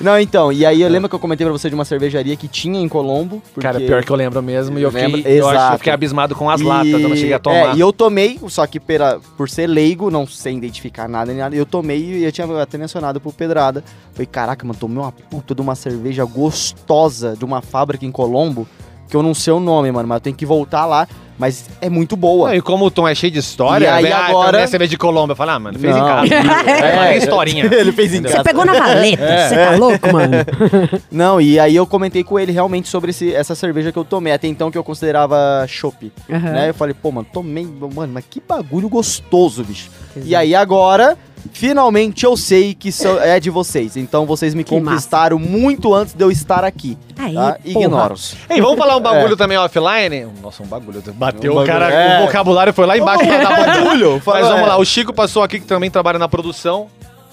Não, 0.01 0.19
então, 0.19 0.53
e 0.53 0.65
aí 0.67 0.81
eu 0.83 0.89
lembro 0.89 1.09
que 1.09 1.15
eu 1.15 1.19
comentei 1.19 1.47
pra 1.47 1.53
você 1.53 1.69
de 1.69 1.75
uma 1.75 1.85
cervejaria 1.85 2.37
que 2.37 2.49
tinha 2.49 2.81
em 2.81 2.89
Colombo. 2.89 3.43
Porque... 3.53 3.61
Cara, 3.61 3.79
pior 3.81 4.05
que 4.05 4.11
eu 4.11 4.17
lembro 4.17 4.43
mesmo. 4.43 4.79
E 4.79 4.83
eu, 4.83 4.91
fiquei, 4.91 5.07
Lembra? 5.09 5.31
eu, 5.31 5.49
acho, 5.49 5.73
eu 5.75 5.79
fiquei 5.79 5.93
abismado 5.93 6.35
com 6.35 6.49
as 6.51 6.61
E- 6.61 6.65
latas, 6.65 6.93
eu 6.93 7.09
não 7.09 7.17
cheguei 7.17 7.35
a 7.35 7.39
tomar. 7.39 7.57
É, 7.57 7.75
e 7.75 7.81
eu 7.81 7.93
tomei, 7.93 8.39
só 8.49 8.67
que 8.67 8.81
pela, 8.81 9.21
por 9.37 9.49
ser 9.49 9.67
leigo, 9.67 10.11
não 10.11 10.27
sem 10.27 10.57
identificar 10.59 11.09
nada 11.09 11.33
nem 11.33 11.41
nada, 11.41 11.55
eu 11.55 11.67
tomei 11.67 11.99
e 11.99 12.25
eu 12.25 12.33
tinha 12.33 12.47
até 12.63 12.77
mencionado 12.79 13.21
pro 13.21 13.33
Pedrada. 13.33 13.83
Falei, 14.13 14.27
caraca, 14.27 14.67
mano, 14.67 14.79
tomei 14.79 14.99
uma 14.99 15.13
puta 15.31 15.55
de 15.55 15.61
uma 15.61 15.75
cerveja 15.75 16.25
gostosa 16.25 17.35
de 17.37 17.45
uma 17.45 17.61
fábrica 17.63 18.05
em 18.05 18.11
Colombo, 18.13 18.67
que 19.09 19.17
eu 19.17 19.23
não 19.23 19.35
sei 19.35 19.53
o 19.53 19.61
nome, 19.61 19.91
mano, 19.93 20.09
mas 20.09 20.17
eu 20.17 20.21
tenho 20.21 20.37
que 20.37 20.47
voltar 20.47 20.87
lá. 20.87 21.07
Mas 21.39 21.69
é 21.81 21.89
muito 21.91 22.15
boa. 22.15 22.51
Não, 22.51 22.55
e 22.55 22.61
como 22.63 22.85
o 22.85 22.91
Tom 22.91 23.09
é 23.09 23.15
cheio 23.17 23.33
de 23.33 23.39
história, 23.41 23.87
E 23.87 23.89
aí 23.89 24.03
vem, 24.05 24.13
ah, 24.13 24.27
agora- 24.27 24.49
então 24.49 24.61
minha 24.61 24.69
cerveja 24.69 24.91
de 24.91 24.99
Colômbia. 24.99 25.33
Eu 25.33 25.37
falei, 25.37 25.55
ah, 25.55 25.59
mano, 25.59 25.79
fez 25.79 25.97
em 25.97 25.99
Não. 25.99 26.07
casa. 26.07 26.29
É, 26.71 27.15
É. 27.15 27.17
historinha. 27.17 27.65
Ele 27.75 27.91
fez 27.91 28.13
em 28.13 28.19
Entendeu? 28.19 28.31
Você 28.31 28.37
casa. 28.37 28.49
pegou 28.49 28.65
na 28.65 28.75
valeta, 28.75 29.23
É. 29.25 29.49
você 29.49 29.55
tá 29.57 29.71
louco, 29.77 30.13
mano? 30.13 30.33
Não, 31.11 31.41
e 31.41 31.59
aí 31.59 31.75
eu 31.75 31.87
comentei 31.87 32.23
com 32.23 32.39
ele 32.39 32.53
realmente 32.53 32.89
sobre 32.89 33.11
esse- 33.11 33.35
essa 33.35 33.55
cerveja 33.57 33.91
que 33.91 33.99
eu 33.99 34.05
tomei, 34.05 34.33
até 34.33 34.47
então 34.47 34.71
que 34.71 34.79
eu 34.79 34.85
considerava 34.85 35.65
chopp. 35.67 36.13
Aham. 36.31 36.39
Né? 36.53 36.69
Eu 36.69 36.75
falei, 36.75 36.95
pô, 36.95 37.11
mano, 37.11 37.27
tomei, 37.33 37.67
mano, 37.67 38.13
mas 38.13 38.25
que 38.29 38.41
bagulho 38.47 38.89
gostoso, 38.89 39.65
bicho. 39.65 39.91
E 40.25 40.37
aí 40.37 40.55
agora, 40.55 41.17
finalmente 41.53 42.25
eu 42.25 42.37
sei 42.37 42.75
que 42.75 42.93
so- 42.93 43.19
é 43.21 43.39
de 43.41 43.51
vocês. 43.51 43.97
Então 43.97 44.27
vocês 44.27 44.55
me 44.55 44.65
Que 44.65 44.71
conquistaram 44.71 45.39
muito 45.39 45.95
antes 45.95 46.15
de 46.15 46.23
eu 46.23 46.31
estar 46.31 46.65
aqui. 46.65 46.97
Aí, 47.19 47.35
Tá? 47.35 47.53
porra. 47.53 47.59
Ignoros. 47.65 48.35
Ei, 48.51 48.61
vamos 48.61 48.79
falar 48.79 48.97
um 48.97 49.01
bagulho 49.03 49.37
também 49.37 49.57
offline? 49.59 50.27
Nossa, 50.43 50.63
um 50.63 50.67
bagulho. 50.67 51.03
Bateu 51.15 51.57
Um 51.57 51.63
o 51.63 51.67
cara, 51.67 51.87
bagulho, 51.87 52.01
é. 52.03 52.21
o 52.23 52.27
vocabulário 52.27 52.73
foi 52.73 52.87
lá 52.87 52.97
embaixo 52.99 53.25
pra 53.27 53.39
dar 53.39 53.51
bagulho. 53.51 53.85
Bagulho, 53.85 54.23
Mas 54.27 54.47
vamos 54.49 54.63
é. 54.63 54.67
lá, 54.67 54.77
o 54.79 54.85
Chico 54.85 55.13
passou 55.13 55.43
aqui 55.43 55.61
que 55.61 55.67
também 55.67 55.91
trabalha 55.91 56.19
na 56.19 56.29
produção. 56.29 56.87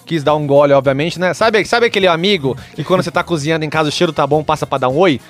Quis 0.09 0.23
dar 0.23 0.33
um 0.33 0.47
gole, 0.47 0.73
obviamente, 0.73 1.19
né? 1.19 1.35
Sabe, 1.35 1.63
sabe 1.65 1.85
aquele 1.85 2.07
amigo 2.07 2.57
que 2.75 2.83
quando 2.83 3.03
você 3.03 3.11
tá 3.11 3.23
cozinhando 3.23 3.63
em 3.63 3.69
casa 3.69 3.89
o 3.89 3.91
cheiro 3.91 4.11
tá 4.11 4.25
bom, 4.25 4.43
passa 4.43 4.65
pra 4.65 4.79
dar 4.79 4.89
um 4.89 4.97
oi? 4.97 5.21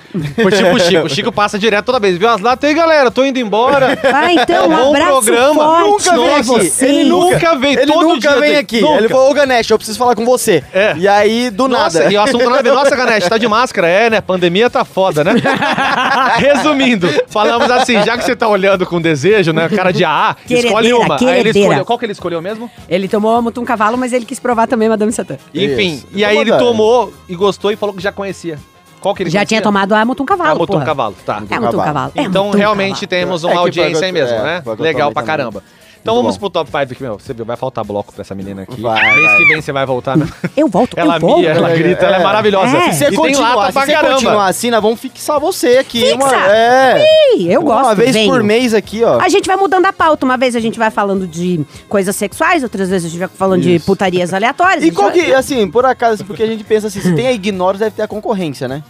Foi 0.42 0.50
tipo 0.50 0.70
o 0.74 0.78
Chico. 0.80 1.06
O 1.06 1.08
Chico 1.10 1.30
passa 1.32 1.58
direto 1.58 1.84
toda 1.84 2.00
vez. 2.00 2.16
Viu 2.16 2.30
as 2.30 2.40
latas 2.40 2.66
aí, 2.66 2.74
galera? 2.74 3.10
Tô 3.10 3.22
indo 3.22 3.38
embora. 3.38 3.98
Ah, 4.02 4.32
então, 4.32 4.66
um 4.70 4.76
Bom 4.76 4.94
abraço 4.96 5.22
programa. 5.26 5.54
forte 5.54 5.90
Nunca 5.90 6.16
vem 6.16 6.26
pra 6.28 6.36
aqui. 6.36 6.44
você. 6.70 6.86
Ele 6.86 7.04
nunca 7.04 7.56
vem, 7.56 7.72
Ele 7.74 7.92
todo 7.92 8.08
nunca 8.08 8.20
dia 8.20 8.30
vem 8.40 8.50
tem- 8.52 8.56
aqui. 8.56 8.80
nunca. 8.80 8.96
Ele 8.96 9.08
falou, 9.10 9.30
ô 9.30 9.34
Ganesh, 9.34 9.68
eu 9.70 9.76
preciso 9.76 9.98
falar 9.98 10.14
com 10.14 10.24
você. 10.24 10.64
É. 10.72 10.94
E 10.96 11.06
aí, 11.06 11.50
do 11.50 11.68
Nossa, 11.68 11.98
nada. 11.98 12.12
e 12.12 12.16
o 12.16 12.22
assunto 12.22 12.48
nada 12.48 12.62
ver. 12.62 12.72
Nossa, 12.72 12.96
Ganesh, 12.96 13.28
tá 13.28 13.36
de 13.36 13.46
máscara? 13.46 13.86
É, 13.86 14.08
né? 14.08 14.20
Pandemia 14.22 14.70
tá 14.70 14.82
foda, 14.82 15.22
né? 15.22 15.34
Resumindo, 16.38 17.06
falamos 17.28 17.70
assim, 17.70 18.02
já 18.02 18.16
que 18.16 18.24
você 18.24 18.34
tá 18.34 18.48
olhando 18.48 18.86
com 18.86 19.00
desejo, 19.00 19.52
né? 19.52 19.68
Cara 19.68 19.92
de 19.92 20.04
AA, 20.04 20.36
escolhe 20.48 20.62
Queredeira, 20.88 20.96
uma. 20.96 21.16
Aí 21.30 21.40
ele 21.40 21.50
escolheu. 21.50 21.84
Qual 21.84 21.98
que 21.98 22.04
ele 22.06 22.12
escolheu 22.12 22.40
mesmo? 22.40 22.70
Ele 22.88 23.08
tomou 23.08 23.34
a 23.36 23.38
um 23.60 23.64
cavalo, 23.64 23.98
mas 23.98 24.12
ele 24.12 24.24
quis 24.24 24.38
provar 24.38 24.66
também 24.70 24.88
Madame 24.88 25.12
Satã. 25.12 25.36
Enfim, 25.54 25.94
Isso. 25.96 26.06
e 26.12 26.24
aí 26.24 26.38
ele 26.38 26.56
tomou 26.56 27.12
e 27.28 27.34
gostou 27.36 27.70
e 27.70 27.76
falou 27.76 27.94
que 27.94 28.02
já 28.02 28.10
conhecia. 28.12 28.58
Qual 29.00 29.14
que 29.14 29.22
ele 29.22 29.30
Já 29.30 29.38
conhecia? 29.40 29.46
tinha 29.48 29.62
tomado 29.62 29.94
a 29.94 30.04
Mutum 30.04 30.24
Cavalo, 30.26 30.50
Ah, 30.50 30.54
botou 30.54 30.76
um 30.76 30.78
porra. 30.80 30.84
cavalo, 30.86 31.14
tá. 31.24 31.42
É 31.50 31.58
Mutum 31.58 31.78
Cavalo. 31.78 32.12
É 32.14 32.22
Então 32.22 32.44
Mutum 32.46 32.58
realmente 32.58 33.06
Cavalo. 33.06 33.08
temos 33.08 33.44
É 33.44 33.46
uma 33.46 33.52
que 33.54 33.58
audiência 33.60 34.06
aí 34.06 34.12
mesmo, 34.12 34.34
é, 34.36 34.42
né? 34.42 34.62
Legal 34.78 35.10
pra 35.10 35.22
também. 35.22 35.26
caramba. 35.36 35.62
Então 36.02 36.14
Muito 36.14 36.24
vamos 36.24 36.36
bom. 36.38 36.40
pro 36.48 36.64
top 36.64 36.70
5 36.70 36.92
aqui, 36.94 37.02
meu. 37.02 37.18
Você 37.18 37.34
viu, 37.34 37.44
vai 37.44 37.56
faltar 37.56 37.84
bloco 37.84 38.10
pra 38.12 38.22
essa 38.22 38.34
menina 38.34 38.62
aqui. 38.62 38.80
Vai, 38.80 39.14
Mês 39.16 39.26
vai. 39.26 39.36
que 39.36 39.44
vem 39.44 39.60
você 39.60 39.70
vai 39.70 39.84
voltar, 39.84 40.16
né? 40.16 40.26
Eu 40.56 40.66
volto, 40.66 40.94
Ela 40.96 41.16
eu 41.16 41.20
volto. 41.20 41.40
mia, 41.40 41.50
ela 41.50 41.68
grita, 41.74 42.06
ela 42.06 42.16
é 42.16 42.22
maravilhosa. 42.22 42.74
É. 42.78 42.92
Se 42.92 42.98
você 42.98 43.08
E 43.10 43.16
continuar, 43.16 43.66
se 43.66 43.78
você 43.78 43.96
continuar 43.96 44.46
assim, 44.46 44.70
nós 44.70 44.80
vamos 44.82 44.98
fixar 44.98 45.38
você 45.38 45.76
aqui. 45.76 46.00
Fixa. 46.00 46.14
Uma, 46.16 46.52
é. 46.56 47.04
Ih, 47.36 47.52
eu 47.52 47.60
gosto, 47.62 47.84
Uma 47.84 47.94
vez 47.94 48.12
venho. 48.12 48.30
por 48.32 48.42
mês 48.42 48.72
aqui, 48.72 49.04
ó. 49.04 49.20
A 49.20 49.28
gente 49.28 49.46
vai 49.46 49.56
mudando 49.56 49.84
a 49.86 49.92
pauta. 49.92 50.24
Uma 50.24 50.38
vez 50.38 50.56
a 50.56 50.60
gente 50.60 50.78
vai 50.78 50.90
falando 50.90 51.26
de 51.26 51.60
coisas 51.88 52.16
sexuais, 52.16 52.62
outras 52.62 52.88
vezes 52.88 53.04
a 53.06 53.08
gente 53.10 53.18
vai 53.18 53.28
falando 53.28 53.60
de 53.60 53.74
Isso. 53.76 53.84
putarias 53.86 54.32
aleatórias. 54.32 54.82
E 54.84 54.90
qual 54.90 55.10
vai- 55.10 55.20
que, 55.20 55.34
assim, 55.34 55.68
por 55.70 55.84
acaso, 55.84 56.24
porque 56.24 56.42
a 56.42 56.46
gente 56.46 56.64
pensa 56.64 56.86
assim, 56.86 57.00
se 57.00 57.12
tem 57.14 57.26
a 57.26 57.32
Ignoros, 57.32 57.78
deve 57.78 57.94
ter 57.94 58.02
a 58.02 58.08
concorrência, 58.08 58.66
né? 58.66 58.82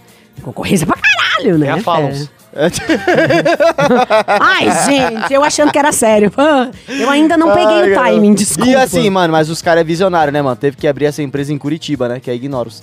Concorrência 0.42 0.86
pra 0.86 0.96
caralho, 0.96 1.09
né? 1.58 1.66
É 1.68 1.70
a 1.70 1.78
Fallons. 1.78 2.30
Ai, 4.26 4.68
gente, 4.86 5.32
eu 5.32 5.44
achando 5.44 5.70
que 5.70 5.78
era 5.78 5.92
sério. 5.92 6.32
Eu 6.88 7.08
ainda 7.08 7.36
não 7.36 7.52
peguei 7.54 7.82
Ai, 7.82 7.92
o 7.92 7.94
timing, 7.94 8.34
desculpa. 8.34 8.70
E 8.70 8.74
assim, 8.74 9.08
mano, 9.08 9.32
mas 9.32 9.48
os 9.48 9.62
caras 9.62 9.82
é 9.82 9.84
visionário, 9.84 10.32
né, 10.32 10.42
mano? 10.42 10.56
Teve 10.56 10.76
que 10.76 10.88
abrir 10.88 11.04
essa 11.06 11.22
empresa 11.22 11.52
em 11.52 11.58
Curitiba, 11.58 12.08
né? 12.08 12.18
Que 12.20 12.30
é 12.30 12.34
Ignoros. 12.34 12.82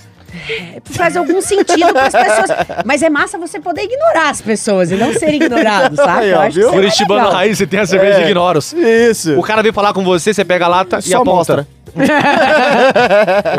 Faz 0.84 1.16
algum 1.16 1.40
sentido 1.40 1.92
pras 1.92 2.12
pessoas. 2.12 2.50
Mas 2.84 3.02
é 3.02 3.08
massa 3.08 3.38
você 3.38 3.58
poder 3.58 3.82
ignorar 3.82 4.30
as 4.30 4.42
pessoas 4.42 4.90
e 4.90 4.94
não 4.94 5.12
ser 5.14 5.32
ignorado, 5.34 5.96
sabe? 5.96 6.28
Eu 6.28 6.38
ó, 6.38 6.42
acho 6.42 6.60
é. 6.60 7.32
Raiz, 7.32 7.58
você 7.58 7.66
tem 7.66 7.80
a 7.80 7.86
cerveja 7.86 8.18
É. 8.18 8.20
de 8.20 8.24
Ignoros. 8.26 8.72
Isso. 8.74 9.38
O 9.38 9.42
cara 9.42 9.62
veio 9.62 9.72
falar 9.72 9.92
com 9.94 10.04
você, 10.04 10.34
você 10.34 10.44
pega 10.44 10.66
a 10.66 10.68
lata 10.68 10.98
e 10.98 11.02
Só 11.02 11.16
aponta. 11.16 11.30
mostra. 11.30 11.68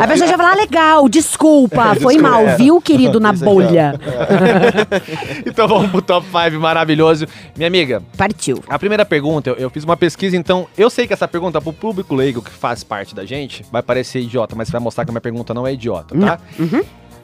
A 0.00 0.06
pessoa 0.08 0.28
já 0.28 0.36
vai 0.36 0.46
lá, 0.46 0.54
legal, 0.54 1.08
desculpa, 1.08 1.94
foi 1.96 2.14
Desculpa, 2.14 2.20
mal, 2.22 2.46
é. 2.48 2.56
viu, 2.56 2.80
querido, 2.80 3.18
na 3.20 3.32
bolha. 3.32 3.94
Então 5.46 5.66
vamos 5.66 5.90
pro 5.90 6.02
top 6.02 6.26
5 6.26 6.60
maravilhoso. 6.60 7.26
Minha 7.56 7.66
amiga, 7.66 8.02
Partiu. 8.16 8.62
a 8.68 8.78
primeira 8.78 9.04
pergunta, 9.04 9.50
eu, 9.50 9.56
eu 9.56 9.70
fiz 9.70 9.84
uma 9.84 9.96
pesquisa, 9.96 10.36
então 10.36 10.66
eu 10.76 10.88
sei 10.90 11.06
que 11.06 11.12
essa 11.12 11.26
pergunta 11.28 11.60
pro 11.60 11.72
público 11.72 12.14
leigo 12.14 12.42
que 12.42 12.50
faz 12.50 12.84
parte 12.84 13.14
da 13.14 13.24
gente 13.24 13.64
vai 13.70 13.82
parecer 13.82 14.20
idiota, 14.20 14.54
mas 14.54 14.70
vai 14.70 14.80
mostrar 14.80 15.04
que 15.04 15.10
a 15.10 15.12
minha 15.12 15.20
pergunta 15.20 15.52
não 15.54 15.66
é 15.66 15.72
idiota, 15.72 16.16
tá? 16.18 16.38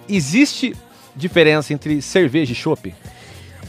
Existe 0.09 0.74
diferença 1.14 1.72
entre 1.72 2.00
cerveja 2.02 2.52
e 2.52 2.55
chopp? 2.55 2.94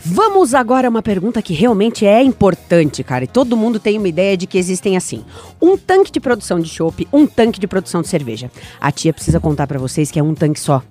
Vamos 0.06 0.54
agora 0.54 0.88
a 0.88 0.90
uma 0.90 1.02
pergunta 1.02 1.42
que 1.42 1.54
realmente 1.54 2.06
é 2.06 2.24
importante, 2.24 3.04
cara. 3.04 3.24
E 3.24 3.28
todo 3.28 3.58
mundo 3.58 3.80
tem 3.80 3.98
uma 3.98 4.08
ideia 4.08 4.38
de 4.38 4.48
que 4.48 4.58
existem 4.58 4.96
assim: 4.96 5.24
um 5.62 5.78
tanque 5.78 6.12
de 6.12 6.20
produção 6.20 6.60
de 6.60 6.70
chopp, 6.70 7.08
um 7.12 7.26
tanque 7.26 7.60
de 7.60 7.68
produção 7.68 8.02
de 8.02 8.08
cerveja. 8.08 8.50
A 8.80 8.92
tia 8.92 9.14
precisa 9.14 9.40
contar 9.40 9.68
pra 9.68 9.80
vocês 9.80 10.10
que 10.12 10.20
é 10.20 10.24
um 10.24 10.34
tanque 10.34 10.60
só. 10.60 10.82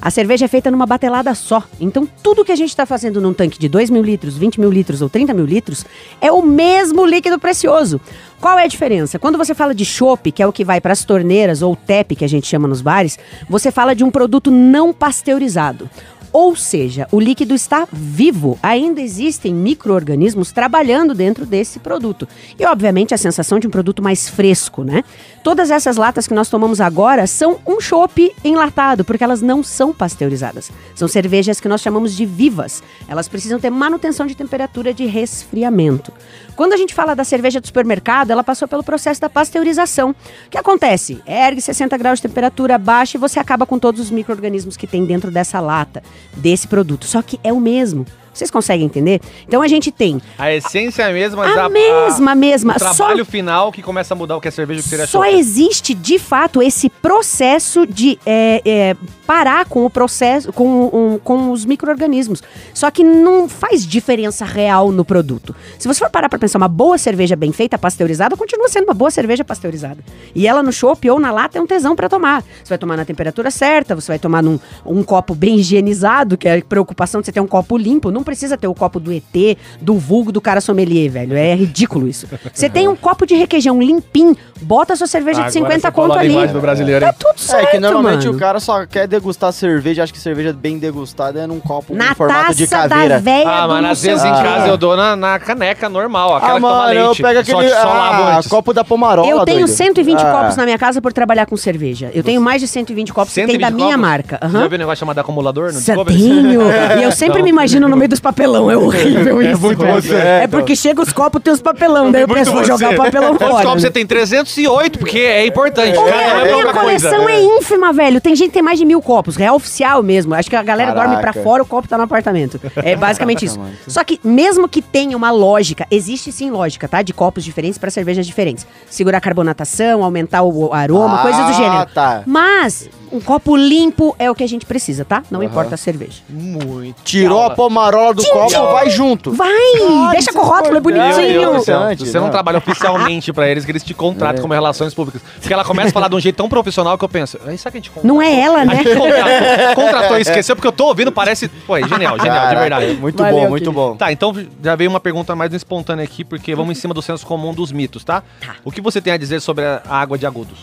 A 0.00 0.10
cerveja 0.10 0.44
é 0.44 0.48
feita 0.48 0.70
numa 0.70 0.84
batelada 0.84 1.34
só. 1.34 1.62
Então, 1.80 2.06
tudo 2.22 2.44
que 2.44 2.52
a 2.52 2.56
gente 2.56 2.68
está 2.68 2.84
fazendo 2.84 3.22
num 3.22 3.32
tanque 3.32 3.58
de 3.58 3.70
2 3.70 3.88
mil 3.88 4.02
litros, 4.02 4.36
20 4.36 4.60
mil 4.60 4.70
litros 4.70 5.00
ou 5.00 5.08
30 5.08 5.32
mil 5.32 5.46
litros 5.46 5.84
é 6.20 6.30
o 6.30 6.42
mesmo 6.42 7.06
líquido 7.06 7.38
precioso. 7.38 7.98
Qual 8.38 8.58
é 8.58 8.64
a 8.64 8.68
diferença? 8.68 9.18
Quando 9.18 9.38
você 9.38 9.54
fala 9.54 9.74
de 9.74 9.84
chopp, 9.84 10.30
que 10.30 10.42
é 10.42 10.46
o 10.46 10.52
que 10.52 10.62
vai 10.62 10.78
para 10.78 10.92
as 10.92 11.04
torneiras, 11.04 11.62
ou 11.62 11.74
TEP, 11.74 12.16
que 12.16 12.24
a 12.24 12.28
gente 12.28 12.46
chama 12.46 12.68
nos 12.68 12.82
bares, 12.82 13.18
você 13.48 13.70
fala 13.70 13.94
de 13.94 14.04
um 14.04 14.10
produto 14.10 14.50
não 14.50 14.92
pasteurizado. 14.92 15.88
Ou 16.34 16.56
seja, 16.56 17.06
o 17.12 17.20
líquido 17.20 17.54
está 17.54 17.86
vivo, 17.92 18.58
ainda 18.60 19.00
existem 19.00 19.54
micro-organismos 19.54 20.50
trabalhando 20.50 21.14
dentro 21.14 21.46
desse 21.46 21.78
produto. 21.78 22.26
E, 22.58 22.66
obviamente, 22.66 23.14
a 23.14 23.16
sensação 23.16 23.60
de 23.60 23.68
um 23.68 23.70
produto 23.70 24.02
mais 24.02 24.28
fresco, 24.28 24.82
né? 24.82 25.04
Todas 25.44 25.70
essas 25.70 25.96
latas 25.96 26.26
que 26.26 26.34
nós 26.34 26.48
tomamos 26.48 26.80
agora 26.80 27.28
são 27.28 27.60
um 27.64 27.80
chopp 27.80 28.34
enlatado, 28.42 29.04
porque 29.04 29.22
elas 29.22 29.40
não 29.40 29.62
são 29.62 29.92
pasteurizadas. 29.92 30.72
São 30.96 31.06
cervejas 31.06 31.60
que 31.60 31.68
nós 31.68 31.80
chamamos 31.80 32.16
de 32.16 32.26
vivas. 32.26 32.82
Elas 33.06 33.28
precisam 33.28 33.60
ter 33.60 33.70
manutenção 33.70 34.26
de 34.26 34.34
temperatura 34.34 34.92
de 34.92 35.06
resfriamento. 35.06 36.12
Quando 36.56 36.72
a 36.72 36.76
gente 36.76 36.94
fala 36.94 37.14
da 37.14 37.24
cerveja 37.24 37.60
do 37.60 37.66
supermercado, 37.66 38.30
ela 38.30 38.42
passou 38.42 38.66
pelo 38.66 38.82
processo 38.82 39.20
da 39.20 39.28
pasteurização. 39.28 40.10
O 40.10 40.50
que 40.50 40.58
acontece? 40.58 41.20
Ergue 41.26 41.60
60 41.60 41.96
graus 41.98 42.18
de 42.18 42.28
temperatura 42.28 42.78
baixa 42.78 43.16
e 43.16 43.20
você 43.20 43.38
acaba 43.38 43.66
com 43.66 43.78
todos 43.78 44.00
os 44.00 44.10
micro-organismos 44.10 44.76
que 44.76 44.86
tem 44.86 45.04
dentro 45.04 45.30
dessa 45.30 45.60
lata, 45.60 46.02
desse 46.36 46.66
produto. 46.68 47.06
Só 47.06 47.22
que 47.22 47.38
é 47.42 47.52
o 47.52 47.60
mesmo. 47.60 48.06
Vocês 48.34 48.50
conseguem 48.50 48.84
entender? 48.86 49.20
Então 49.46 49.62
a 49.62 49.68
gente 49.68 49.90
tem 49.92 50.20
A 50.36 50.52
essência 50.52 51.04
é 51.04 51.10
a 51.10 51.12
mesma, 51.12 51.44
mas 51.46 51.56
a 51.56 51.68
mesma, 51.68 52.32
a 52.32 52.34
mesma. 52.34 52.74
o 52.76 52.78
Só- 52.80 52.92
trabalho 52.94 53.24
final 53.24 53.70
que 53.72 53.80
começa 53.82 54.12
a 54.12 54.16
mudar 54.16 54.36
o 54.36 54.40
que 54.40 54.48
é 54.48 54.50
cerveja 54.50 54.78
e 54.78 54.80
o 54.80 54.82
que 54.82 54.88
seria 54.90 55.06
Só 55.06 55.24
existe, 55.24 55.94
de 55.94 56.18
fato, 56.18 56.60
esse 56.60 56.90
processo 56.90 57.86
de 57.86 58.18
é, 58.26 58.60
é, 58.64 58.96
parar 59.26 59.66
com 59.66 59.86
o 59.86 59.90
processo, 59.90 60.52
com, 60.52 60.66
um- 60.92 61.18
com 61.22 61.52
os 61.52 61.64
micro-organismos. 61.64 62.42
Só 62.74 62.90
que 62.90 63.04
não 63.04 63.48
faz 63.48 63.86
diferença 63.86 64.44
real 64.44 64.90
no 64.90 65.04
produto. 65.04 65.54
Se 65.78 65.86
você 65.86 66.00
for 66.00 66.10
parar 66.10 66.28
pra 66.28 66.38
pensar, 66.38 66.58
uma 66.58 66.66
boa 66.68 66.98
cerveja 66.98 67.36
bem 67.36 67.52
feita, 67.52 67.78
pasteurizada, 67.78 68.36
continua 68.36 68.68
sendo 68.68 68.84
uma 68.84 68.94
boa 68.94 69.10
cerveja 69.12 69.44
pasteurizada. 69.44 69.98
E 70.34 70.46
ela 70.48 70.60
no 70.62 70.72
chopp 70.72 71.08
ou 71.08 71.20
na 71.20 71.30
lata 71.30 71.56
é 71.56 71.60
um 71.62 71.66
tesão 71.66 71.94
pra 71.94 72.08
tomar. 72.08 72.42
Você 72.42 72.70
vai 72.70 72.78
tomar 72.78 72.96
na 72.96 73.04
temperatura 73.04 73.48
certa, 73.50 73.94
você 73.94 74.08
vai 74.08 74.18
tomar 74.18 74.42
num 74.42 74.58
um 74.84 75.04
copo 75.04 75.34
bem 75.36 75.56
higienizado, 75.60 76.36
que 76.36 76.48
é 76.48 76.58
a 76.58 76.62
preocupação 76.62 77.20
de 77.20 77.26
você 77.26 77.32
ter 77.32 77.40
um 77.40 77.46
copo 77.46 77.76
limpo. 77.78 78.10
Não 78.10 78.23
precisa 78.24 78.56
ter 78.56 78.66
o 78.66 78.74
copo 78.74 78.98
do 78.98 79.12
ET, 79.12 79.56
do 79.80 79.94
vulgo, 79.98 80.32
do 80.32 80.40
cara 80.40 80.60
sommelier, 80.60 81.10
velho. 81.10 81.36
É 81.36 81.54
ridículo 81.54 82.08
isso. 82.08 82.26
Você 82.52 82.68
tem 82.68 82.88
um 82.88 82.96
copo 82.96 83.26
de 83.26 83.34
requeijão 83.34 83.80
limpinho, 83.80 84.36
bota 84.62 84.94
a 84.94 84.96
sua 84.96 85.06
cerveja 85.06 85.38
Agora 85.40 85.48
de 85.50 85.52
50 85.54 85.74
você 85.74 85.92
falou 85.92 86.08
conto 86.08 86.18
a 86.18 86.20
ali. 86.20 86.48
do 86.48 86.60
brasileiro, 86.60 87.04
Tá 87.04 87.12
tudo 87.12 87.38
certo, 87.38 87.68
É 87.68 87.70
que 87.72 87.78
normalmente 87.78 88.24
mano. 88.26 88.36
o 88.36 88.40
cara 88.40 88.58
só 88.60 88.86
quer 88.86 89.06
degustar 89.06 89.52
cerveja, 89.52 90.02
acho 90.02 90.12
que 90.12 90.18
cerveja 90.18 90.52
bem 90.52 90.78
degustada 90.78 91.40
é 91.40 91.46
num 91.46 91.60
copo 91.60 91.94
Na 91.94 92.12
em 92.12 92.14
formato 92.14 92.54
de 92.54 92.66
caveira. 92.66 93.18
véia 93.20 93.48
Ah, 93.48 93.66
do 93.66 93.72
mas 93.74 93.82
não 93.82 93.90
às 93.90 94.02
vezes 94.02 94.24
em 94.24 94.30
casa 94.32 94.68
eu 94.68 94.76
dou 94.76 94.96
na, 94.96 95.14
na 95.16 95.38
caneca 95.38 95.88
normal, 95.88 96.36
aquela 96.36 96.52
Ah, 96.52 96.54
que 96.56 96.60
toma 96.60 96.74
mano, 96.74 96.92
eu 96.94 97.04
leite. 97.06 97.22
pego 97.22 97.40
aquele 97.40 97.68
só, 97.70 97.80
só 97.82 97.88
lavo 97.88 98.22
ah, 98.22 98.36
antes. 98.38 98.48
copo 98.50 98.72
da 98.72 98.82
Pomarola, 98.84 99.28
Eu 99.28 99.44
tenho 99.44 99.58
doido. 99.66 99.76
120 99.76 100.20
Ah. 100.20 100.32
copos 100.32 100.56
na 100.56 100.64
minha 100.64 100.78
casa 100.78 101.00
por 101.02 101.12
trabalhar 101.12 101.46
com 101.46 101.56
cerveja. 101.56 102.10
Eu 102.14 102.22
tenho 102.22 102.40
mais 102.40 102.60
de 102.60 102.68
120 102.68 103.12
copos 103.12 103.32
que 103.34 103.40
tem 103.40 103.46
120 103.46 103.60
da 103.60 103.70
minha 103.74 103.88
copos? 103.88 104.00
marca. 104.00 104.38
Já 104.40 104.46
Aham. 104.46 104.68
viu 104.68 104.76
o 104.76 104.78
negócio 104.78 104.98
chamado 105.00 105.18
acumulador 105.18 105.70
Discovery? 105.72 106.16
tenho. 106.18 106.62
E 106.98 107.02
eu 107.02 107.10
sempre 107.12 107.42
me 107.42 107.50
imagino 107.50 107.88
no 107.88 107.96
meio 107.96 108.08
dos 108.14 108.20
papelão. 108.20 108.70
É 108.70 108.76
horrível 108.76 109.42
isso. 109.42 109.60
muito 109.60 109.78
velho. 109.78 110.02
você. 110.02 110.14
É 110.14 110.46
porque 110.46 110.74
chega 110.76 111.02
os 111.02 111.12
copos, 111.12 111.42
tem 111.42 111.52
os 111.52 111.60
papelão. 111.60 112.10
Daí 112.10 112.22
eu 112.22 112.28
Muito 112.28 112.38
penso, 112.38 112.52
vou 112.52 112.64
jogar 112.64 112.92
o 112.92 112.96
papelão 112.96 113.30
Quantos 113.36 113.48
fora. 113.48 113.66
copos 113.66 113.82
né? 113.82 113.88
você 113.88 113.92
tem? 113.92 114.06
308, 114.06 114.98
porque 114.98 115.18
é 115.18 115.46
importante. 115.46 115.96
Ô, 115.98 116.04
Cada 116.04 116.16
meu, 116.16 116.36
a 116.36 116.40
é 116.40 116.44
minha 116.52 116.64
coisa. 116.72 116.80
coleção 117.10 117.28
é 117.28 117.40
ínfima, 117.42 117.92
velho. 117.92 118.20
Tem 118.20 118.34
gente 118.34 118.48
que 118.48 118.54
tem 118.54 118.62
mais 118.62 118.78
de 118.78 118.84
mil 118.84 119.02
copos. 119.02 119.36
Real 119.36 119.56
oficial 119.56 120.02
mesmo. 120.02 120.34
Acho 120.34 120.48
que 120.48 120.56
a 120.56 120.62
galera 120.62 120.92
Caraca. 120.92 121.08
dorme 121.08 121.22
pra 121.22 121.32
fora, 121.42 121.62
o 121.62 121.66
copo 121.66 121.88
tá 121.88 121.96
no 121.98 122.04
apartamento. 122.04 122.60
É 122.76 122.96
basicamente 122.96 123.44
isso. 123.44 123.58
Só 123.86 124.02
que 124.04 124.20
mesmo 124.24 124.68
que 124.68 124.80
tenha 124.80 125.16
uma 125.16 125.30
lógica, 125.30 125.86
existe 125.90 126.30
sim 126.32 126.50
lógica, 126.50 126.86
tá? 126.88 127.02
De 127.02 127.12
copos 127.12 127.44
diferentes 127.44 127.78
pra 127.78 127.90
cervejas 127.90 128.26
diferentes. 128.26 128.66
Segurar 128.88 129.18
a 129.18 129.20
carbonatação, 129.20 130.02
aumentar 130.04 130.42
o 130.42 130.72
aroma, 130.72 131.18
Ah, 131.18 131.22
coisas 131.22 131.46
do 131.46 131.52
gênero. 131.54 131.86
tá. 131.94 132.22
Mas 132.26 132.88
um 133.12 133.20
copo 133.20 133.56
limpo 133.56 134.14
é 134.18 134.30
o 134.30 134.34
que 134.34 134.42
a 134.44 134.48
gente 134.48 134.66
precisa, 134.66 135.04
tá? 135.04 135.22
Não 135.30 135.42
importa 135.42 135.74
a 135.74 135.78
cerveja. 135.78 136.22
Muito. 136.28 136.96
Tirou 137.04 137.42
a 137.42 137.50
Pomarola 137.50 138.03
do 138.12 138.24
copo, 138.24 138.72
vai 138.72 138.90
junto. 138.90 139.32
Vai! 139.32 139.48
Ai, 139.48 140.12
deixa 140.12 140.32
com 140.32 140.40
o 140.40 140.42
é 140.42 140.46
rótulo, 140.46 140.76
é 140.76 140.80
bonitinho. 140.80 141.52
Você 141.98 142.18
não 142.18 142.26
né? 142.26 142.30
trabalha 142.30 142.58
oficialmente 142.58 143.32
pra 143.32 143.48
eles, 143.48 143.64
que 143.64 143.70
eles 143.70 143.82
te 143.82 143.94
contratam 143.94 144.42
como 144.42 144.52
relações 144.52 144.92
públicas. 144.92 145.22
Porque 145.40 145.52
ela 145.52 145.64
começa 145.64 145.90
a 145.90 145.92
falar 145.92 146.08
de 146.08 146.16
um 146.16 146.20
jeito 146.20 146.36
tão 146.36 146.48
profissional 146.48 146.98
que 146.98 147.04
eu 147.04 147.08
penso, 147.08 147.38
é 147.46 147.54
isso 147.54 147.62
que 147.62 147.68
a 147.68 147.72
gente 147.72 147.90
contratou. 147.90 148.14
Não 148.14 148.22
é 148.22 148.40
ela, 148.40 148.62
A 148.62 148.64
né? 148.64 148.76
gente 148.76 148.96
contratou, 148.96 149.74
contratou 149.74 150.18
e 150.18 150.20
esqueceu, 150.20 150.56
porque 150.56 150.68
eu 150.68 150.72
tô 150.72 150.86
ouvindo, 150.86 151.12
parece. 151.12 151.48
Pô, 151.48 151.76
é 151.76 151.86
genial, 151.86 152.18
genial, 152.18 152.48
de 152.48 152.56
verdade. 152.56 152.94
Muito 152.94 153.22
Valeu, 153.22 153.34
bom, 153.34 153.48
muito 153.48 153.64
querido. 153.64 153.72
bom. 153.72 153.96
Tá, 153.96 154.12
então 154.12 154.34
já 154.62 154.74
veio 154.76 154.90
uma 154.90 155.00
pergunta 155.00 155.34
mais 155.34 155.52
espontânea 155.52 156.04
aqui, 156.04 156.24
porque 156.24 156.54
vamos 156.54 156.76
em 156.76 156.80
cima 156.80 156.92
do 156.92 157.02
senso 157.02 157.26
comum 157.26 157.54
dos 157.54 157.72
mitos, 157.72 158.04
tá? 158.04 158.22
O 158.64 158.70
que 158.70 158.80
você 158.80 159.00
tem 159.00 159.12
a 159.12 159.16
dizer 159.16 159.40
sobre 159.40 159.64
a 159.64 159.82
água 159.88 160.18
de 160.18 160.26
agudos? 160.26 160.58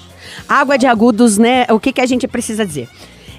Água 0.47 0.77
de 0.77 0.85
agudos, 0.85 1.37
né? 1.37 1.65
O 1.69 1.79
que, 1.79 1.91
que 1.91 2.01
a 2.01 2.05
gente 2.05 2.27
precisa 2.27 2.65
dizer? 2.65 2.89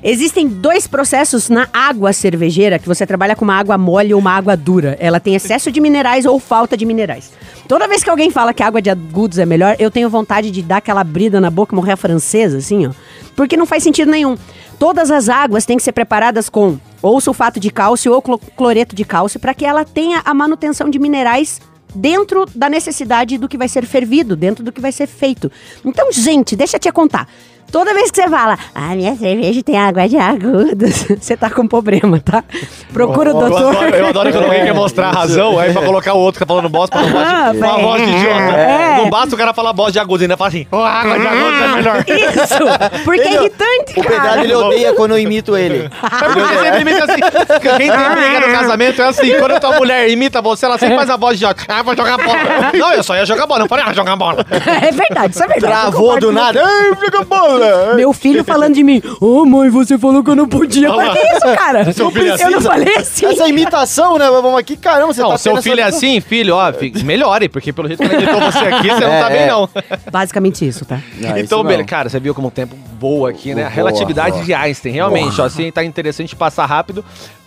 Existem 0.05 0.49
dois 0.49 0.87
processos 0.89 1.49
na 1.49 1.69
água 1.73 2.13
cervejeira 2.13 2.79
que 2.79 2.89
você 2.89 3.07
trabalha 3.07 3.37
com 3.37 3.45
uma 3.45 3.57
água 3.57 3.79
mole 3.79 4.13
ou 4.13 4.19
uma 4.19 4.33
água 4.33 4.57
dura. 4.57 4.97
Ela 4.99 5.21
tem 5.21 5.37
excesso 5.37 5.71
de 5.71 5.81
minerais 5.81 6.27
ou 6.27 6.41
falta 6.41 6.77
de 6.77 6.85
minerais. 6.85 7.31
Toda 7.69 7.87
vez 7.87 8.03
que 8.03 8.11
alguém 8.11 8.29
fala 8.31 8.53
que 8.53 8.65
água 8.65 8.83
de 8.83 8.91
agudos 8.91 9.39
é 9.39 9.47
melhor, 9.47 9.77
eu 9.79 9.93
tenho 9.93 10.11
vontade 10.11 10.51
de 10.51 10.61
dar 10.61 10.79
aquela 10.79 11.05
brida 11.05 11.41
na 11.41 11.51
boca, 11.51 11.77
morrer 11.77 11.93
a 11.93 11.97
francesa, 11.97 12.59
assim, 12.59 12.87
ó. 12.89 12.91
Porque 13.37 13.57
não 13.57 13.65
faz 13.65 13.85
sentido 13.85 14.11
nenhum. 14.11 14.37
Todas 14.77 15.09
as 15.11 15.29
águas 15.29 15.65
têm 15.65 15.77
que 15.77 15.83
ser 15.85 15.93
preparadas 15.93 16.49
com 16.49 16.77
ou 17.01 17.21
sulfato 17.21 17.61
de 17.61 17.71
cálcio 17.71 18.13
ou 18.13 18.21
clo- 18.21 18.39
cloreto 18.57 18.97
de 18.97 19.05
cálcio 19.05 19.39
para 19.39 19.55
que 19.55 19.65
ela 19.65 19.85
tenha 19.85 20.21
a 20.25 20.35
manutenção 20.35 20.91
de 20.91 20.99
minerais 20.99 21.61
dentro 21.95 22.45
da 22.55 22.69
necessidade 22.69 23.39
do 23.39 23.49
que 23.49 23.57
vai 23.57 23.69
ser 23.69 23.87
fervido, 23.87 24.35
dentro 24.35 24.65
do 24.65 24.73
que 24.73 24.81
vai 24.81 24.91
ser 24.91 25.07
feito. 25.07 25.53
Então, 25.85 26.11
gente, 26.11 26.57
deixa 26.57 26.77
eu 26.77 26.81
te 26.81 26.91
contar. 26.91 27.29
Toda 27.73 27.95
vez 27.95 28.11
que 28.11 28.23
você 28.23 28.29
fala, 28.29 28.57
a 28.75 28.95
minha 28.95 29.17
cerveja 29.17 29.63
tem 29.63 29.79
água 29.79 30.07
de 30.07 30.19
agudos, 30.19 31.07
você 31.19 31.37
tá 31.37 31.49
com 31.51 31.67
problema, 31.67 32.21
tá? 32.21 32.45
Procura 32.93 33.33
o 33.33 33.37
Eu 33.37 33.41
doutor. 33.49 33.69
adoro, 33.77 33.97
eu 33.97 34.07
adoro 34.09 34.31
quando 34.31 34.45
alguém 34.45 34.65
quer 34.65 34.75
mostrar 34.75 35.09
a 35.09 35.13
razão, 35.13 35.59
aí 35.59 35.73
pra 35.73 35.83
colocar 35.83 36.13
o 36.13 36.19
outro 36.19 36.39
que 36.39 36.45
tá 36.47 36.55
falando 36.55 36.69
bosta 36.69 36.99
pra 36.99 37.07
uma 37.07 37.23
Ah, 37.23 37.45
voz 37.47 37.53
de, 37.55 37.59
uma 37.65 37.79
voz 37.79 38.03
de 38.03 38.09
idiota. 38.11 38.57
É. 38.59 38.97
Não 38.99 39.09
basta 39.11 39.35
o 39.35 39.39
cara 39.39 39.55
falar 39.55 39.73
voz 39.73 39.93
de 39.93 39.99
agudo, 39.99 40.23
ainda 40.23 40.37
fala 40.37 40.49
assim, 40.49 40.67
"Ô, 40.71 40.77
água 40.77 41.19
de 41.19 41.27
agudo 41.27 41.65
é 41.65 41.69
melhor. 41.69 42.05
Isso! 42.07 43.03
Porque 43.05 43.21
é 43.21 43.27
Ele- 43.27 43.35
irritante, 43.37 44.01
O 44.01 44.03
Pedrado, 44.05 44.41
ele 44.45 44.55
odeia 44.55 44.93
quando 44.93 45.13
eu 45.13 45.19
imito 45.19 45.57
ele. 45.57 45.85
É 45.87 46.25
porque 46.27 46.57
sempre 46.63 46.81
imita 46.83 47.05
assim. 47.05 47.21
Quem 47.61 47.91
tem 47.91 48.11
briga 48.11 48.47
no 48.47 48.53
casamento 48.53 49.01
é 49.03 49.05
assim. 49.07 49.39
Quando 49.39 49.53
a 49.53 49.61
tua 49.61 49.77
mulher 49.79 50.11
imita 50.11 50.43
você, 50.43 50.67
ela 50.67 50.77
sempre 50.79 50.97
faz 50.97 51.09
a 51.09 51.17
voz 51.17 51.39
de 51.39 51.45
idiota. 51.45 51.63
Ah, 51.69 51.83
vou 51.83 51.97
jogar 51.97 52.19
bola. 52.19 52.39
Não, 52.75 52.93
eu 52.93 53.03
só 53.03 53.17
ia 53.17 53.25
jogar 53.25 53.47
bola. 53.47 53.61
Não 53.61 53.69
falei, 53.69 53.85
ah, 53.89 53.93
jogar 53.95 54.15
bola. 54.17 54.45
É 54.51 54.91
verdade, 54.93 55.35
isso 55.35 55.43
é 55.43 55.47
verdade. 55.49 55.73
eu 55.87 55.91
Travou 55.91 56.21
do 56.21 56.31
nada. 56.33 56.63
Ai, 56.63 56.95
fica 56.97 57.25
bola. 57.25 57.62
Meu 57.97 58.13
filho 58.13 58.45
falando 58.45 58.75
de 58.75 58.83
mim, 58.83 59.03
ô 59.21 59.45
mãe, 59.45 59.71
você 59.71 59.99
falou 59.99 60.23
que 60.23 60.31
eu 60.31 60.37
não 60.37 60.49
podia. 60.49 60.91
Olha 60.91 60.97
lá. 60.97 61.15
Mas 61.15 61.21
que 61.21 61.37
isso, 61.37 61.57
cara? 61.57 61.93
Seu 61.93 62.11
filho 62.11 62.27
é 62.27 62.31
eu 62.31 62.35
assim, 62.35 62.51
não 62.51 62.61
falei 62.61 62.97
assim. 62.97 63.27
Essa 63.27 63.49
imitação, 63.49 64.19
né? 64.19 64.29
Vamos 64.31 64.59
aqui, 64.59 64.77
caramba, 64.77 65.13
você 65.13 65.23
Não, 65.23 65.31
tá 65.31 65.39
seu 65.39 65.63
filho 65.63 65.81
é 65.81 65.85
assim, 65.85 66.21
filho, 66.21 66.55
ó, 66.57 66.73
melhore, 67.05 67.49
porque 67.49 67.73
pelo 67.73 67.89
jeito 67.89 68.03
que 68.03 68.15
ele 68.15 68.27
você 68.27 68.59
aqui, 68.59 68.89
você 68.89 69.01
não 69.01 69.13
É, 69.13 69.21
tá 69.21 69.29
bem, 69.29 69.39
é. 69.43 69.47
não. 69.47 69.69
Basicamente 70.11 70.67
isso, 70.67 70.85
tá? 70.85 71.01
Não, 71.19 71.31
isso 71.31 71.39
então, 71.39 71.59
não. 71.59 71.67
beleza, 71.67 71.85
cara, 71.89 72.09
você 72.09 72.19
viu 72.21 72.35
como 72.35 72.49
o 72.49 72.51
tempo 72.51 72.77
voa 72.99 73.31
aqui, 73.31 73.55
né? 73.55 73.65
A 73.65 73.69
relatividade 73.69 74.37
voa. 74.37 74.45
de 74.45 74.55
Einstein, 74.55 74.93
realmente, 74.93 75.41
ó, 75.41 75.45
assim, 75.45 75.71
tá 75.71 75.85
interessante 75.85 76.35
passar 76.37 76.67
rápido. 76.67 77.05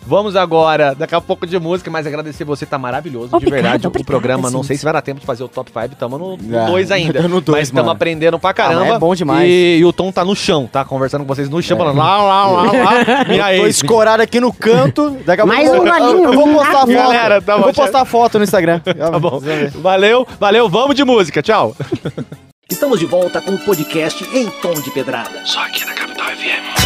Vamos 0.07 0.35
agora, 0.35 0.93
daqui 0.93 1.15
a 1.15 1.21
pouco 1.21 1.47
de 1.47 1.57
música, 1.59 1.89
mas 1.89 2.05
agradecer 2.05 2.43
você, 2.43 2.65
tá 2.65 2.77
maravilhoso, 2.77 3.29
de 3.29 3.35
Obrigada, 3.35 3.61
verdade. 3.63 3.87
o 3.87 4.03
programa, 4.05 4.51
não 4.51 4.59
gente. 4.59 4.67
sei 4.67 4.77
se 4.77 4.83
vai 4.83 4.93
dar 4.93 5.01
tempo 5.01 5.19
de 5.19 5.25
fazer 5.25 5.43
o 5.43 5.47
top 5.47 5.71
5, 5.71 5.95
tamo 5.95 6.17
no 6.17 6.37
Ah, 6.57 6.65
2 6.67 6.91
ainda. 6.91 7.21
no 7.27 7.41
dois, 7.41 7.57
mas 7.59 7.67
estamos 7.69 7.91
aprendendo 7.91 8.37
pra 8.37 8.53
caramba. 8.53 8.93
Ah, 8.93 8.95
é 8.95 8.99
bom 8.99 9.15
demais. 9.15 9.49
E, 9.49 9.77
e 9.79 9.85
o 9.85 9.91
Tom 9.91 10.11
tá 10.11 10.23
no 10.23 10.35
chão, 10.35 10.67
tá? 10.71 10.85
Conversando 10.85 11.21
com 11.21 11.27
vocês 11.33 11.49
no 11.49 11.61
chão, 11.61 11.77
falando 11.77 11.97
lá, 11.97 12.17
lá, 12.21 12.45
lá, 12.47 12.61
lá. 12.71 13.25
E 13.33 13.41
aí? 13.41 13.59
Tô 13.59 13.67
escorado 13.67 14.21
aqui 14.21 14.39
no 14.39 14.53
canto. 14.53 15.17
Daqui 15.25 15.41
a 15.41 15.45
Mais 15.45 15.67
pouco 15.69 15.83
um 15.83 15.87
eu- 15.87 15.95
eu, 15.95 16.23
eu 16.25 16.33
vou 16.33 16.53
postar 16.53 16.79
foto. 16.81 16.91
Galera, 16.93 17.41
tá 17.41 17.53
eu 17.53 17.57
bom, 17.57 17.63
vou 17.63 17.73
postar 17.73 18.05
foto 18.05 18.37
no 18.37 18.43
Instagram. 18.43 18.81
Tá 18.95 19.19
bom. 19.19 19.41
Valeu, 19.81 20.27
valeu, 20.39 20.69
vamos 20.69 20.95
de 20.95 21.03
música, 21.03 21.41
tchau. 21.41 21.75
Estamos 22.69 22.99
de 22.99 23.05
volta 23.05 23.41
com 23.41 23.51
o 23.51 23.57
podcast 23.59 24.23
Em 24.37 24.47
Tom 24.61 24.73
de 24.73 24.91
Pedrada. 24.91 25.41
Só 25.45 25.61
aqui 25.61 25.83
na 25.85 25.93
Capital 25.93 26.27
FM. 26.27 26.84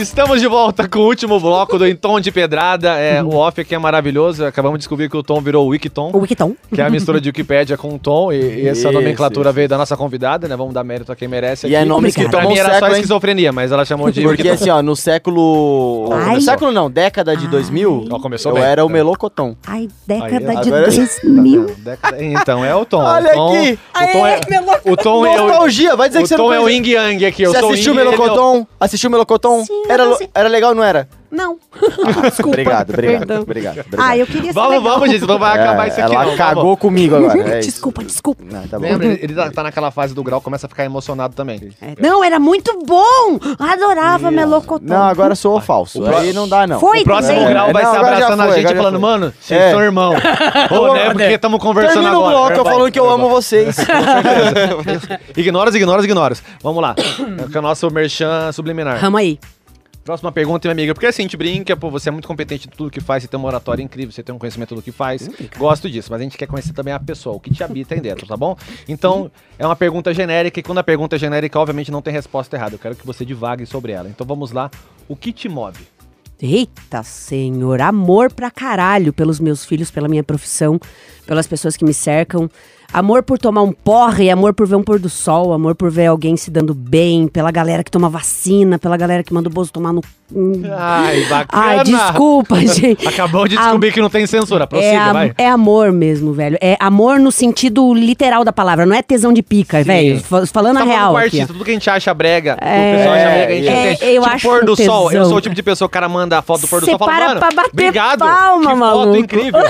Estamos 0.00 0.40
de 0.40 0.46
volta 0.46 0.88
com 0.88 1.00
o 1.00 1.06
último 1.06 1.38
bloco 1.38 1.76
do 1.78 1.86
Em 1.86 1.94
Tom 1.94 2.18
de 2.20 2.32
Pedrada. 2.32 2.96
É, 2.96 3.22
o 3.22 3.34
off 3.36 3.60
aqui 3.60 3.74
é 3.74 3.78
maravilhoso. 3.78 4.46
Acabamos 4.46 4.78
de 4.78 4.80
descobrir 4.80 5.10
que 5.10 5.16
o 5.16 5.22
Tom 5.22 5.42
virou 5.42 5.66
o 5.66 5.70
Wikiton. 5.72 6.10
O 6.14 6.20
Wikiton. 6.20 6.54
Que 6.74 6.80
é 6.80 6.84
a 6.86 6.88
mistura 6.88 7.20
de 7.20 7.28
Wikipédia 7.28 7.76
com 7.76 7.94
o 7.94 7.98
Tom. 7.98 8.32
E, 8.32 8.36
e 8.62 8.68
essa 8.68 8.88
Isso, 8.88 8.92
nomenclatura 8.92 9.50
isso. 9.50 9.54
veio 9.56 9.68
da 9.68 9.76
nossa 9.76 9.98
convidada, 9.98 10.48
né? 10.48 10.56
Vamos 10.56 10.72
dar 10.72 10.82
mérito 10.84 11.12
a 11.12 11.16
quem 11.16 11.28
merece 11.28 11.66
E 11.66 11.76
aqui. 11.76 11.84
é 11.84 11.84
nomes 11.86 12.14
que 12.16 12.22
pra 12.22 12.30
tomam 12.40 12.48
mim 12.50 12.56
era 12.58 12.68
só 12.68 12.74
século, 12.76 12.92
hein? 12.92 12.96
esquizofrenia, 13.00 13.52
mas 13.52 13.72
ela 13.72 13.84
chamou 13.84 14.10
de 14.10 14.22
Porque 14.22 14.42
Wikiton. 14.42 14.54
assim, 14.54 14.70
ó, 14.70 14.82
no 14.82 14.96
século. 14.96 16.08
Ai. 16.12 16.34
No 16.36 16.40
século 16.40 16.72
não, 16.72 16.90
década 16.90 17.36
de 17.36 17.46
2000, 17.48 18.06
Ó, 18.10 18.18
começou 18.20 18.52
eu 18.52 18.56
bem. 18.56 18.64
era 18.64 18.82
o 18.84 18.88
Melocoton. 18.88 19.54
Ai, 19.66 19.86
década 20.06 20.50
Aí, 20.50 20.56
de 20.62 20.68
agora- 20.68 20.90
2000. 20.90 21.66
Década- 21.78 22.24
Então, 22.24 22.64
é 22.64 22.74
o 22.74 22.86
Tom. 22.86 23.02
Olha 23.02 23.32
o 23.32 23.34
Tom, 23.34 23.54
aqui. 23.54 23.78
O 23.94 24.06
Tom 24.12 24.26
é, 24.26 24.40
o 24.92 24.96
Tom 24.96 25.26
é 25.26 25.40
o, 25.40 25.46
Nostalgia, 25.46 25.94
vai 25.94 26.08
dizer 26.08 26.20
o 26.20 26.22
que 26.22 26.28
você 26.28 26.36
Tom 26.36 26.44
não 26.44 26.52
é 26.54 26.58
o 26.58 26.62
conhece. 26.62 26.78
Ying 26.80 26.88
Yang 26.94 27.26
aqui. 27.26 27.42
Eu 27.42 27.52
Você 27.52 27.58
sou 27.60 27.68
o 27.68 27.72
assistiu 27.72 27.92
o 27.92 28.00
ele 28.00 28.00
é 28.00 28.08
o- 28.08 28.10
Melocoton? 28.18 28.66
Assistiu 28.80 29.08
o 29.08 29.12
Melocoton? 29.12 29.64
Sim, 29.64 29.82
Era, 29.90 30.02
eu 30.04 30.14
sei. 30.16 30.30
era 30.34 30.48
legal, 30.48 30.74
não 30.74 30.82
era? 30.84 31.08
Não. 31.30 31.58
Desculpa. 32.24 32.48
Obrigado, 32.48 32.90
obrigado, 32.90 33.22
obrigado, 33.42 33.42
obrigado. 33.42 33.84
Ah, 33.96 34.16
eu 34.18 34.26
queria 34.26 34.52
Vamos, 34.52 34.70
legal. 34.78 34.92
vamos, 34.98 35.10
gente. 35.10 35.24
Não 35.28 35.38
vai 35.38 35.60
acabar 35.60 35.86
isso 35.86 36.00
aqui, 36.00 36.12
ela 36.12 36.24
não. 36.26 36.36
cagou 36.36 36.62
Vamos. 36.64 36.78
comigo 36.80 37.14
agora. 37.14 37.38
É 37.54 37.60
isso. 37.60 37.70
Desculpa, 37.70 38.02
desculpa. 38.02 38.42
Não, 38.50 38.66
tá 38.66 38.78
bom. 38.80 38.84
Lembra? 38.84 39.06
Ele 39.06 39.32
tá 39.32 39.48
tá 39.50 39.62
naquela 39.62 39.92
fase 39.92 40.12
do 40.12 40.24
grau, 40.24 40.40
começa 40.40 40.66
a 40.66 40.68
ficar 40.68 40.84
emocionado 40.84 41.32
também. 41.36 41.70
É, 41.80 41.94
Não, 42.00 42.24
era 42.24 42.40
muito 42.40 42.76
bom. 42.84 43.38
Adorava 43.60 44.28
Melocotão. 44.32 44.88
Não, 44.88 45.04
agora 45.06 45.36
sou 45.36 45.60
falso. 45.60 46.04
Aí 46.06 46.32
não 46.32 46.48
dá, 46.48 46.66
não. 46.66 46.80
Foi 46.80 47.00
O 47.02 47.04
próximo 47.04 47.34
também. 47.36 47.48
grau 47.50 47.72
vai 47.72 47.82
Não, 47.84 47.90
se 47.92 47.96
abraçando 47.96 48.40
a 48.40 48.44
foi, 48.46 48.54
gente 48.56 48.66
agora 48.66 48.74
já 48.76 48.82
falando, 48.82 49.00
foi. 49.00 49.10
mano, 49.10 49.34
vocês 49.40 49.60
É. 49.60 49.70
são 49.70 49.82
irmãos. 49.82 50.16
Ô, 50.72 50.92
né? 50.94 51.10
Porque 51.10 51.22
estamos 51.24 51.60
conversando 51.62 51.92
Termina 52.02 52.18
o 52.18 52.26
agora. 52.26 52.36
bloco, 52.54 52.68
eu 52.68 52.72
falando 52.72 52.90
que 52.92 52.98
eu 52.98 53.08
amo 53.08 53.28
vocês. 53.28 53.76
Ignoras, 55.36 55.74
ignoras, 55.76 56.04
ignoras. 56.04 56.42
Vamos 56.60 56.82
lá. 56.82 56.94
É 57.54 57.58
o 57.58 57.62
nosso 57.62 57.88
merchan 57.90 58.50
subliminar. 58.52 58.98
Rama 58.98 59.20
aí. 59.20 59.38
Próxima 60.10 60.32
pergunta, 60.32 60.66
minha 60.66 60.72
amiga. 60.72 60.92
Porque 60.92 61.06
assim, 61.06 61.22
a 61.22 61.24
gente 61.24 61.36
brinca, 61.36 61.76
pô, 61.76 61.88
você 61.88 62.08
é 62.08 62.12
muito 62.12 62.26
competente 62.26 62.66
em 62.66 62.70
tudo 62.76 62.90
que 62.90 63.00
faz, 63.00 63.22
você 63.22 63.28
tem 63.28 63.38
uma 63.38 63.46
oratória 63.46 63.80
incrível, 63.80 64.10
você 64.10 64.24
tem 64.24 64.34
um 64.34 64.40
conhecimento 64.40 64.74
do 64.74 64.82
que 64.82 64.90
faz. 64.90 65.30
Gosto 65.56 65.88
disso, 65.88 66.08
mas 66.10 66.20
a 66.20 66.24
gente 66.24 66.36
quer 66.36 66.48
conhecer 66.48 66.72
também 66.72 66.92
a 66.92 66.98
pessoa, 66.98 67.36
o 67.36 67.38
que 67.38 67.54
te 67.54 67.62
habita 67.62 67.94
aí 67.94 68.00
dentro, 68.00 68.26
tá 68.26 68.36
bom? 68.36 68.56
Então, 68.88 69.30
é 69.56 69.64
uma 69.64 69.76
pergunta 69.76 70.12
genérica 70.12 70.58
e 70.58 70.64
quando 70.64 70.78
a 70.78 70.82
pergunta 70.82 71.14
é 71.14 71.18
genérica, 71.20 71.60
obviamente 71.60 71.92
não 71.92 72.02
tem 72.02 72.12
resposta 72.12 72.56
errada. 72.56 72.74
Eu 72.74 72.80
quero 72.80 72.96
que 72.96 73.06
você 73.06 73.24
divague 73.24 73.64
sobre 73.66 73.92
ela. 73.92 74.08
Então 74.08 74.26
vamos 74.26 74.50
lá. 74.50 74.68
O 75.06 75.14
que 75.14 75.32
te 75.32 75.48
move? 75.48 75.86
Eita, 76.42 77.04
senhor, 77.04 77.80
amor 77.80 78.32
pra 78.32 78.50
caralho 78.50 79.12
pelos 79.12 79.38
meus 79.38 79.64
filhos, 79.64 79.92
pela 79.92 80.08
minha 80.08 80.24
profissão, 80.24 80.80
pelas 81.24 81.46
pessoas 81.46 81.76
que 81.76 81.84
me 81.84 81.94
cercam. 81.94 82.50
Amor 82.92 83.22
por 83.22 83.38
tomar 83.38 83.62
um 83.62 83.72
porre, 83.72 84.30
amor 84.30 84.52
por 84.52 84.66
ver 84.66 84.74
um 84.74 84.82
pôr 84.82 84.98
do 84.98 85.08
sol, 85.08 85.52
amor 85.52 85.76
por 85.76 85.92
ver 85.92 86.06
alguém 86.06 86.36
se 86.36 86.50
dando 86.50 86.74
bem, 86.74 87.28
pela 87.28 87.52
galera 87.52 87.84
que 87.84 87.90
toma 87.90 88.08
vacina, 88.08 88.80
pela 88.80 88.96
galera 88.96 89.22
que 89.22 89.32
manda 89.32 89.48
o 89.48 89.52
Bozo 89.52 89.72
tomar 89.72 89.92
no. 89.92 90.02
Hum. 90.34 90.62
Ai, 90.76 91.24
bacana. 91.28 91.62
Ai, 91.64 91.84
desculpa, 91.84 92.56
gente. 92.66 93.06
Acabou 93.06 93.46
de 93.48 93.56
Am- 93.56 93.62
descobrir 93.62 93.92
que 93.92 94.00
não 94.00 94.10
tem 94.10 94.26
censura. 94.26 94.66
Prossiga, 94.66 94.90
É, 94.92 94.96
am- 94.96 95.12
vai. 95.12 95.32
é 95.36 95.48
amor 95.48 95.92
mesmo, 95.92 96.32
velho. 96.32 96.56
É 96.60 96.76
amor 96.80 97.18
no 97.18 97.32
sentido 97.32 97.92
literal 97.94 98.44
da 98.44 98.52
palavra, 98.52 98.86
não 98.86 98.94
é 98.94 99.02
tesão 99.02 99.32
de 99.32 99.42
pica, 99.42 99.82
velho. 99.82 100.20
Fa- 100.20 100.46
Falando 100.46 100.76
Tá 100.78 100.82
a 100.82 100.86
real 100.86 101.16
aqui. 101.16 101.24
artista, 101.26 101.44
ó. 101.44 101.52
tudo 101.52 101.64
que 101.64 101.70
a 101.70 101.74
gente 101.74 101.90
acha 101.90 102.12
brega, 102.14 102.56
É, 102.60 102.92
o 102.94 102.96
pessoal 102.96 103.14
acha 103.14 103.24
brega, 103.30 103.52
a 103.52 103.56
gente 103.56 103.68
é, 103.68 103.92
entende. 103.92 104.12
eu 104.14 104.22
tipo, 104.22 104.34
acho 104.34 104.48
pôr 104.48 104.64
do 104.64 104.76
sol, 104.76 105.04
eu 105.04 105.10
tesão. 105.10 105.24
sou 105.28 105.36
o 105.38 105.40
tipo 105.40 105.54
de 105.54 105.62
pessoa 105.62 105.88
que 105.88 105.90
o 105.90 105.94
cara 105.94 106.08
manda 106.08 106.38
a 106.38 106.42
foto 106.42 106.60
do 106.62 106.68
pôr 106.68 106.80
do 106.80 106.84
Cê 106.86 106.92
sol 106.92 106.96
e 106.96 106.98
fala, 106.98 107.26
mano, 107.28 107.40
pra 107.40 107.48
bater 107.50 107.70
obrigado, 107.72 108.18
palma, 108.20 108.60
que 108.60 108.66
foto 108.66 108.76
maluco. 108.78 109.16
incrível. 109.16 109.60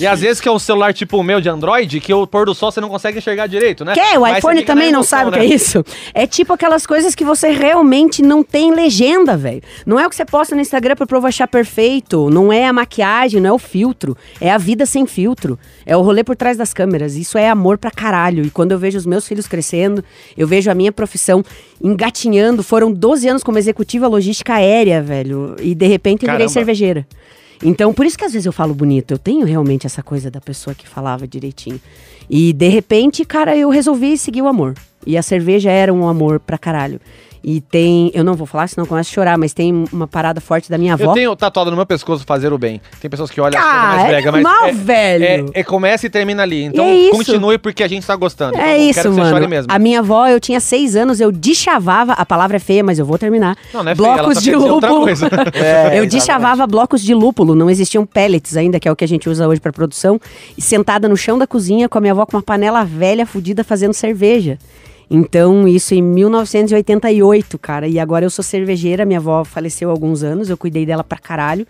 E 0.00 0.06
às 0.06 0.20
vezes 0.20 0.40
que 0.40 0.48
é 0.48 0.52
um 0.52 0.58
celular 0.58 0.92
tipo 0.94 1.16
o 1.18 1.22
meu 1.22 1.40
de 1.40 1.48
Android, 1.48 2.00
que 2.00 2.12
o 2.14 2.26
pôr 2.26 2.46
do 2.46 2.54
sol 2.54 2.70
você 2.70 2.80
não 2.80 2.88
consegue 2.88 3.18
enxergar 3.18 3.46
direito, 3.46 3.84
né? 3.84 3.94
Quer? 3.94 4.18
O 4.18 4.22
Mas 4.22 4.38
iPhone 4.38 4.62
também 4.62 4.92
não 4.92 5.02
sabe 5.02 5.30
o 5.30 5.32
que 5.32 5.38
né? 5.38 5.44
é 5.44 5.48
isso? 5.48 5.84
É 6.12 6.26
tipo 6.26 6.52
aquelas 6.52 6.86
coisas 6.86 7.14
que 7.14 7.24
você 7.24 7.50
realmente 7.50 8.22
não 8.22 8.42
tem 8.42 8.72
legenda, 8.74 9.36
velho. 9.36 9.62
Não 9.86 10.00
é 10.00 10.06
o 10.06 10.10
que 10.10 10.16
você 10.16 10.24
posta 10.24 10.54
no 10.54 10.60
Instagram 10.60 10.96
pro 10.96 11.06
povo 11.06 11.26
achar 11.26 11.46
perfeito. 11.46 12.30
Não 12.30 12.52
é 12.52 12.66
a 12.66 12.72
maquiagem, 12.72 13.40
não 13.40 13.50
é 13.50 13.52
o 13.52 13.58
filtro. 13.58 14.16
É 14.40 14.50
a 14.50 14.58
vida 14.58 14.86
sem 14.86 15.06
filtro. 15.06 15.58
É 15.84 15.96
o 15.96 16.02
rolê 16.02 16.24
por 16.24 16.36
trás 16.36 16.56
das 16.56 16.72
câmeras. 16.72 17.16
Isso 17.16 17.36
é 17.36 17.48
amor 17.48 17.76
pra 17.78 17.90
caralho. 17.90 18.44
E 18.44 18.50
quando 18.50 18.72
eu 18.72 18.78
vejo 18.78 18.96
os 18.96 19.06
meus 19.06 19.26
filhos 19.28 19.46
crescendo, 19.46 20.02
eu 20.36 20.46
vejo 20.46 20.70
a 20.70 20.74
minha 20.74 20.92
profissão 20.92 21.44
engatinhando. 21.82 22.62
Foram 22.62 22.92
12 22.92 23.28
anos 23.28 23.42
como 23.42 23.58
executiva 23.58 24.08
logística 24.08 24.54
aérea, 24.54 25.02
velho. 25.02 25.56
E 25.60 25.74
de 25.74 25.86
repente 25.86 26.26
eu 26.26 26.32
virei 26.32 26.48
cervejeira. 26.48 27.06
Então, 27.62 27.94
por 27.94 28.04
isso 28.04 28.18
que 28.18 28.24
às 28.24 28.32
vezes 28.32 28.46
eu 28.46 28.52
falo 28.52 28.74
bonito. 28.74 29.12
Eu 29.12 29.18
tenho 29.18 29.46
realmente 29.46 29.86
essa 29.86 30.02
coisa 30.02 30.30
da 30.30 30.40
pessoa 30.40 30.74
que 30.74 30.88
falava 30.88 31.26
direitinho. 31.26 31.80
E 32.28 32.52
de 32.52 32.68
repente, 32.68 33.24
cara, 33.24 33.56
eu 33.56 33.68
resolvi 33.68 34.16
seguir 34.16 34.42
o 34.42 34.48
amor. 34.48 34.74
E 35.06 35.16
a 35.16 35.22
cerveja 35.22 35.70
era 35.70 35.92
um 35.92 36.08
amor 36.08 36.40
pra 36.40 36.56
caralho. 36.56 37.00
E 37.46 37.60
tem, 37.60 38.10
eu 38.14 38.24
não 38.24 38.32
vou 38.32 38.46
falar, 38.46 38.66
senão 38.68 38.86
começa 38.86 39.10
a 39.10 39.12
chorar, 39.12 39.36
mas 39.36 39.52
tem 39.52 39.84
uma 39.92 40.06
parada 40.08 40.40
forte 40.40 40.70
da 40.70 40.78
minha 40.78 40.94
avó. 40.94 41.04
Eu 41.10 41.12
tenho 41.12 41.36
tatuado 41.36 41.70
no 41.70 41.76
meu 41.76 41.84
pescoço 41.84 42.24
fazer 42.26 42.50
o 42.54 42.56
bem. 42.56 42.80
Tem 43.02 43.10
pessoas 43.10 43.30
que 43.30 43.38
olham 43.38 43.60
Ah, 43.62 43.86
mais 43.96 44.04
é 44.04 44.06
brega, 44.08 44.32
mas 44.32 44.42
normal, 44.42 44.64
é, 44.68 44.72
velho. 44.72 45.50
É, 45.54 45.60
é 45.60 45.62
começa 45.62 46.06
e 46.06 46.10
termina 46.10 46.42
ali. 46.42 46.64
Então 46.64 46.86
É 46.86 46.94
isso. 46.94 47.10
continue 47.18 47.58
porque 47.58 47.82
a 47.82 47.88
gente 47.88 48.06
tá 48.06 48.16
gostando. 48.16 48.56
É 48.56 48.78
Então, 48.78 48.88
isso, 48.90 48.94
quero 48.94 49.08
que 49.10 49.14
você 49.16 49.20
mano. 49.20 49.30
chore 49.36 49.46
mesmo. 49.46 49.70
A 49.70 49.78
minha 49.78 49.98
avó, 49.98 50.26
eu 50.26 50.40
tinha 50.40 50.58
seis 50.58 50.96
anos, 50.96 51.20
eu 51.20 51.30
deschavava, 51.30 52.14
a 52.14 52.24
palavra 52.24 52.56
é 52.56 52.60
feia, 52.60 52.82
mas 52.82 52.98
eu 52.98 53.04
vou 53.04 53.18
terminar. 53.18 53.58
Não, 53.74 53.82
não 53.82 53.92
é 53.92 53.94
feia, 53.94 54.06
ela 54.06 54.16
blocos 54.16 54.34
só 54.36 54.40
de 54.40 54.54
lúpulo. 54.56 55.00
coisa. 55.02 55.28
É, 55.54 55.98
eu 56.00 56.06
deschavava 56.06 56.66
blocos 56.66 57.02
de 57.02 57.12
lúpulo, 57.14 57.54
não 57.54 57.68
existiam 57.68 58.06
pellets 58.06 58.56
ainda, 58.56 58.80
que 58.80 58.88
é 58.88 58.92
o 58.92 58.96
que 58.96 59.04
a 59.04 59.08
gente 59.08 59.28
usa 59.28 59.46
hoje 59.46 59.60
pra 59.60 59.72
produção, 59.72 60.18
e 60.56 60.62
sentada 60.62 61.08
no 61.08 61.16
chão 61.16 61.38
da 61.38 61.46
cozinha 61.46 61.88
com 61.88 61.98
a 61.98 62.00
minha 62.00 62.12
avó 62.14 62.24
com 62.24 62.36
uma 62.36 62.42
panela 62.42 62.84
velha 62.84 63.26
fudida 63.26 63.62
fazendo 63.62 63.92
cerveja. 63.92 64.58
Então, 65.14 65.68
isso 65.68 65.94
em 65.94 66.02
1988, 66.02 67.56
cara. 67.56 67.86
E 67.86 68.00
agora 68.00 68.24
eu 68.24 68.30
sou 68.30 68.42
cervejeira, 68.42 69.04
minha 69.04 69.20
avó 69.20 69.44
faleceu 69.44 69.88
há 69.88 69.92
alguns 69.92 70.24
anos, 70.24 70.50
eu 70.50 70.56
cuidei 70.56 70.84
dela 70.84 71.04
pra 71.04 71.16
caralho. 71.16 71.64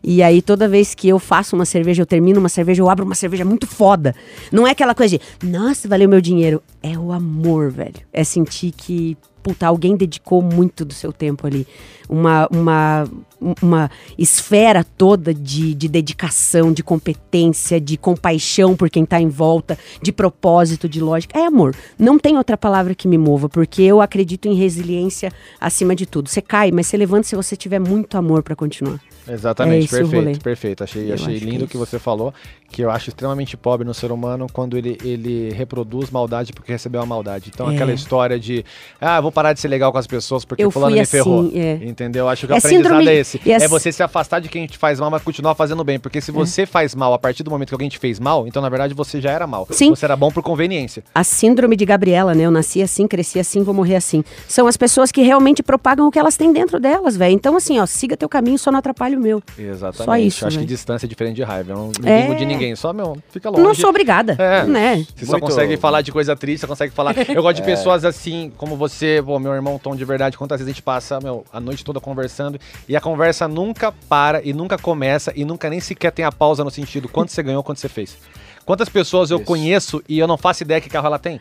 E 0.00 0.22
aí, 0.22 0.40
toda 0.40 0.68
vez 0.68 0.94
que 0.94 1.08
eu 1.08 1.18
faço 1.18 1.56
uma 1.56 1.64
cerveja, 1.64 2.02
eu 2.02 2.06
termino 2.06 2.38
uma 2.38 2.48
cerveja, 2.48 2.80
eu 2.80 2.88
abro 2.88 3.04
uma 3.04 3.16
cerveja 3.16 3.44
muito 3.44 3.66
foda. 3.66 4.14
Não 4.52 4.64
é 4.64 4.70
aquela 4.70 4.94
coisa 4.94 5.18
de, 5.18 5.24
nossa, 5.44 5.88
valeu 5.88 6.08
meu 6.08 6.20
dinheiro. 6.20 6.62
É 6.80 6.96
o 6.96 7.10
amor, 7.10 7.68
velho. 7.72 7.96
É 8.12 8.22
sentir 8.22 8.70
que 8.70 9.16
puta, 9.44 9.66
alguém 9.66 9.94
dedicou 9.94 10.40
muito 10.40 10.84
do 10.86 10.94
seu 10.94 11.12
tempo 11.12 11.46
ali. 11.46 11.66
Uma, 12.08 12.48
uma, 12.50 13.04
uma 13.62 13.90
esfera 14.18 14.82
toda 14.84 15.32
de, 15.34 15.74
de 15.74 15.88
dedicação, 15.88 16.72
de 16.72 16.82
competência, 16.82 17.80
de 17.80 17.96
compaixão 17.96 18.74
por 18.74 18.88
quem 18.90 19.04
tá 19.04 19.20
em 19.20 19.28
volta, 19.28 19.78
de 20.02 20.10
propósito, 20.12 20.88
de 20.88 21.00
lógica. 21.00 21.38
É 21.38 21.44
amor. 21.46 21.74
Não 21.98 22.18
tem 22.18 22.36
outra 22.38 22.56
palavra 22.56 22.94
que 22.94 23.06
me 23.06 23.18
mova, 23.18 23.48
porque 23.48 23.82
eu 23.82 24.00
acredito 24.00 24.48
em 24.48 24.54
resiliência 24.54 25.30
acima 25.60 25.94
de 25.94 26.06
tudo. 26.06 26.28
Você 26.28 26.40
cai, 26.40 26.70
mas 26.70 26.86
você 26.86 26.96
levanta 26.96 27.26
se 27.28 27.36
você 27.36 27.54
tiver 27.56 27.78
muito 27.78 28.16
amor 28.16 28.42
para 28.42 28.56
continuar. 28.56 28.98
Exatamente, 29.26 29.86
É 29.94 29.98
perfeito, 29.98 30.40
perfeito. 30.42 30.84
Achei, 30.84 31.10
Eu 31.10 31.14
achei 31.14 31.38
que 31.38 31.44
lindo 31.46 31.62
é 31.62 31.64
o 31.64 31.68
que 31.68 31.76
isso. 31.76 31.86
você 31.86 31.98
falou, 31.98 32.32
que 32.74 32.82
eu 32.82 32.90
acho 32.90 33.08
extremamente 33.10 33.56
pobre 33.56 33.86
no 33.86 33.94
ser 33.94 34.10
humano 34.10 34.48
quando 34.52 34.76
ele, 34.76 34.98
ele 35.04 35.50
reproduz 35.52 36.10
maldade 36.10 36.52
porque 36.52 36.72
recebeu 36.72 37.00
a 37.00 37.06
maldade. 37.06 37.52
Então, 37.54 37.70
É. 37.70 37.74
aquela 37.74 37.92
história 37.92 38.36
de, 38.38 38.64
ah, 39.00 39.20
vou 39.20 39.30
parar 39.30 39.52
de 39.52 39.60
ser 39.60 39.68
legal 39.68 39.92
com 39.92 39.98
as 39.98 40.08
pessoas 40.08 40.44
porque 40.44 40.64
Eu 40.64 40.72
fulano 40.72 40.90
fui 40.90 40.98
me 41.00 41.06
ferrou. 41.06 41.46
assim, 41.46 41.56
é. 41.60 41.74
Entendeu? 41.84 42.28
Acho 42.28 42.46
que 42.48 42.52
É 42.52 42.56
o 42.56 42.58
aprendizado 42.58 42.82
síndrome- 42.94 43.08
é 43.08 43.14
esse. 43.14 43.40
é 43.48 43.52
É 43.64 43.68
você 43.68 43.92
se 43.92 44.02
afastar 44.02 44.40
de 44.40 44.48
quem 44.48 44.66
te 44.66 44.76
faz 44.76 44.98
mal, 44.98 45.08
mas 45.08 45.22
continuar 45.22 45.54
fazendo 45.54 45.84
bem. 45.84 46.00
Porque 46.00 46.20
se 46.20 46.32
você 46.32 46.66
faz 46.66 46.96
mal 46.96 47.14
a 47.14 47.18
partir 47.18 47.44
do 47.44 47.50
momento 47.50 47.68
que 47.68 47.74
alguém 47.74 47.88
te 47.88 47.98
fez 47.98 48.18
mal, 48.18 48.44
então, 48.48 48.60
na 48.60 48.68
verdade, 48.68 48.92
você 48.92 49.20
já 49.20 49.30
era 49.30 49.46
mal. 49.46 49.68
Sim. 49.70 49.90
Você 49.90 50.04
era 50.04 50.16
bom 50.16 50.32
por 50.32 50.42
conveniência. 50.42 51.04
A 51.14 51.22
síndrome 51.22 51.76
de 51.76 51.84
Gabriela, 51.84 52.34
né? 52.34 52.42
Eu 52.44 52.50
nasci 52.50 52.82
assim, 52.82 53.06
cresci 53.06 53.38
assim, 53.38 53.62
vou 53.62 53.72
morrer 53.72 53.94
assim. 53.94 54.24
São 54.48 54.66
as 54.66 54.76
pessoas 54.76 55.12
que 55.12 55.22
realmente 55.22 55.62
propagam 55.62 56.08
o 56.08 56.10
que 56.10 56.18
elas 56.18 56.36
têm 56.36 56.52
dentro 56.52 56.80
delas, 56.80 57.16
velho. 57.16 57.34
Então, 57.34 57.56
assim, 57.56 57.78
ó, 57.78 57.86
siga 57.86 58.16
teu 58.16 58.28
caminho, 58.28 58.58
só 58.58 58.72
não 58.72 58.80
atrapalhe 58.80 59.16
o 59.16 59.20
meu. 59.20 59.40
Exatamente. 59.56 60.04
Só 60.04 60.16
isso, 60.16 60.46
Acho 60.46 60.54
que 60.56 60.64
velho. 60.64 60.68
distância 60.68 61.06
é 61.06 61.08
diferente 61.08 61.36
de 61.36 61.42
raiva. 61.44 61.70
Eu 61.72 61.76
não 61.76 61.92
me 62.00 62.08
É. 62.10 62.22
vingo 62.22 62.34
de 62.34 62.44
ninguém. 62.44 62.63
Só, 62.76 62.92
meu, 62.92 63.18
fica 63.30 63.50
longe. 63.50 63.62
Não 63.62 63.74
sou 63.74 63.90
obrigada, 63.90 64.36
É. 64.38 64.62
né? 64.64 65.04
Você 65.16 65.26
só 65.26 65.32
Muito- 65.32 65.46
consegue 65.46 65.76
falar 65.76 66.02
de 66.02 66.12
coisa 66.12 66.36
triste, 66.36 66.60
você 66.60 66.66
consegue 66.68 66.92
falar. 66.94 67.14
Eu 67.28 67.42
gosto 67.42 67.56
de 67.56 67.62
pessoas 67.66 68.04
assim, 68.04 68.52
como 68.56 68.76
você, 68.76 69.20
pô, 69.24 69.38
meu 69.40 69.52
irmão 69.52 69.78
Tom 69.78 69.96
de 69.96 70.04
verdade. 70.04 70.38
Quantas 70.38 70.58
vezes 70.60 70.70
a 70.70 70.72
gente 70.74 70.82
passa, 70.82 71.18
meu, 71.20 71.44
a 71.52 71.58
noite 71.58 71.84
toda 71.84 71.98
conversando 72.00 72.60
e 72.88 72.94
a 72.96 73.00
conversa 73.00 73.48
nunca 73.48 73.90
para 74.08 74.40
e 74.46 74.52
nunca 74.52 74.78
começa 74.78 75.32
e 75.34 75.44
nunca 75.44 75.68
nem 75.68 75.80
sequer 75.80 76.12
tem 76.12 76.24
a 76.24 76.30
pausa 76.30 76.62
no 76.62 76.70
sentido 76.70 77.08
quanto 77.08 77.32
você 77.32 77.42
ganhou, 77.42 77.62
quanto 77.64 77.80
você 77.80 77.88
fez. 77.88 78.16
Quantas 78.64 78.88
pessoas 78.88 79.30
eu 79.30 79.40
conheço 79.40 80.02
e 80.08 80.18
eu 80.18 80.26
não 80.26 80.38
faço 80.38 80.62
ideia 80.62 80.80
que 80.80 80.88
carro 80.88 81.06
ela 81.06 81.18
tem? 81.18 81.38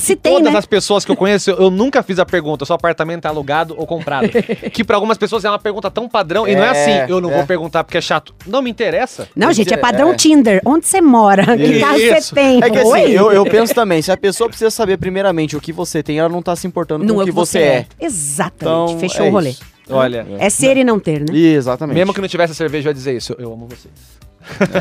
Se 0.00 0.16
tem, 0.16 0.34
Todas 0.34 0.52
né? 0.52 0.58
as 0.58 0.66
pessoas 0.66 1.04
que 1.04 1.10
eu 1.10 1.16
conheço, 1.16 1.50
eu, 1.50 1.56
eu 1.58 1.70
nunca 1.70 2.02
fiz 2.02 2.18
a 2.18 2.26
pergunta, 2.26 2.64
seu 2.64 2.74
apartamento 2.74 3.24
é 3.26 3.28
alugado 3.28 3.74
ou 3.78 3.86
comprado. 3.86 4.28
que 4.72 4.82
pra 4.82 4.96
algumas 4.96 5.16
pessoas 5.16 5.44
é 5.44 5.48
uma 5.48 5.58
pergunta 5.58 5.90
tão 5.90 6.08
padrão 6.08 6.48
e 6.48 6.54
não 6.54 6.62
é 6.64 6.66
É, 6.66 6.70
assim, 6.70 7.12
eu 7.12 7.20
não 7.20 7.30
é. 7.30 7.36
vou 7.36 7.46
perguntar 7.46 7.84
porque 7.84 7.98
é 7.98 8.00
chato. 8.00 8.34
Não 8.46 8.60
me 8.60 8.70
interessa. 8.70 9.28
Não, 9.36 9.52
gente, 9.52 9.72
é 9.72 9.76
padrão 9.76 10.10
É. 10.10 10.14
Tinder. 10.16 10.60
Onde 10.64 10.86
você 10.86 11.00
mora? 11.00 11.44
Que 11.56 11.80
carro 11.80 11.98
você 11.98 12.18
Isso. 12.18 12.34
tem? 12.34 12.62
É 12.62 12.70
que 12.70 12.78
assim, 12.78 12.88
Oi? 12.90 13.10
eu, 13.12 13.32
eu 13.32 13.44
penso 13.44 13.74
também, 13.74 14.02
se 14.02 14.10
a 14.10 14.16
pessoa 14.16 14.48
precisa 14.48 14.70
saber 14.70 14.96
primeiramente 14.98 15.56
o 15.56 15.60
que 15.60 15.72
você 15.72 16.02
tem, 16.02 16.18
ela 16.18 16.28
não 16.28 16.42
tá 16.42 16.56
se 16.56 16.66
importando 16.66 17.04
Não 17.04 17.16
com 17.16 17.20
é 17.20 17.24
o 17.24 17.26
que 17.26 17.32
você 17.32 17.58
é. 17.58 17.86
Exatamente. 18.00 18.56
Então, 18.92 18.98
Fechou 18.98 19.26
é 19.26 19.28
o 19.28 19.32
rolê. 19.32 19.50
isso. 19.50 19.62
Olha, 19.90 20.26
É 20.38 20.48
ser 20.48 20.76
e 20.78 20.82
não 20.84 20.98
ter, 20.98 21.20
né? 21.20 21.26
Exatamente. 21.36 21.94
mesmo 21.94 22.14
que 22.14 22.20
não 22.20 22.26
tivesse 22.28 22.54
cerveja, 22.54 22.88
eu 22.88 22.90
ia 22.90 22.94
dizer 22.94 23.14
isso. 23.16 23.34
Eu 23.38 23.52
amo 23.52 23.66
vocês. 23.68 23.92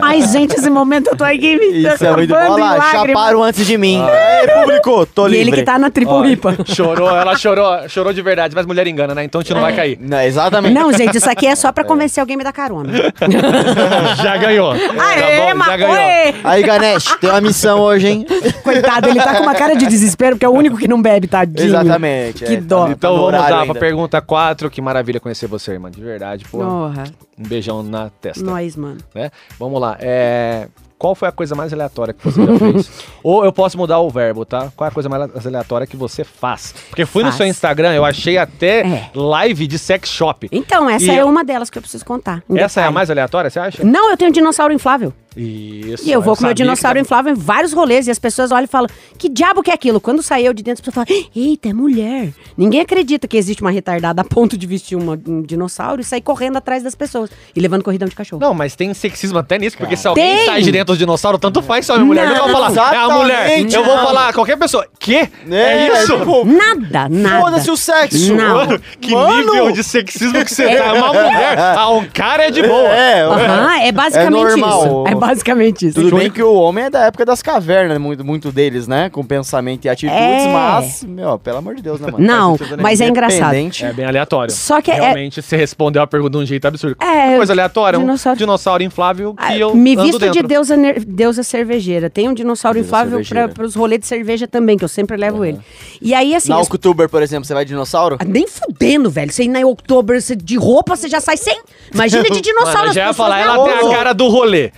Ai, 0.02 0.22
gente, 0.24 0.54
esse 0.56 0.70
momento 0.70 1.08
eu 1.08 1.16
tô 1.18 1.24
aqui 1.24 1.56
me 1.58 1.68
Isso 1.88 2.06
é 2.06 2.12
muito 2.12 2.30
bom. 2.30 2.36
Olha 2.54 2.64
lá, 2.76 2.92
chaparam 2.92 3.44
antes 3.44 3.66
de 3.66 3.78
mim. 3.78 4.02
Ei, 4.02 4.48
público, 4.62 5.06
tô 5.06 5.28
E 5.28 5.32
livre. 5.32 5.42
ele 5.48 5.52
que 5.54 5.64
tá 5.64 5.78
na 5.80 5.90
triple 5.90 6.14
Olha, 6.14 6.28
ripa. 6.30 6.56
Chorou, 6.66 7.10
ela 7.10 7.36
chorou, 7.38 7.88
chorou 7.90 8.14
de 8.14 8.22
verdade, 8.22 8.54
mas 8.56 8.66
mulher 8.66 8.86
engana, 8.88 9.16
né? 9.16 9.24
Então 9.24 9.40
a 9.40 9.44
gente 9.44 9.54
não 9.54 9.62
vai 9.62 9.74
cair. 9.76 9.98
Não, 10.02 10.20
exatamente. 10.22 10.74
Não, 10.74 10.92
gente, 10.94 11.18
isso 11.18 11.30
aqui 11.30 11.48
é 11.48 11.56
só 11.56 11.72
pra 11.72 11.84
convencer 11.84 12.22
alguém 12.22 12.36
a 12.36 12.38
me 12.38 12.44
dar 12.44 12.54
carona. 12.54 12.92
já 14.22 14.38
ganhou. 14.38 14.72
Aê, 14.74 15.48
tá 15.48 15.56
bom, 15.56 15.64
já 15.66 15.78
ganhou. 15.78 16.34
Aí, 16.44 16.64
Ganesh, 16.64 17.18
tem 17.20 17.30
uma 17.30 17.42
missão 17.42 17.80
hoje, 17.80 18.08
hein? 18.08 18.26
Coitado, 18.64 19.10
ele 19.10 19.20
tá 19.22 19.36
com 19.36 19.44
uma 19.44 19.56
cara 19.56 19.76
de 19.76 19.86
desespero, 19.88 20.36
porque 20.36 20.46
é 20.46 20.50
o 20.50 20.54
único 20.54 20.78
que 20.78 20.88
não 20.88 21.02
bebe, 21.02 21.28
tadinho. 21.28 21.68
Exatamente. 21.68 22.44
Que 22.44 22.54
é, 22.56 22.58
dó. 22.62 22.86
tá- 22.86 22.92
Então 22.92 23.16
vamos 23.16 23.32
lá 23.34 23.46
ainda. 23.62 23.66
pra 23.74 23.80
pergunta 23.80 24.22
4. 24.22 24.70
Que 24.70 24.82
maravilha 24.82 25.20
conhecer 25.20 25.48
você, 25.48 25.72
irmã. 25.74 25.90
De 25.92 26.02
verdade, 26.02 26.46
pô. 26.50 26.60
Porra, 26.60 27.04
Um 27.38 27.44
beijão 27.48 27.82
na 27.84 28.10
testa. 28.10 28.44
nós, 28.44 28.76
mano. 28.76 28.98
Né? 29.14 29.32
Vamos 29.60 29.80
lá. 29.82 29.98
É... 30.00 30.68
Qual 31.00 31.16
foi 31.16 31.28
a 31.28 31.34
coisa 31.34 31.54
mais 31.54 31.74
aleatória 31.74 32.14
que 32.14 32.24
você 32.24 32.46
já 32.46 32.56
fez? 32.58 32.90
Ou 33.22 33.44
eu 33.44 33.52
posso 33.52 33.78
mudar 33.78 34.00
o 34.00 34.10
verbo, 34.10 34.46
tá? 34.46 34.72
Qual 34.74 34.86
é 34.86 34.90
a 34.90 34.94
coisa 34.94 35.10
mais 35.10 35.46
aleatória 35.46 35.86
que 35.86 35.98
você 35.98 36.24
faz? 36.24 36.74
Porque 36.90 37.06
fui 37.06 37.24
Faz. 37.24 37.34
no 37.34 37.38
seu 37.40 37.46
Instagram, 37.46 37.92
eu 37.94 38.06
achei 38.06 38.38
até 38.38 38.82
É. 38.88 39.10
live 39.14 39.68
de 39.68 39.78
sex 39.78 40.08
shop. 40.08 40.48
Então, 40.50 40.90
essa 40.90 41.04
E 41.06 41.10
é 41.10 41.22
eu- 41.22 41.28
uma 41.28 41.44
delas 41.44 41.70
que 41.70 41.78
eu 41.78 41.82
preciso 41.82 42.06
contar. 42.06 42.42
Essa 42.50 42.54
é 42.54 42.64
a 42.64 42.68
detalhe. 42.86 42.94
mais 42.94 43.10
aleatória, 43.12 43.50
você 43.50 43.60
acha? 43.60 43.84
Não, 43.84 44.12
eu 44.12 44.16
tenho 44.16 44.30
um 44.30 44.34
dinossauro 44.34 44.74
inflável. 44.74 45.12
Isso. 45.36 46.08
E 46.08 46.12
eu 46.12 46.22
vou 46.22 46.36
com 46.36 46.44
meu 46.44 46.54
dinossauro 46.54 46.96
que- 46.96 47.02
inflável 47.02 47.32
em 47.34 47.36
vários 47.36 47.74
rolês 47.74 48.08
e 48.08 48.12
as 48.12 48.20
pessoas 48.20 48.52
olham 48.52 48.66
e 48.66 48.68
falam: 48.68 48.88
que 49.18 49.28
diabo 49.30 49.62
que 49.64 49.72
é 49.72 49.74
aquilo? 49.74 50.00
Quando 50.00 50.22
sai 50.22 50.48
eu 50.48 50.54
de 50.54 50.62
dentro, 50.64 50.82
as 50.82 50.86
pessoas 50.86 51.08
falam: 51.08 51.26
eita, 51.36 51.70
é 51.70 51.74
mulher. 51.74 52.30
Ninguém 52.58 52.82
acredita 52.82 53.28
que 53.28 53.38
existe 53.38 53.62
uma 53.62 53.72
retardada 53.72 54.22
a 54.22 54.24
ponto 54.24 54.58
de 54.58 54.68
vestir 54.68 54.96
uma- 54.96 55.20
um 55.28 55.42
dinossauro 55.42 56.02
e 56.02 56.04
sair 56.04 56.22
correndo 56.22 56.58
atrás 56.58 56.84
das 56.84 56.96
pessoas 56.96 57.30
e 57.56 57.60
levando 57.60 57.84
corridão 57.84 58.08
de 58.08 58.16
cachorro. 58.16 58.42
Não, 58.42 58.54
mas 58.54 58.76
tem 58.76 58.94
sexismo 58.94 59.40
até 59.40 59.58
nisso, 59.58 59.78
porque 59.78 59.96
se 59.98 60.08
alguém 60.08 60.36
Tem. 60.38 60.46
sai 60.46 60.62
de 60.62 60.72
dentro 60.72 60.94
do 60.94 60.98
dinossauro, 60.98 61.38
tanto 61.38 61.62
faz 61.62 61.86
se 61.86 61.92
é 61.92 61.96
uma 61.96 62.06
mulher. 62.06 62.28
Eu 62.28 62.34
Não. 62.36 62.48
vou 62.50 62.52
falar, 62.70 62.94
é 62.94 62.98
a 62.98 63.10
mulher. 63.10 63.46
Exatamente. 63.46 63.76
Eu 63.76 63.84
vou 63.84 63.98
falar, 63.98 64.34
qualquer 64.34 64.58
pessoa. 64.58 64.86
Quê? 65.00 65.28
É, 65.50 65.56
É, 65.56 66.04
isso? 66.04 66.18
tipo, 66.18 66.46
Nada, 66.46 67.10
nada. 67.10 67.42
Foda-se 67.42 67.72
o 67.72 67.78
sexo. 67.78 68.34
Não. 68.36 68.54
Mano, 68.56 68.82
que 69.02 69.12
Mano. 69.14 69.52
nível 69.52 69.72
de 69.72 69.84
sexismo 69.84 70.44
que 70.46 70.54
você 70.54 70.66
tá. 70.66 70.72
É 70.86 70.92
uma 70.94 71.08
mulher. 71.08 71.58
Ah, 71.76 71.90
um 71.90 72.06
cara 72.08 72.48
é 72.48 72.52
de 72.52 72.62
boa. 72.62 72.88
É, 72.90 73.22
Aham, 73.24 73.80
é 73.82 73.92
basicamente 73.92 74.28
É 74.28 74.30
normal. 74.58 74.84
isso. 74.86 75.04
É 75.08 75.16
basicamente 75.28 75.88
isso. 75.88 76.02
Tudo 76.02 76.18
bem 76.18 76.30
que 76.30 76.42
o 76.42 76.54
homem 76.54 76.86
é 76.86 76.90
da 76.90 77.06
época 77.06 77.26
das 77.26 77.42
cavernas, 77.42 77.98
muito, 77.98 78.24
muito 78.24 78.52
deles, 78.52 78.88
né? 78.88 79.10
Com 79.10 79.24
pensamento 79.26 79.86
e 79.86 79.90
atitudes, 79.90 80.18
É. 80.22 80.52
mas, 80.52 81.04
meu, 81.04 81.40
pelo 81.40 81.58
amor 81.58 81.76
de 81.76 81.82
Deus, 81.82 82.00
né, 82.00 82.12
mano? 82.12 82.26
Não, 82.26 82.58
mas 82.82 83.00
é 83.02 83.08
engraçado. 83.08 83.54
É 83.54 83.94
bem 83.94 84.06
aleatório. 84.06 84.54
Só 84.54 84.82
que 84.82 84.92
é- 84.92 84.96
Realmente, 84.96 85.42
você 85.42 85.56
respondeu 85.58 86.02
a 86.02 86.08
pergunta 86.08 86.38
de 86.38 86.44
um 86.44 86.46
jeito 86.46 86.66
absurdo. 86.68 86.96
É, 87.02 87.36
Coisa 87.38 87.54
aleatória, 87.54 88.00
dinossauro. 88.00 88.36
um 88.36 88.38
dinossauro 88.38 88.84
inflável 88.84 89.34
que 89.34 89.44
Ah, 89.44 89.58
eu 89.58 89.76
Me 89.76 89.94
ando 89.94 90.04
visto 90.04 90.20
dentro. 90.20 90.42
de 90.42 90.48
deusa, 90.48 90.76
ner- 90.78 91.04
deusa 91.06 91.44
cervejeira. 91.44 92.10
Tem 92.10 92.28
um 92.30 92.34
dinossauro 92.34 92.76
Deusa 92.76 92.88
inflável 92.88 93.22
para 93.54 93.66
os 93.66 93.76
rolês 93.76 94.00
de 94.02 94.08
cerveja 94.08 94.48
também, 94.48 94.78
que 94.78 94.84
eu 94.84 94.88
sempre 94.90 95.18
levo 95.18 95.44
ele. 95.46 95.60
E 96.02 96.14
aí, 96.14 96.36
assim. 96.36 96.50
Na 96.50 96.60
as- 96.60 96.68
October, 96.68 97.08
por 97.10 97.22
exemplo, 97.22 97.46
você 97.46 97.54
vai 97.54 97.66
de 97.66 97.70
dinossauro? 97.70 98.18
Ah, 98.20 98.26
Nem 98.26 98.48
fudendo, 98.48 99.10
velho. 99.10 99.32
Você 99.32 99.44
ir 99.44 99.48
na 99.48 99.60
outubro 99.62 100.20
você- 100.20 100.36
de 100.36 100.58
roupa, 100.58 100.96
você 100.96 101.08
já 101.08 101.20
sai 101.20 101.38
sem. 101.38 101.62
Imagina 101.94 102.24
de 102.24 102.42
dinossauro. 102.42 102.80
Mano, 102.80 102.94
já 102.94 103.08
ia 103.08 103.14
falar, 103.14 103.40
ela 103.40 103.64
tem 103.64 103.74
a 103.74 103.90
cara 103.96 104.14
do 104.14 104.28
rolê. 104.28 104.72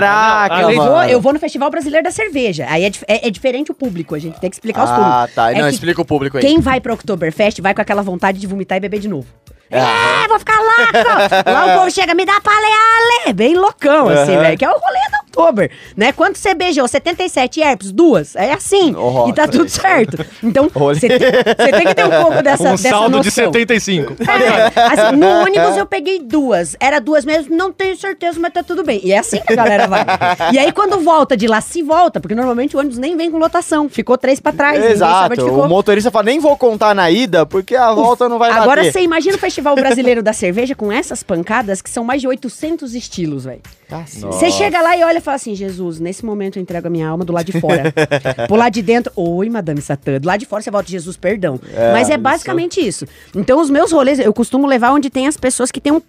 Caraca, 0.00 0.62
Não, 0.62 0.70
Eu 0.70 0.76
não, 0.76 0.84
vou, 0.84 0.94
mano. 0.96 1.10
eu 1.10 1.20
vou 1.20 1.32
no 1.32 1.38
Festival 1.38 1.70
Brasileiro 1.70 2.04
da 2.04 2.10
Cerveja. 2.10 2.66
Aí 2.68 2.84
é, 2.84 2.90
é- 3.08 3.28
é 3.28 3.30
diferente 3.30 3.70
o 3.70 3.74
público, 3.74 4.14
a 4.14 4.18
gente 4.18 4.38
tem 4.40 4.48
que 4.50 4.56
explicar 4.56 4.84
os 4.84 4.90
públicos. 4.90 5.12
Ah, 5.14 5.28
tá. 5.34 5.52
É 5.52 5.60
Não, 5.60 5.68
explica 5.68 6.00
o 6.00 6.04
público 6.04 6.36
aí. 6.38 6.42
Quem 6.42 6.60
vai 6.60 6.80
pro 6.80 6.94
Oktoberfest 6.94 7.60
vai 7.60 7.74
com 7.74 7.80
aquela 7.82 8.02
vontade 8.02 8.38
de 8.38 8.46
vomitar 8.46 8.78
e 8.78 8.80
beber 8.80 9.00
de 9.00 9.08
novo. 9.08 9.26
Ah. 9.74 10.24
É, 10.24 10.28
vou 10.28 10.38
ficar 10.38 10.58
louco! 10.58 11.46
Lá 11.50 11.66
o 11.74 11.78
povo 11.78 11.90
chega, 11.90 12.14
me 12.14 12.26
dá 12.26 12.38
paleale! 12.42 13.32
Bem 13.34 13.54
loucão, 13.54 14.08
assim, 14.08 14.36
velho. 14.36 14.58
Que 14.58 14.64
é 14.64 14.68
o 14.68 14.72
rolê 14.78 15.10
da 15.10 15.21
Oktober, 15.32 15.70
né? 15.96 16.12
Quanto 16.12 16.38
você 16.38 16.54
beijou? 16.54 16.86
77 16.86 17.60
herpes? 17.62 17.90
Duas? 17.90 18.36
É 18.36 18.52
assim. 18.52 18.94
Oh, 18.94 19.28
e 19.28 19.32
tá 19.32 19.48
tudo 19.48 19.68
certo. 19.68 20.24
Então, 20.42 20.68
você 20.72 21.08
tem, 21.08 21.18
tem 21.18 21.86
que 21.86 21.94
ter 21.94 22.04
um 22.04 22.22
pouco 22.22 22.42
dessa, 22.42 22.68
Um 22.68 22.72
dessa 22.72 22.90
saldo 22.90 23.20
de 23.20 23.26
noção. 23.26 23.44
75. 23.52 24.16
É, 24.22 24.80
assim, 24.80 25.16
no 25.16 25.26
ônibus 25.26 25.76
eu 25.76 25.86
peguei 25.86 26.18
duas. 26.20 26.76
Era 26.78 27.00
duas 27.00 27.24
mesmo, 27.24 27.56
não 27.56 27.72
tenho 27.72 27.96
certeza, 27.96 28.38
mas 28.38 28.52
tá 28.52 28.62
tudo 28.62 28.84
bem. 28.84 29.00
E 29.02 29.12
é 29.12 29.18
assim 29.18 29.40
que 29.40 29.52
a 29.52 29.56
galera 29.56 29.86
vai. 29.86 30.04
E 30.52 30.58
aí, 30.58 30.70
quando 30.70 31.00
volta 31.00 31.36
de 31.36 31.46
lá, 31.46 31.60
se 31.60 31.82
volta, 31.82 32.20
porque 32.20 32.34
normalmente 32.34 32.76
o 32.76 32.80
ônibus 32.80 32.98
nem 32.98 33.16
vem 33.16 33.30
com 33.30 33.38
lotação. 33.38 33.88
Ficou 33.88 34.18
três 34.18 34.38
pra 34.38 34.52
trás. 34.52 34.84
Exato. 34.84 35.46
O 35.46 35.68
motorista 35.68 36.10
fala, 36.10 36.24
nem 36.26 36.38
vou 36.38 36.56
contar 36.56 36.94
na 36.94 37.10
ida, 37.10 37.46
porque 37.46 37.74
a 37.74 37.92
volta 37.92 38.28
não 38.28 38.38
vai 38.38 38.50
Agora 38.50 38.82
bater. 38.82 38.92
você 38.92 39.00
imagina 39.00 39.36
o 39.36 39.38
Festival 39.38 39.74
Brasileiro 39.74 40.22
da 40.22 40.32
Cerveja 40.32 40.74
com 40.74 40.92
essas 40.92 41.22
pancadas 41.22 41.80
que 41.80 41.88
são 41.88 42.04
mais 42.04 42.20
de 42.20 42.28
800 42.28 42.94
estilos, 42.94 43.44
velho. 43.44 43.60
Cacete. 43.88 44.26
Você 44.26 44.50
chega 44.50 44.80
lá 44.80 44.96
e 44.96 45.04
olha 45.04 45.20
fala 45.22 45.36
assim: 45.36 45.54
Jesus, 45.54 45.98
nesse 46.00 46.24
momento 46.24 46.58
eu 46.58 46.62
entrego 46.62 46.86
a 46.86 46.90
minha 46.90 47.08
alma 47.08 47.24
do 47.24 47.32
lado 47.32 47.46
de 47.50 47.60
fora. 47.60 47.92
Pro 48.46 48.56
lado 48.56 48.72
de 48.72 48.82
dentro, 48.82 49.12
oi, 49.16 49.48
Madame 49.48 49.80
Satã. 49.80 50.18
Do 50.20 50.26
lado 50.26 50.40
de 50.40 50.46
fora 50.46 50.62
você 50.62 50.70
volta, 50.70 50.88
Jesus, 50.90 51.16
perdão. 51.16 51.58
É, 51.74 51.92
Mas 51.92 52.08
é 52.10 52.14
isso. 52.14 52.20
basicamente 52.22 52.80
isso. 52.86 53.06
Então, 53.34 53.60
os 53.60 53.70
meus 53.70 53.92
rolês, 53.92 54.18
eu 54.18 54.32
costumo 54.32 54.66
levar 54.66 54.90
onde 54.92 55.08
tem 55.10 55.26
as 55.26 55.36
pessoas 55.36 55.70
que 55.70 55.80
têm 55.80 55.92
um. 55.92 56.02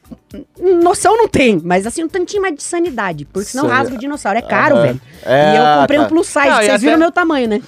Noção 0.81 1.15
não 1.15 1.27
tem, 1.27 1.61
mas 1.63 1.85
assim, 1.85 2.03
um 2.03 2.07
tantinho 2.09 2.41
mais 2.41 2.55
de 2.55 2.63
sanidade. 2.63 3.25
Porque 3.25 3.47
senão 3.49 3.65
Sani- 3.65 3.77
rasga 3.77 3.95
o 3.95 3.99
dinossauro. 3.99 4.39
É 4.39 4.41
caro, 4.41 4.75
Aham. 4.75 4.83
velho. 4.83 5.01
É, 5.25 5.53
e 5.53 5.57
eu 5.57 5.79
comprei 5.81 5.99
tá. 5.99 6.05
um 6.05 6.07
plus 6.09 6.27
size, 6.27 6.39
Não, 6.49 6.55
vocês 6.57 6.69
até- 6.69 6.77
viram 6.79 6.95
o 6.95 6.99
meu 6.99 7.11
tamanho, 7.11 7.47
né? 7.47 7.61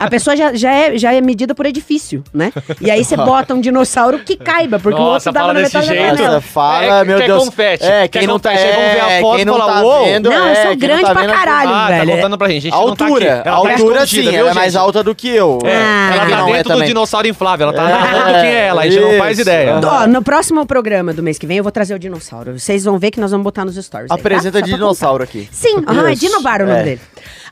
A 0.00 0.08
pessoa 0.08 0.34
já, 0.34 0.54
já, 0.54 0.72
é, 0.72 0.96
já 0.98 1.12
é 1.12 1.20
medida 1.20 1.54
por 1.54 1.66
edifício, 1.66 2.24
né? 2.32 2.50
E 2.80 2.90
aí 2.90 3.04
você 3.04 3.14
bota 3.18 3.54
um 3.54 3.60
dinossauro 3.60 4.20
que 4.20 4.36
caiba, 4.36 4.78
porque 4.78 4.98
o 4.98 5.04
Nossa, 5.04 5.28
outro 5.28 5.32
dava 5.32 5.52
na 5.52 5.60
metade 5.60 5.86
da 5.88 5.94
janela. 5.94 6.40
Fala, 6.40 7.00
É, 7.00 7.04
meu 7.04 7.18
quer 7.18 7.26
Deus. 7.26 7.44
confete. 7.44 7.84
É, 7.84 8.08
Quer 8.08 8.18
quem 8.20 8.26
não 8.28 8.38
tá, 8.38 8.50
aí 8.50 8.56
vamos 8.56 8.92
ver 8.92 9.00
a 9.00 9.10
é, 9.12 9.20
foto 9.20 9.32
quem 9.34 9.42
e 9.42 9.44
não 9.44 9.56
fala, 9.58 9.72
tá 9.74 9.82
"Uou". 9.82 10.04
vendo, 10.06 10.30
Não, 10.30 10.36
eu 10.38 10.44
é, 10.46 10.54
sou 10.54 10.64
quem 10.64 10.70
não 10.70 10.77
grande 10.78 11.02
tá 11.02 11.12
pra 11.12 11.26
caralho, 11.26 11.70
Ah, 11.70 11.88
velho. 11.88 12.06
tá 12.10 12.16
contando 12.16 12.38
pra 12.38 12.48
gente. 12.48 12.58
A 12.58 12.70
gente 12.70 12.72
não 12.72 12.96
tá 12.96 13.04
aqui. 13.04 13.12
Altura, 13.14 13.42
tá 13.42 13.50
altura 13.50 13.74
escondida, 13.74 14.06
sim, 14.06 14.22
viu, 14.22 14.32
ela 14.40 14.50
é 14.50 14.54
mais 14.54 14.76
alta 14.76 15.02
do 15.02 15.14
que 15.14 15.28
eu. 15.28 15.58
É, 15.64 15.74
Ah. 15.76 16.10
ela 16.14 16.20
Quem 16.26 16.30
tá 16.34 16.40
não 16.40 16.48
é 16.48 16.52
dentro 16.52 16.64
do 16.64 16.74
também. 16.74 16.88
dinossauro 16.88 17.28
inflável. 17.28 17.68
Ela 17.68 17.76
tá 17.76 17.88
É, 17.88 17.92
narrando 17.92 18.24
quem 18.40 18.50
é 18.50 18.66
ela. 18.68 18.82
A 18.82 18.90
gente 18.90 19.00
não 19.00 19.18
faz 19.18 19.38
ideia. 19.38 19.80
Ó, 19.84 20.06
no 20.06 20.22
próximo 20.22 20.64
programa 20.66 21.12
do 21.12 21.22
mês 21.22 21.38
que 21.38 21.46
vem 21.46 21.56
eu 21.58 21.62
vou 21.62 21.72
trazer 21.72 21.94
o 21.94 21.98
dinossauro. 21.98 22.58
Vocês 22.58 22.84
vão 22.84 22.98
ver 22.98 23.10
que 23.10 23.20
nós 23.20 23.30
vamos 23.30 23.44
botar 23.44 23.64
nos 23.64 23.74
stories. 23.76 24.08
tá? 24.08 24.14
Apresenta 24.14 24.62
de 24.62 24.70
dinossauro 24.72 25.22
aqui. 25.24 25.48
Sim, 25.52 25.76
ah, 25.86 26.10
é. 26.10 26.14
Dinobar 26.14 26.62
o 26.62 26.66
nome 26.66 26.78
É. 26.80 26.82
dele. 26.82 27.00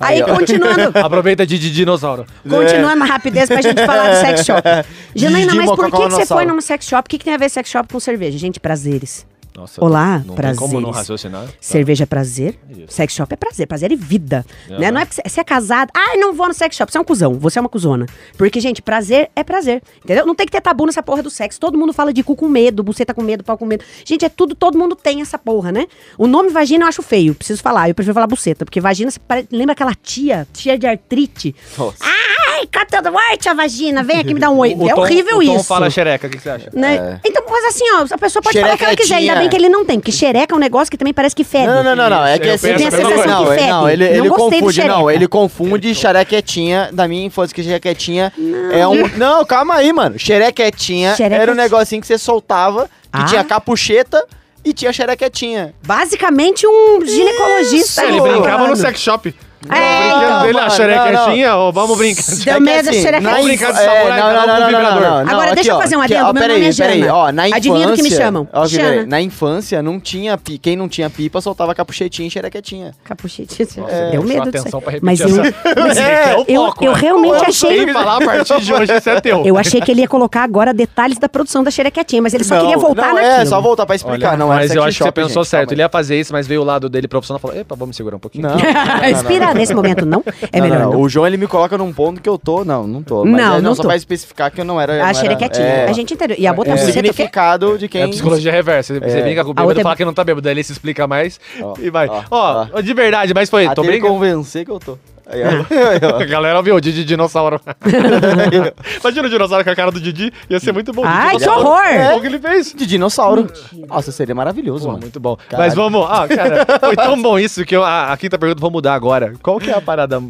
Aí, 0.00 0.22
ó. 0.22 0.26
continuando. 0.34 0.92
Aproveita 0.98 1.46
de, 1.46 1.58
de 1.58 1.70
dinossauro. 1.70 2.26
Continuando 2.48 2.96
na 2.96 3.04
rapidez 3.06 3.48
pra 3.48 3.60
gente 3.62 3.84
falar 3.84 4.10
do 4.10 4.16
sex 4.20 4.44
shop. 4.44 4.62
Janaína, 5.14 5.54
mas 5.54 5.70
por 5.70 5.90
que, 5.90 5.96
que 5.96 6.08
você 6.10 6.26
foi 6.26 6.44
num 6.44 6.60
sex 6.60 6.86
shop? 6.86 7.06
O 7.06 7.10
que, 7.10 7.18
que 7.18 7.24
tem 7.24 7.34
a 7.34 7.38
ver 7.38 7.48
sex 7.48 7.68
shop 7.70 7.90
com 7.92 7.98
cerveja? 7.98 8.36
Gente, 8.38 8.60
prazeres. 8.60 9.26
Nossa, 9.56 9.82
Olá, 9.82 10.22
não 10.26 10.34
prazeres. 10.34 10.58
tem 10.58 10.68
como 10.68 10.80
não 10.80 10.90
raciocinar. 10.90 11.46
Cerveja 11.60 12.02
é 12.02 12.06
prazer, 12.06 12.58
sex 12.88 13.14
shop 13.14 13.32
é 13.32 13.36
prazer, 13.36 13.66
prazer 13.66 13.90
e 13.90 13.96
vida. 13.96 14.44
Né? 14.68 14.90
Não 14.90 15.00
é 15.00 15.04
porque 15.06 15.22
você- 15.26 15.40
é 15.40 15.44
casado, 15.44 15.90
ai, 15.96 16.16
não 16.18 16.34
vou 16.34 16.48
no 16.48 16.52
sex 16.54 16.76
shop, 16.76 16.92
você 16.92 16.98
é 16.98 17.00
um 17.00 17.04
cuzão, 17.04 17.34
você 17.38 17.58
é 17.58 17.62
uma 17.62 17.68
cuzona. 17.68 18.04
Porque, 18.36 18.60
gente, 18.60 18.82
prazer 18.82 19.30
é 19.34 19.42
prazer, 19.42 19.82
entendeu? 20.04 20.26
Não 20.26 20.34
tem 20.34 20.44
que 20.44 20.52
ter 20.52 20.60
tabu 20.60 20.84
nessa 20.84 21.02
porra 21.02 21.22
do 21.22 21.30
sexo. 21.30 21.58
Todo 21.58 21.78
mundo 21.78 21.92
fala 21.94 22.12
de 22.12 22.22
cu 22.22 22.36
com 22.36 22.48
medo, 22.48 22.82
buceta 22.82 23.14
com 23.14 23.22
medo, 23.22 23.42
pau 23.42 23.56
com 23.56 23.64
medo. 23.64 23.82
Gente, 24.04 24.24
é 24.24 24.28
tudo, 24.28 24.54
todo 24.54 24.76
mundo 24.78 24.94
tem 24.94 25.22
essa 25.22 25.38
porra, 25.38 25.72
né? 25.72 25.86
O 26.18 26.26
nome 26.26 26.50
vagina 26.50 26.84
eu 26.84 26.88
acho 26.88 27.02
feio, 27.02 27.34
preciso 27.34 27.62
falar, 27.62 27.88
eu 27.88 27.94
prefiro 27.94 28.12
falar 28.14 28.26
buceta, 28.26 28.64
porque 28.64 28.80
vagina, 28.80 29.10
você 29.10 29.18
pare- 29.20 29.48
lembra 29.50 29.72
aquela 29.72 29.94
tia, 29.94 30.46
tia 30.52 30.78
de 30.78 30.86
artrite? 30.86 31.54
Nossa. 31.78 31.96
Ai, 32.04 32.66
catando 32.66 33.10
morte 33.12 33.48
a 33.48 33.54
vagina, 33.54 34.02
vem 34.02 34.18
aqui 34.18 34.32
me 34.34 34.40
dar 34.40 34.50
um 34.50 34.58
oi. 34.60 34.74
O 34.76 34.88
é 34.88 34.94
Tom- 34.94 35.00
horrível 35.00 35.38
o 35.38 35.44
Tom 35.44 35.56
isso. 35.56 35.64
fala 35.64 35.88
xereca, 35.90 36.26
o 36.26 36.30
que 36.30 36.36
que 36.36 36.42
você 36.42 36.50
acha? 36.50 36.70
Né? 36.72 37.20
Então, 37.24 37.42
mas 37.50 37.64
assim, 37.66 37.84
ó, 37.94 38.06
a 38.10 38.18
pessoa 38.18 38.42
pode 38.42 38.60
falar 38.60 38.74
o 38.74 38.78
que 38.78 38.84
ela 38.84 38.96
quiser, 38.96 39.14
ainda 39.16 39.26
Xerequetinha. 39.34 39.45
Bem 39.48 39.50
que 39.50 39.56
ele 39.56 39.68
não 39.68 39.84
tem, 39.84 39.98
porque 39.98 40.12
xereca 40.12 40.54
é 40.54 40.56
um 40.56 40.60
negócio 40.60 40.90
que 40.90 40.96
também 40.96 41.14
parece 41.14 41.34
que 41.34 41.44
fede. 41.44 41.66
Não, 41.66 41.82
não, 41.82 41.96
não, 41.96 42.10
não. 42.10 42.26
É 42.26 42.38
que 42.38 42.46
Eu 42.48 42.54
assim, 42.54 42.68
penso 42.68 42.78
Tem 42.78 42.86
a 42.88 42.90
sensação 42.90 43.26
não, 43.26 43.44
que 43.44 43.50
ele- 43.50 43.58
fede. 43.58 43.70
não, 43.70 43.88
ele, 43.88 44.04
Não 44.08 44.14
ele 44.16 44.28
confunde, 44.30 44.60
não, 44.62 44.72
xereca. 45.00 45.12
ele 45.14 45.28
confunde 45.28 45.94
xerequetinha 45.94 46.90
da 46.92 47.08
minha 47.08 47.24
infância, 47.26 47.54
que 47.54 47.62
xerequetinha 47.62 48.32
é 48.72 48.86
um. 48.86 49.08
Não, 49.16 49.44
calma 49.46 49.74
aí, 49.76 49.92
mano. 49.92 50.18
Xerequetinha 50.18 51.14
era 51.18 51.50
um 51.52 51.54
negocinho 51.54 52.00
que 52.00 52.06
você 52.06 52.18
soltava, 52.18 52.84
que 52.84 53.22
Ah. 53.22 53.24
tinha 53.24 53.44
capucheta 53.44 54.24
e 54.64 54.72
tinha 54.72 54.92
xerequetinha. 54.92 55.74
Basicamente 55.86 56.66
um 56.66 57.04
ginecologista. 57.04 58.02
É, 58.02 58.08
ele 58.08 58.20
brincava 58.20 58.66
no 58.66 58.76
sex 58.76 58.98
shop. 59.00 59.34
É, 59.68 60.08
então, 60.08 60.42
dele, 60.42 60.58
a 60.58 60.62
mano, 60.62 60.70
xerequetinha, 60.70 61.56
ó, 61.56 61.72
vamos 61.72 61.96
brincar. 61.98 62.22
Deu 62.22 62.52
É 62.52 62.56
que 62.56 62.60
medo 62.62 62.84
da 62.84 62.90
assim, 62.90 63.00
xerequetinha. 63.02 63.20
na 63.20 63.30
Vamos 63.30 63.46
brincar 63.46 63.72
de 63.72 63.78
samurai, 63.78 64.06
é, 64.06 64.22
não, 64.22 64.32
não, 64.32 64.46
não, 64.46 64.60
não, 64.60 64.66
vibrador. 64.66 65.00
não, 65.00 65.10
não, 65.24 65.30
Agora, 65.32 65.44
aqui, 65.46 65.54
deixa 65.56 65.70
eu 65.72 65.78
fazer 65.80 65.96
um 65.96 66.00
adendo, 66.02 66.20
ó, 66.20 66.32
meu 66.32 66.42
peraí, 66.42 66.56
nome 66.60 66.70
é 66.70 66.74
peraí, 66.74 67.00
Jana. 67.00 67.14
ó, 67.14 67.32
na 67.32 67.42
Adivinha 67.44 67.86
do 67.88 67.92
que 67.94 68.02
me 68.02 68.08
infância- 68.08 68.24
chamam? 68.24 68.48
ó, 68.52 68.68
peraí. 68.68 69.06
Na 69.06 69.20
infância, 69.20 69.82
não 69.82 69.98
tinha 69.98 70.38
quem 70.62 70.76
não 70.76 70.88
tinha 70.88 71.10
pipa 71.10 71.40
soltava 71.40 71.74
capuchetinha 71.74 72.28
e 72.28 72.30
xerequetinha. 72.30 72.92
Capuchetinha. 73.02 73.66
É, 73.88 74.10
Deu 74.10 74.22
medo 74.22 74.50
disso 74.50 74.58
atenção 74.60 74.80
pra 74.80 74.90
aí. 74.92 75.00
repetir 75.00 75.04
Mas 75.04 75.20
eu, 75.20 75.74
mas 75.82 75.96
É, 75.98 76.02
é 76.02 76.44
eu, 76.46 76.66
foco, 76.66 76.84
eu 76.84 76.92
realmente 76.92 77.34
Eu 77.34 77.40
achei... 77.48 77.52
sei 77.84 77.92
falar 77.92 78.16
a 78.16 78.24
partir 78.24 78.60
de 78.60 78.72
hoje, 78.74 78.92
isso 78.96 79.10
é 79.10 79.20
teu. 79.20 79.44
Eu 79.44 79.56
achei 79.58 79.80
que 79.80 79.90
ele 79.90 80.02
ia 80.02 80.08
colocar 80.08 80.42
agora 80.44 80.72
detalhes 80.72 81.18
da 81.18 81.28
produção 81.28 81.64
da 81.64 81.70
xerequetinha, 81.70 82.22
mas 82.22 82.34
ele 82.34 82.44
só 82.44 82.54
Não, 82.54 82.60
queria 82.62 82.78
voltar 82.78 83.08
não, 83.08 83.14
naquilo. 83.14 83.32
É, 83.32 83.46
só 83.46 83.60
voltar 83.60 83.86
pra 83.86 83.96
explicar, 83.96 84.36
não 84.36 84.52
é 84.52 84.56
mas 84.56 84.74
eu 84.74 84.82
acho 84.84 84.98
que 84.98 85.04
você 85.04 85.12
pensou 85.12 85.44
certo. 85.44 85.72
Ele 85.72 85.80
ia 85.82 85.88
fazer 85.88 86.18
isso, 86.20 86.32
mas 86.32 86.46
veio 86.46 86.60
o 86.60 86.64
lado 86.64 86.88
dele 86.88 87.08
profissional 87.08 87.38
e 87.38 87.42
falou: 87.42 87.56
Epa, 87.56 87.74
vamos 87.74 87.96
segurar 87.96 88.16
um 88.16 88.20
pouquinho. 88.20 88.46
Não, 88.48 88.56
não, 88.56 88.60
não, 89.48 89.54
nesse 89.54 89.74
momento, 89.74 90.04
não? 90.06 90.22
É 90.52 90.58
Não, 90.58 90.66
melhor 90.68 90.80
não, 90.84 90.92
não. 90.92 91.00
O 91.00 91.08
João, 91.08 91.26
ele 91.26 91.36
me 91.36 91.46
coloca 91.46 91.76
num 91.78 91.92
ponto 91.92 92.20
que 92.20 92.28
eu 92.28 92.38
tô. 92.38 92.64
Não, 92.64 92.86
não 92.86 93.02
tô. 93.02 93.24
Mas 93.24 93.40
Não, 93.42 93.56
é, 93.56 93.60
não 93.60 93.74
só 93.74 93.82
tô. 93.82 93.88
pra 93.88 93.96
especificar 93.96 94.50
que 94.50 94.60
eu 94.60 94.64
não 94.64 94.80
era. 94.80 94.94
não 94.98 95.04
A 95.04 95.08
era- 95.08 95.14
xerequetinha. 95.14 95.66
é, 95.66 95.88
A 95.88 95.92
gente 95.92 96.14
entendeu. 96.14 96.36
E 96.38 96.46
a 96.46 96.50
outra 96.52 96.68
o 96.68 96.70
buceta, 96.72 96.90
o 96.90 96.92
significado 96.92 97.78
de 97.78 97.88
quem. 97.88 98.02
É 98.02 98.08
psicologia 98.08 98.52
reversa. 98.52 98.94
Você, 98.94 99.00
você 99.00 99.22
brinca 99.22 99.44
com 99.44 99.50
o 99.50 99.54
bêbado 99.54 99.68
outra 99.68 99.80
e 99.80 99.82
é- 99.82 99.84
fala 99.84 99.96
que 99.96 100.04
não 100.04 100.14
tá 100.14 100.24
bêbado. 100.24 100.42
Daí 100.42 100.52
ele 100.54 100.62
se 100.64 100.72
explica 100.72 101.06
mais 101.06 101.38
Ó, 101.60 101.74
e 101.80 101.90
vai. 101.90 102.08
ó, 102.08 102.66
Ó, 102.72 102.80
de 102.80 102.94
verdade, 102.94 103.32
mas 103.34 103.48
foi. 103.50 103.64
Tô 103.66 103.70
Até 103.80 103.82
brincando. 103.82 104.12
convencer 104.12 104.64
que 104.64 104.70
eu 104.70 104.78
tô. 104.78 104.98
Aí, 105.28 105.40
ó. 105.42 106.16
A 106.22 106.24
galera 106.24 106.56
ouviu 106.58 106.74
o 106.76 106.80
Didi 106.80 107.04
Dinossauro. 107.04 107.60
Imagina 109.00 109.26
o 109.26 109.30
dinossauro 109.30 109.64
com 109.64 109.70
a 109.70 109.74
cara 109.76 109.90
do 109.90 110.00
Didi. 110.00 110.32
Ia 110.48 110.60
ser 110.60 110.72
muito 110.72 110.92
bom. 110.92 111.02
Ai, 111.04 111.36
que 111.36 111.48
horror! 111.48 111.82
É. 111.84 112.14
O 112.14 112.20
que 112.20 112.26
ele 112.26 112.38
fez. 112.38 112.72
De 112.72 112.86
dinossauro. 112.86 113.46
Nossa, 113.88 114.12
seria 114.12 114.34
maravilhoso, 114.34 114.84
Pô, 114.84 114.88
mano. 114.92 115.00
muito 115.02 115.18
bom. 115.20 115.36
Caralho. 115.36 115.58
Mas 115.68 115.74
vamos. 115.74 116.06
Ah, 116.08 116.28
cara, 116.28 116.66
foi 116.80 116.96
tão 116.96 117.20
bom 117.22 117.38
isso 117.38 117.64
que 117.64 117.74
eu, 117.76 117.82
a, 117.84 118.12
a 118.12 118.16
quinta 118.16 118.38
pergunta 118.38 118.60
vou 118.60 118.70
mudar 118.70 118.94
agora. 118.94 119.32
Qual 119.42 119.58
que 119.58 119.70
é 119.70 119.74
a 119.74 119.80
parada 119.80 120.22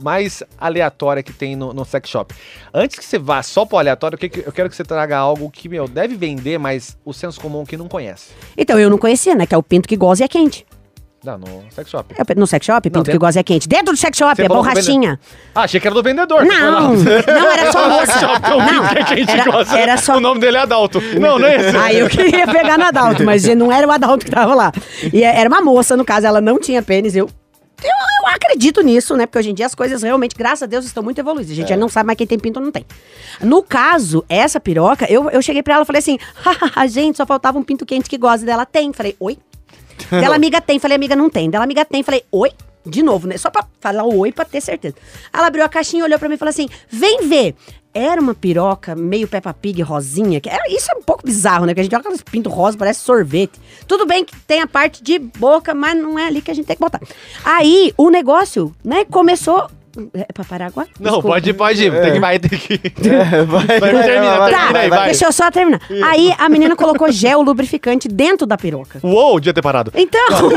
mais 0.00 0.44
aleatória 0.56 1.24
que 1.24 1.32
tem 1.32 1.56
no, 1.56 1.72
no 1.72 1.84
sex 1.84 2.08
shop? 2.08 2.32
Antes 2.72 2.96
que 2.98 3.04
você 3.04 3.18
vá 3.18 3.42
só 3.42 3.64
pro 3.64 3.78
aleatório, 3.78 4.14
o 4.14 4.18
que 4.18 4.28
que- 4.28 4.44
eu 4.46 4.52
quero 4.52 4.68
que 4.70 4.76
você 4.76 4.84
traga 4.84 5.16
algo 5.18 5.50
que, 5.50 5.68
meu, 5.68 5.88
deve 5.88 6.14
vender, 6.14 6.58
mas 6.58 6.96
o 7.04 7.12
senso 7.12 7.40
comum 7.40 7.64
que 7.64 7.76
não 7.76 7.88
conhece. 7.88 8.30
Então, 8.56 8.78
eu 8.78 8.88
não 8.88 8.98
conhecia, 8.98 9.34
né? 9.34 9.46
Que 9.46 9.54
é 9.54 9.58
o 9.58 9.62
pinto 9.62 9.88
que 9.88 9.96
goza 9.96 10.22
e 10.22 10.24
é 10.24 10.28
quente. 10.28 10.64
Não, 11.24 11.36
no 11.36 11.64
sex 11.72 11.90
shop. 11.90 12.14
É 12.16 12.34
no 12.36 12.46
sex 12.46 12.64
shop, 12.64 12.88
pinto 12.88 13.02
tem- 13.04 13.12
que 13.12 13.18
goza 13.18 13.40
é 13.40 13.42
quente. 13.42 13.68
Dentro 13.68 13.92
do 13.92 13.96
sex 13.96 14.16
shop, 14.16 14.36
Você 14.36 14.42
é 14.44 14.48
borrachinha. 14.48 15.18
Ah, 15.54 15.62
achei 15.62 15.80
que 15.80 15.86
era 15.88 15.94
do 15.94 16.02
vendedor. 16.02 16.44
Não, 16.44 16.94
não, 16.94 17.50
era 17.52 17.72
só 17.72 17.86
moça. 17.90 18.14
Não, 18.48 18.86
é 18.86 19.02
quente 19.04 19.30
era, 19.32 19.78
era 19.78 19.96
só... 19.96 20.16
O 20.16 20.20
nome 20.20 20.40
dele 20.40 20.56
é 20.56 20.60
Adalto. 20.60 21.00
Não, 21.20 21.38
não 21.38 21.46
é 21.48 21.56
esse. 21.56 21.76
Aí 21.76 21.98
eu 21.98 22.08
queria 22.08 22.46
pegar 22.46 22.78
no 22.78 22.84
Adalto, 22.84 23.24
mas 23.24 23.44
não 23.56 23.72
era 23.72 23.86
o 23.86 23.90
Adalto 23.90 24.24
que 24.24 24.30
tava 24.30 24.54
lá. 24.54 24.72
E 25.12 25.24
é- 25.24 25.40
era 25.40 25.48
uma 25.48 25.60
moça, 25.60 25.96
no 25.96 26.04
caso, 26.04 26.24
ela 26.26 26.40
não 26.40 26.58
tinha 26.60 26.80
pênis. 26.82 27.16
Eu, 27.16 27.28
eu, 27.82 27.90
eu 27.90 28.28
acredito 28.34 28.80
nisso, 28.80 29.16
né? 29.16 29.26
Porque 29.26 29.38
hoje 29.40 29.50
em 29.50 29.54
dia 29.54 29.66
as 29.66 29.74
coisas 29.74 30.02
realmente, 30.04 30.36
graças 30.36 30.62
a 30.62 30.66
Deus, 30.66 30.84
estão 30.84 31.02
muito 31.02 31.18
evoluídas. 31.18 31.50
A 31.50 31.54
gente 31.54 31.68
já 31.68 31.76
não 31.76 31.88
sabe 31.88 32.06
mais 32.06 32.16
quem 32.16 32.28
tem 32.28 32.38
pinto 32.38 32.60
ou 32.60 32.64
não 32.64 32.70
tem. 32.72 32.86
No 33.40 33.60
caso, 33.62 34.24
essa 34.28 34.60
piroca, 34.60 35.04
eu, 35.10 35.28
eu 35.30 35.42
cheguei 35.42 35.64
pra 35.64 35.74
ela 35.74 35.82
e 35.82 35.86
falei 35.86 35.98
assim: 35.98 36.16
gente, 36.88 37.16
só 37.16 37.26
faltava 37.26 37.58
um 37.58 37.62
pinto 37.64 37.84
quente 37.84 38.08
que 38.08 38.16
gosta 38.16 38.46
dela. 38.46 38.64
Tem. 38.64 38.92
Falei, 38.92 39.16
oi? 39.18 39.36
Dela 40.10 40.36
amiga 40.36 40.60
tem. 40.60 40.78
Falei, 40.78 40.96
amiga 40.96 41.16
não 41.16 41.28
tem. 41.28 41.50
Dela 41.50 41.64
amiga 41.64 41.84
tem. 41.84 42.02
Falei, 42.02 42.24
oi? 42.30 42.52
De 42.86 43.02
novo, 43.02 43.26
né? 43.26 43.36
Só 43.36 43.50
pra 43.50 43.66
falar 43.80 44.04
oi 44.04 44.32
pra 44.32 44.44
ter 44.44 44.60
certeza. 44.60 44.94
Ela 45.32 45.48
abriu 45.48 45.64
a 45.64 45.68
caixinha, 45.68 46.04
olhou 46.04 46.18
pra 46.18 46.28
mim 46.28 46.36
e 46.36 46.38
falou 46.38 46.50
assim: 46.50 46.68
vem 46.88 47.28
ver. 47.28 47.54
Era 47.92 48.20
uma 48.20 48.34
piroca 48.34 48.94
meio 48.94 49.26
Peppa 49.26 49.52
Pig 49.52 49.82
rosinha. 49.82 50.40
Que 50.40 50.48
era, 50.48 50.62
isso 50.70 50.90
é 50.92 50.96
um 50.96 51.02
pouco 51.02 51.24
bizarro, 51.24 51.66
né? 51.66 51.74
Que 51.74 51.80
a 51.80 51.82
gente 51.82 51.94
olha 51.94 52.00
aqueles 52.00 52.22
pinto 52.22 52.48
rosa, 52.48 52.78
parece 52.78 53.00
sorvete. 53.00 53.58
Tudo 53.86 54.06
bem 54.06 54.24
que 54.24 54.36
tem 54.40 54.60
a 54.60 54.66
parte 54.66 55.02
de 55.02 55.18
boca, 55.18 55.74
mas 55.74 55.96
não 55.96 56.18
é 56.18 56.26
ali 56.26 56.40
que 56.40 56.50
a 56.50 56.54
gente 56.54 56.66
tem 56.66 56.76
que 56.76 56.80
botar. 56.80 57.00
Aí, 57.44 57.92
o 57.96 58.10
negócio, 58.10 58.74
né, 58.84 59.04
começou. 59.04 59.68
É 60.14 60.32
pra 60.32 60.44
parar 60.44 60.66
agora? 60.66 60.88
Não, 60.98 61.04
Desculpa. 61.12 61.28
pode, 61.28 61.52
pode 61.54 61.84
ir. 61.84 61.92
Tem 62.02 62.12
que, 62.12 62.20
vai 62.20 62.38
ter 62.38 62.58
que. 62.58 62.74
É, 63.08 63.42
vai, 63.44 63.66
Vai, 63.66 63.78
termina, 64.02 64.38
vai, 64.38 64.54
termina 64.54 64.78
aí, 64.80 64.88
vai. 64.90 65.04
deixa 65.06 65.26
eu 65.26 65.32
só 65.32 65.50
terminar. 65.50 65.80
Aí 66.06 66.34
a 66.38 66.48
menina 66.48 66.74
colocou 66.76 67.10
gel 67.10 67.42
lubrificante 67.42 68.06
dentro 68.08 68.46
da 68.46 68.56
piroca. 68.56 69.00
Uou, 69.02 69.38
devia 69.40 69.52
ter 69.54 69.62
parado. 69.62 69.92
Então, 69.98 70.50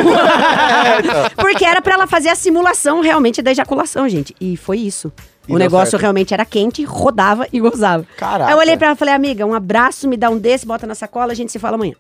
porque 1.38 1.66
era 1.66 1.82
pra 1.82 1.94
ela 1.96 2.08
fazer 2.08 2.30
a 2.30 2.36
simulação 2.36 3.02
realmente 3.02 3.42
da 3.42 3.52
ejaculação, 3.52 4.08
gente. 4.08 4.36
E 4.40 4.56
foi 4.58 4.78
isso. 4.78 5.12
E 5.48 5.54
o 5.54 5.58
negócio 5.58 5.92
certo. 5.92 6.02
realmente 6.02 6.34
era 6.34 6.46
quente, 6.46 6.84
rodava 6.84 7.48
e 7.52 7.60
gozava. 7.60 8.06
Caraca. 8.18 8.46
Aí 8.46 8.54
eu 8.54 8.60
olhei 8.60 8.78
pra 8.78 8.88
ela 8.88 8.96
e 8.96 8.98
falei, 8.98 9.14
amiga, 9.14 9.46
um 9.46 9.54
abraço, 9.54 10.08
me 10.08 10.16
dá 10.16 10.30
um 10.30 10.38
desse, 10.38 10.66
bota 10.66 10.86
na 10.86 10.94
sacola, 10.96 11.32
a 11.32 11.36
gente 11.36 11.52
se 11.52 11.58
fala 11.60 11.76
amanhã. 11.76 11.94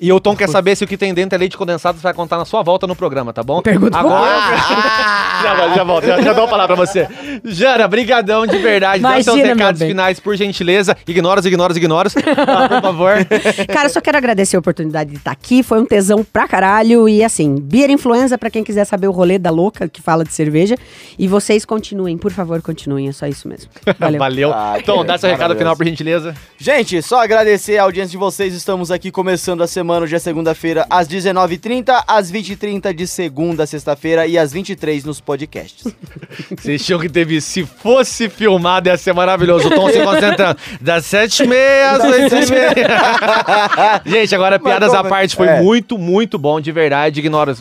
E 0.00 0.12
o 0.12 0.20
Tom 0.20 0.36
quer 0.36 0.48
saber 0.48 0.76
se 0.76 0.84
o 0.84 0.86
que 0.86 0.96
tem 0.96 1.14
dentro 1.14 1.36
é 1.36 1.38
leite 1.38 1.56
condensado, 1.56 1.98
você 1.98 2.02
vai 2.02 2.14
contar 2.14 2.36
na 2.38 2.44
sua 2.44 2.62
volta 2.62 2.86
no 2.86 2.96
programa, 2.96 3.32
tá 3.32 3.42
bom? 3.42 3.62
Pergunta 3.62 3.98
Agora. 3.98 4.24
já, 5.42 5.54
vai, 5.54 5.74
já 5.74 5.84
volto, 5.84 6.06
já, 6.06 6.20
já 6.20 6.32
dou 6.32 6.44
uma 6.44 6.50
palavra 6.50 6.76
pra 6.76 6.86
você. 6.86 7.08
Jana, 7.44 7.86
brigadão 7.86 8.46
de 8.46 8.58
verdade. 8.58 9.02
Dá 9.02 9.14
seus 9.22 9.36
Imagina, 9.36 9.54
recados 9.54 9.82
finais, 9.82 10.20
por 10.20 10.36
gentileza. 10.36 10.96
Ignoras, 11.06 11.44
ignoras, 11.44 11.76
ignoras. 11.76 12.14
Ah, 12.16 12.68
por 12.68 12.82
favor. 12.82 13.14
Cara, 13.72 13.86
eu 13.86 13.90
só 13.90 14.00
quero 14.00 14.16
agradecer 14.18 14.56
a 14.56 14.58
oportunidade 14.58 15.10
de 15.10 15.16
estar 15.16 15.30
aqui. 15.30 15.62
Foi 15.62 15.80
um 15.80 15.86
tesão 15.86 16.24
pra 16.24 16.48
caralho. 16.48 17.08
E 17.08 17.22
assim, 17.22 17.56
Beer 17.60 17.90
Influenza, 17.90 18.36
pra 18.36 18.50
quem 18.50 18.64
quiser 18.64 18.84
saber 18.84 19.08
o 19.08 19.12
rolê 19.12 19.38
da 19.38 19.50
louca 19.50 19.88
que 19.88 20.00
fala 20.00 20.24
de 20.24 20.32
cerveja. 20.32 20.76
E 21.18 21.28
vocês 21.28 21.64
continuem, 21.64 22.18
por 22.18 22.32
favor, 22.32 22.60
continuem. 22.62 23.08
É 23.08 23.12
só 23.12 23.26
isso 23.26 23.48
mesmo. 23.48 23.70
Valeu. 23.98 24.18
Valeu. 24.24 24.52
Ah, 24.52 24.78
Tom, 24.84 25.04
dá 25.04 25.18
seu 25.18 25.30
recado 25.30 25.54
final, 25.56 25.76
por 25.76 25.86
gentileza. 25.86 26.34
Gente, 26.58 27.00
só 27.02 27.22
agradecer 27.22 27.78
a 27.78 27.84
audiência 27.84 28.10
de 28.10 28.16
vocês. 28.16 28.54
Estamos 28.54 28.90
aqui 28.90 29.10
começando 29.10 29.62
a 29.62 29.66
semana, 29.66 29.83
hoje 29.92 30.16
é 30.16 30.18
segunda-feira, 30.18 30.86
às 30.90 31.06
19h30, 31.08 32.04
às 32.06 32.30
20h30 32.32 32.92
de 32.94 33.06
segunda 33.06 33.64
a 33.64 33.66
sexta-feira 33.66 34.26
e 34.26 34.38
às 34.38 34.52
23 34.52 35.04
nos 35.04 35.20
podcasts. 35.20 35.92
Vocês 36.58 36.84
tinham 36.84 37.00
que 37.00 37.08
ter 37.08 37.24
visto. 37.24 37.48
Se 37.48 37.64
fosse 37.64 38.28
filmado, 38.28 38.88
ia 38.88 38.96
ser 38.96 39.12
maravilhoso. 39.12 39.68
O 39.68 39.70
Tom 39.70 39.88
se 39.90 40.02
concentrando. 40.02 40.58
Das 40.80 41.04
7h30 41.04 41.54
às 41.90 42.02
8h30. 42.02 44.02
Gente, 44.06 44.34
agora, 44.34 44.58
piadas 44.58 44.92
à 44.92 44.98
como- 44.98 45.10
parte, 45.10 45.36
foi 45.36 45.48
é. 45.48 45.60
muito, 45.60 45.98
muito 45.98 46.38
bom, 46.38 46.60
de 46.60 46.72
verdade. 46.72 47.20
Ignora. 47.20 47.54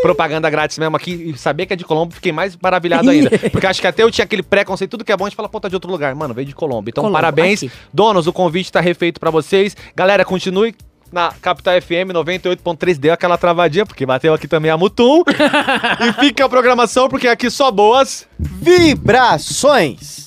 Propaganda 0.00 0.48
grátis 0.48 0.78
mesmo 0.78 0.96
aqui. 0.96 1.32
E 1.34 1.38
saber 1.38 1.66
que 1.66 1.72
é 1.72 1.76
de 1.76 1.84
Colombo, 1.84 2.14
fiquei 2.14 2.30
mais 2.30 2.56
maravilhado 2.60 3.10
ainda. 3.10 3.30
Porque 3.50 3.66
acho 3.66 3.80
que 3.80 3.86
até 3.86 4.02
eu 4.02 4.10
tinha 4.10 4.24
aquele 4.24 4.42
preconceito, 4.42 4.92
tudo 4.92 5.04
que 5.04 5.10
é 5.10 5.16
bom, 5.16 5.24
a 5.24 5.28
gente 5.28 5.36
fala, 5.36 5.48
pô, 5.48 5.60
tá 5.60 5.68
de 5.68 5.74
outro 5.74 5.90
lugar. 5.90 6.14
Mano, 6.14 6.32
veio 6.32 6.46
de 6.46 6.54
Colombo. 6.54 6.88
Então, 6.88 7.02
Colombo, 7.02 7.16
parabéns. 7.16 7.62
aqui. 7.62 7.72
Donos, 7.92 8.26
o 8.26 8.32
convite 8.32 8.70
tá 8.70 8.80
refeito 8.80 9.18
pra 9.18 9.30
vocês. 9.30 9.76
Galera, 9.94 10.24
continue 10.24 10.74
na 11.12 11.32
Capital 11.40 11.80
FM 11.80 12.12
98.3. 12.12 12.98
Deu 12.98 13.12
aquela 13.12 13.38
travadinha, 13.38 13.86
porque 13.86 14.04
bateu 14.06 14.34
aqui 14.34 14.48
também 14.48 14.70
a 14.70 14.76
Mutum. 14.76 15.22
e 16.00 16.12
fica 16.20 16.44
a 16.44 16.48
programação, 16.48 17.08
porque 17.08 17.28
aqui 17.28 17.50
só 17.50 17.70
boas. 17.70 18.26
Vibrações! 18.38 20.25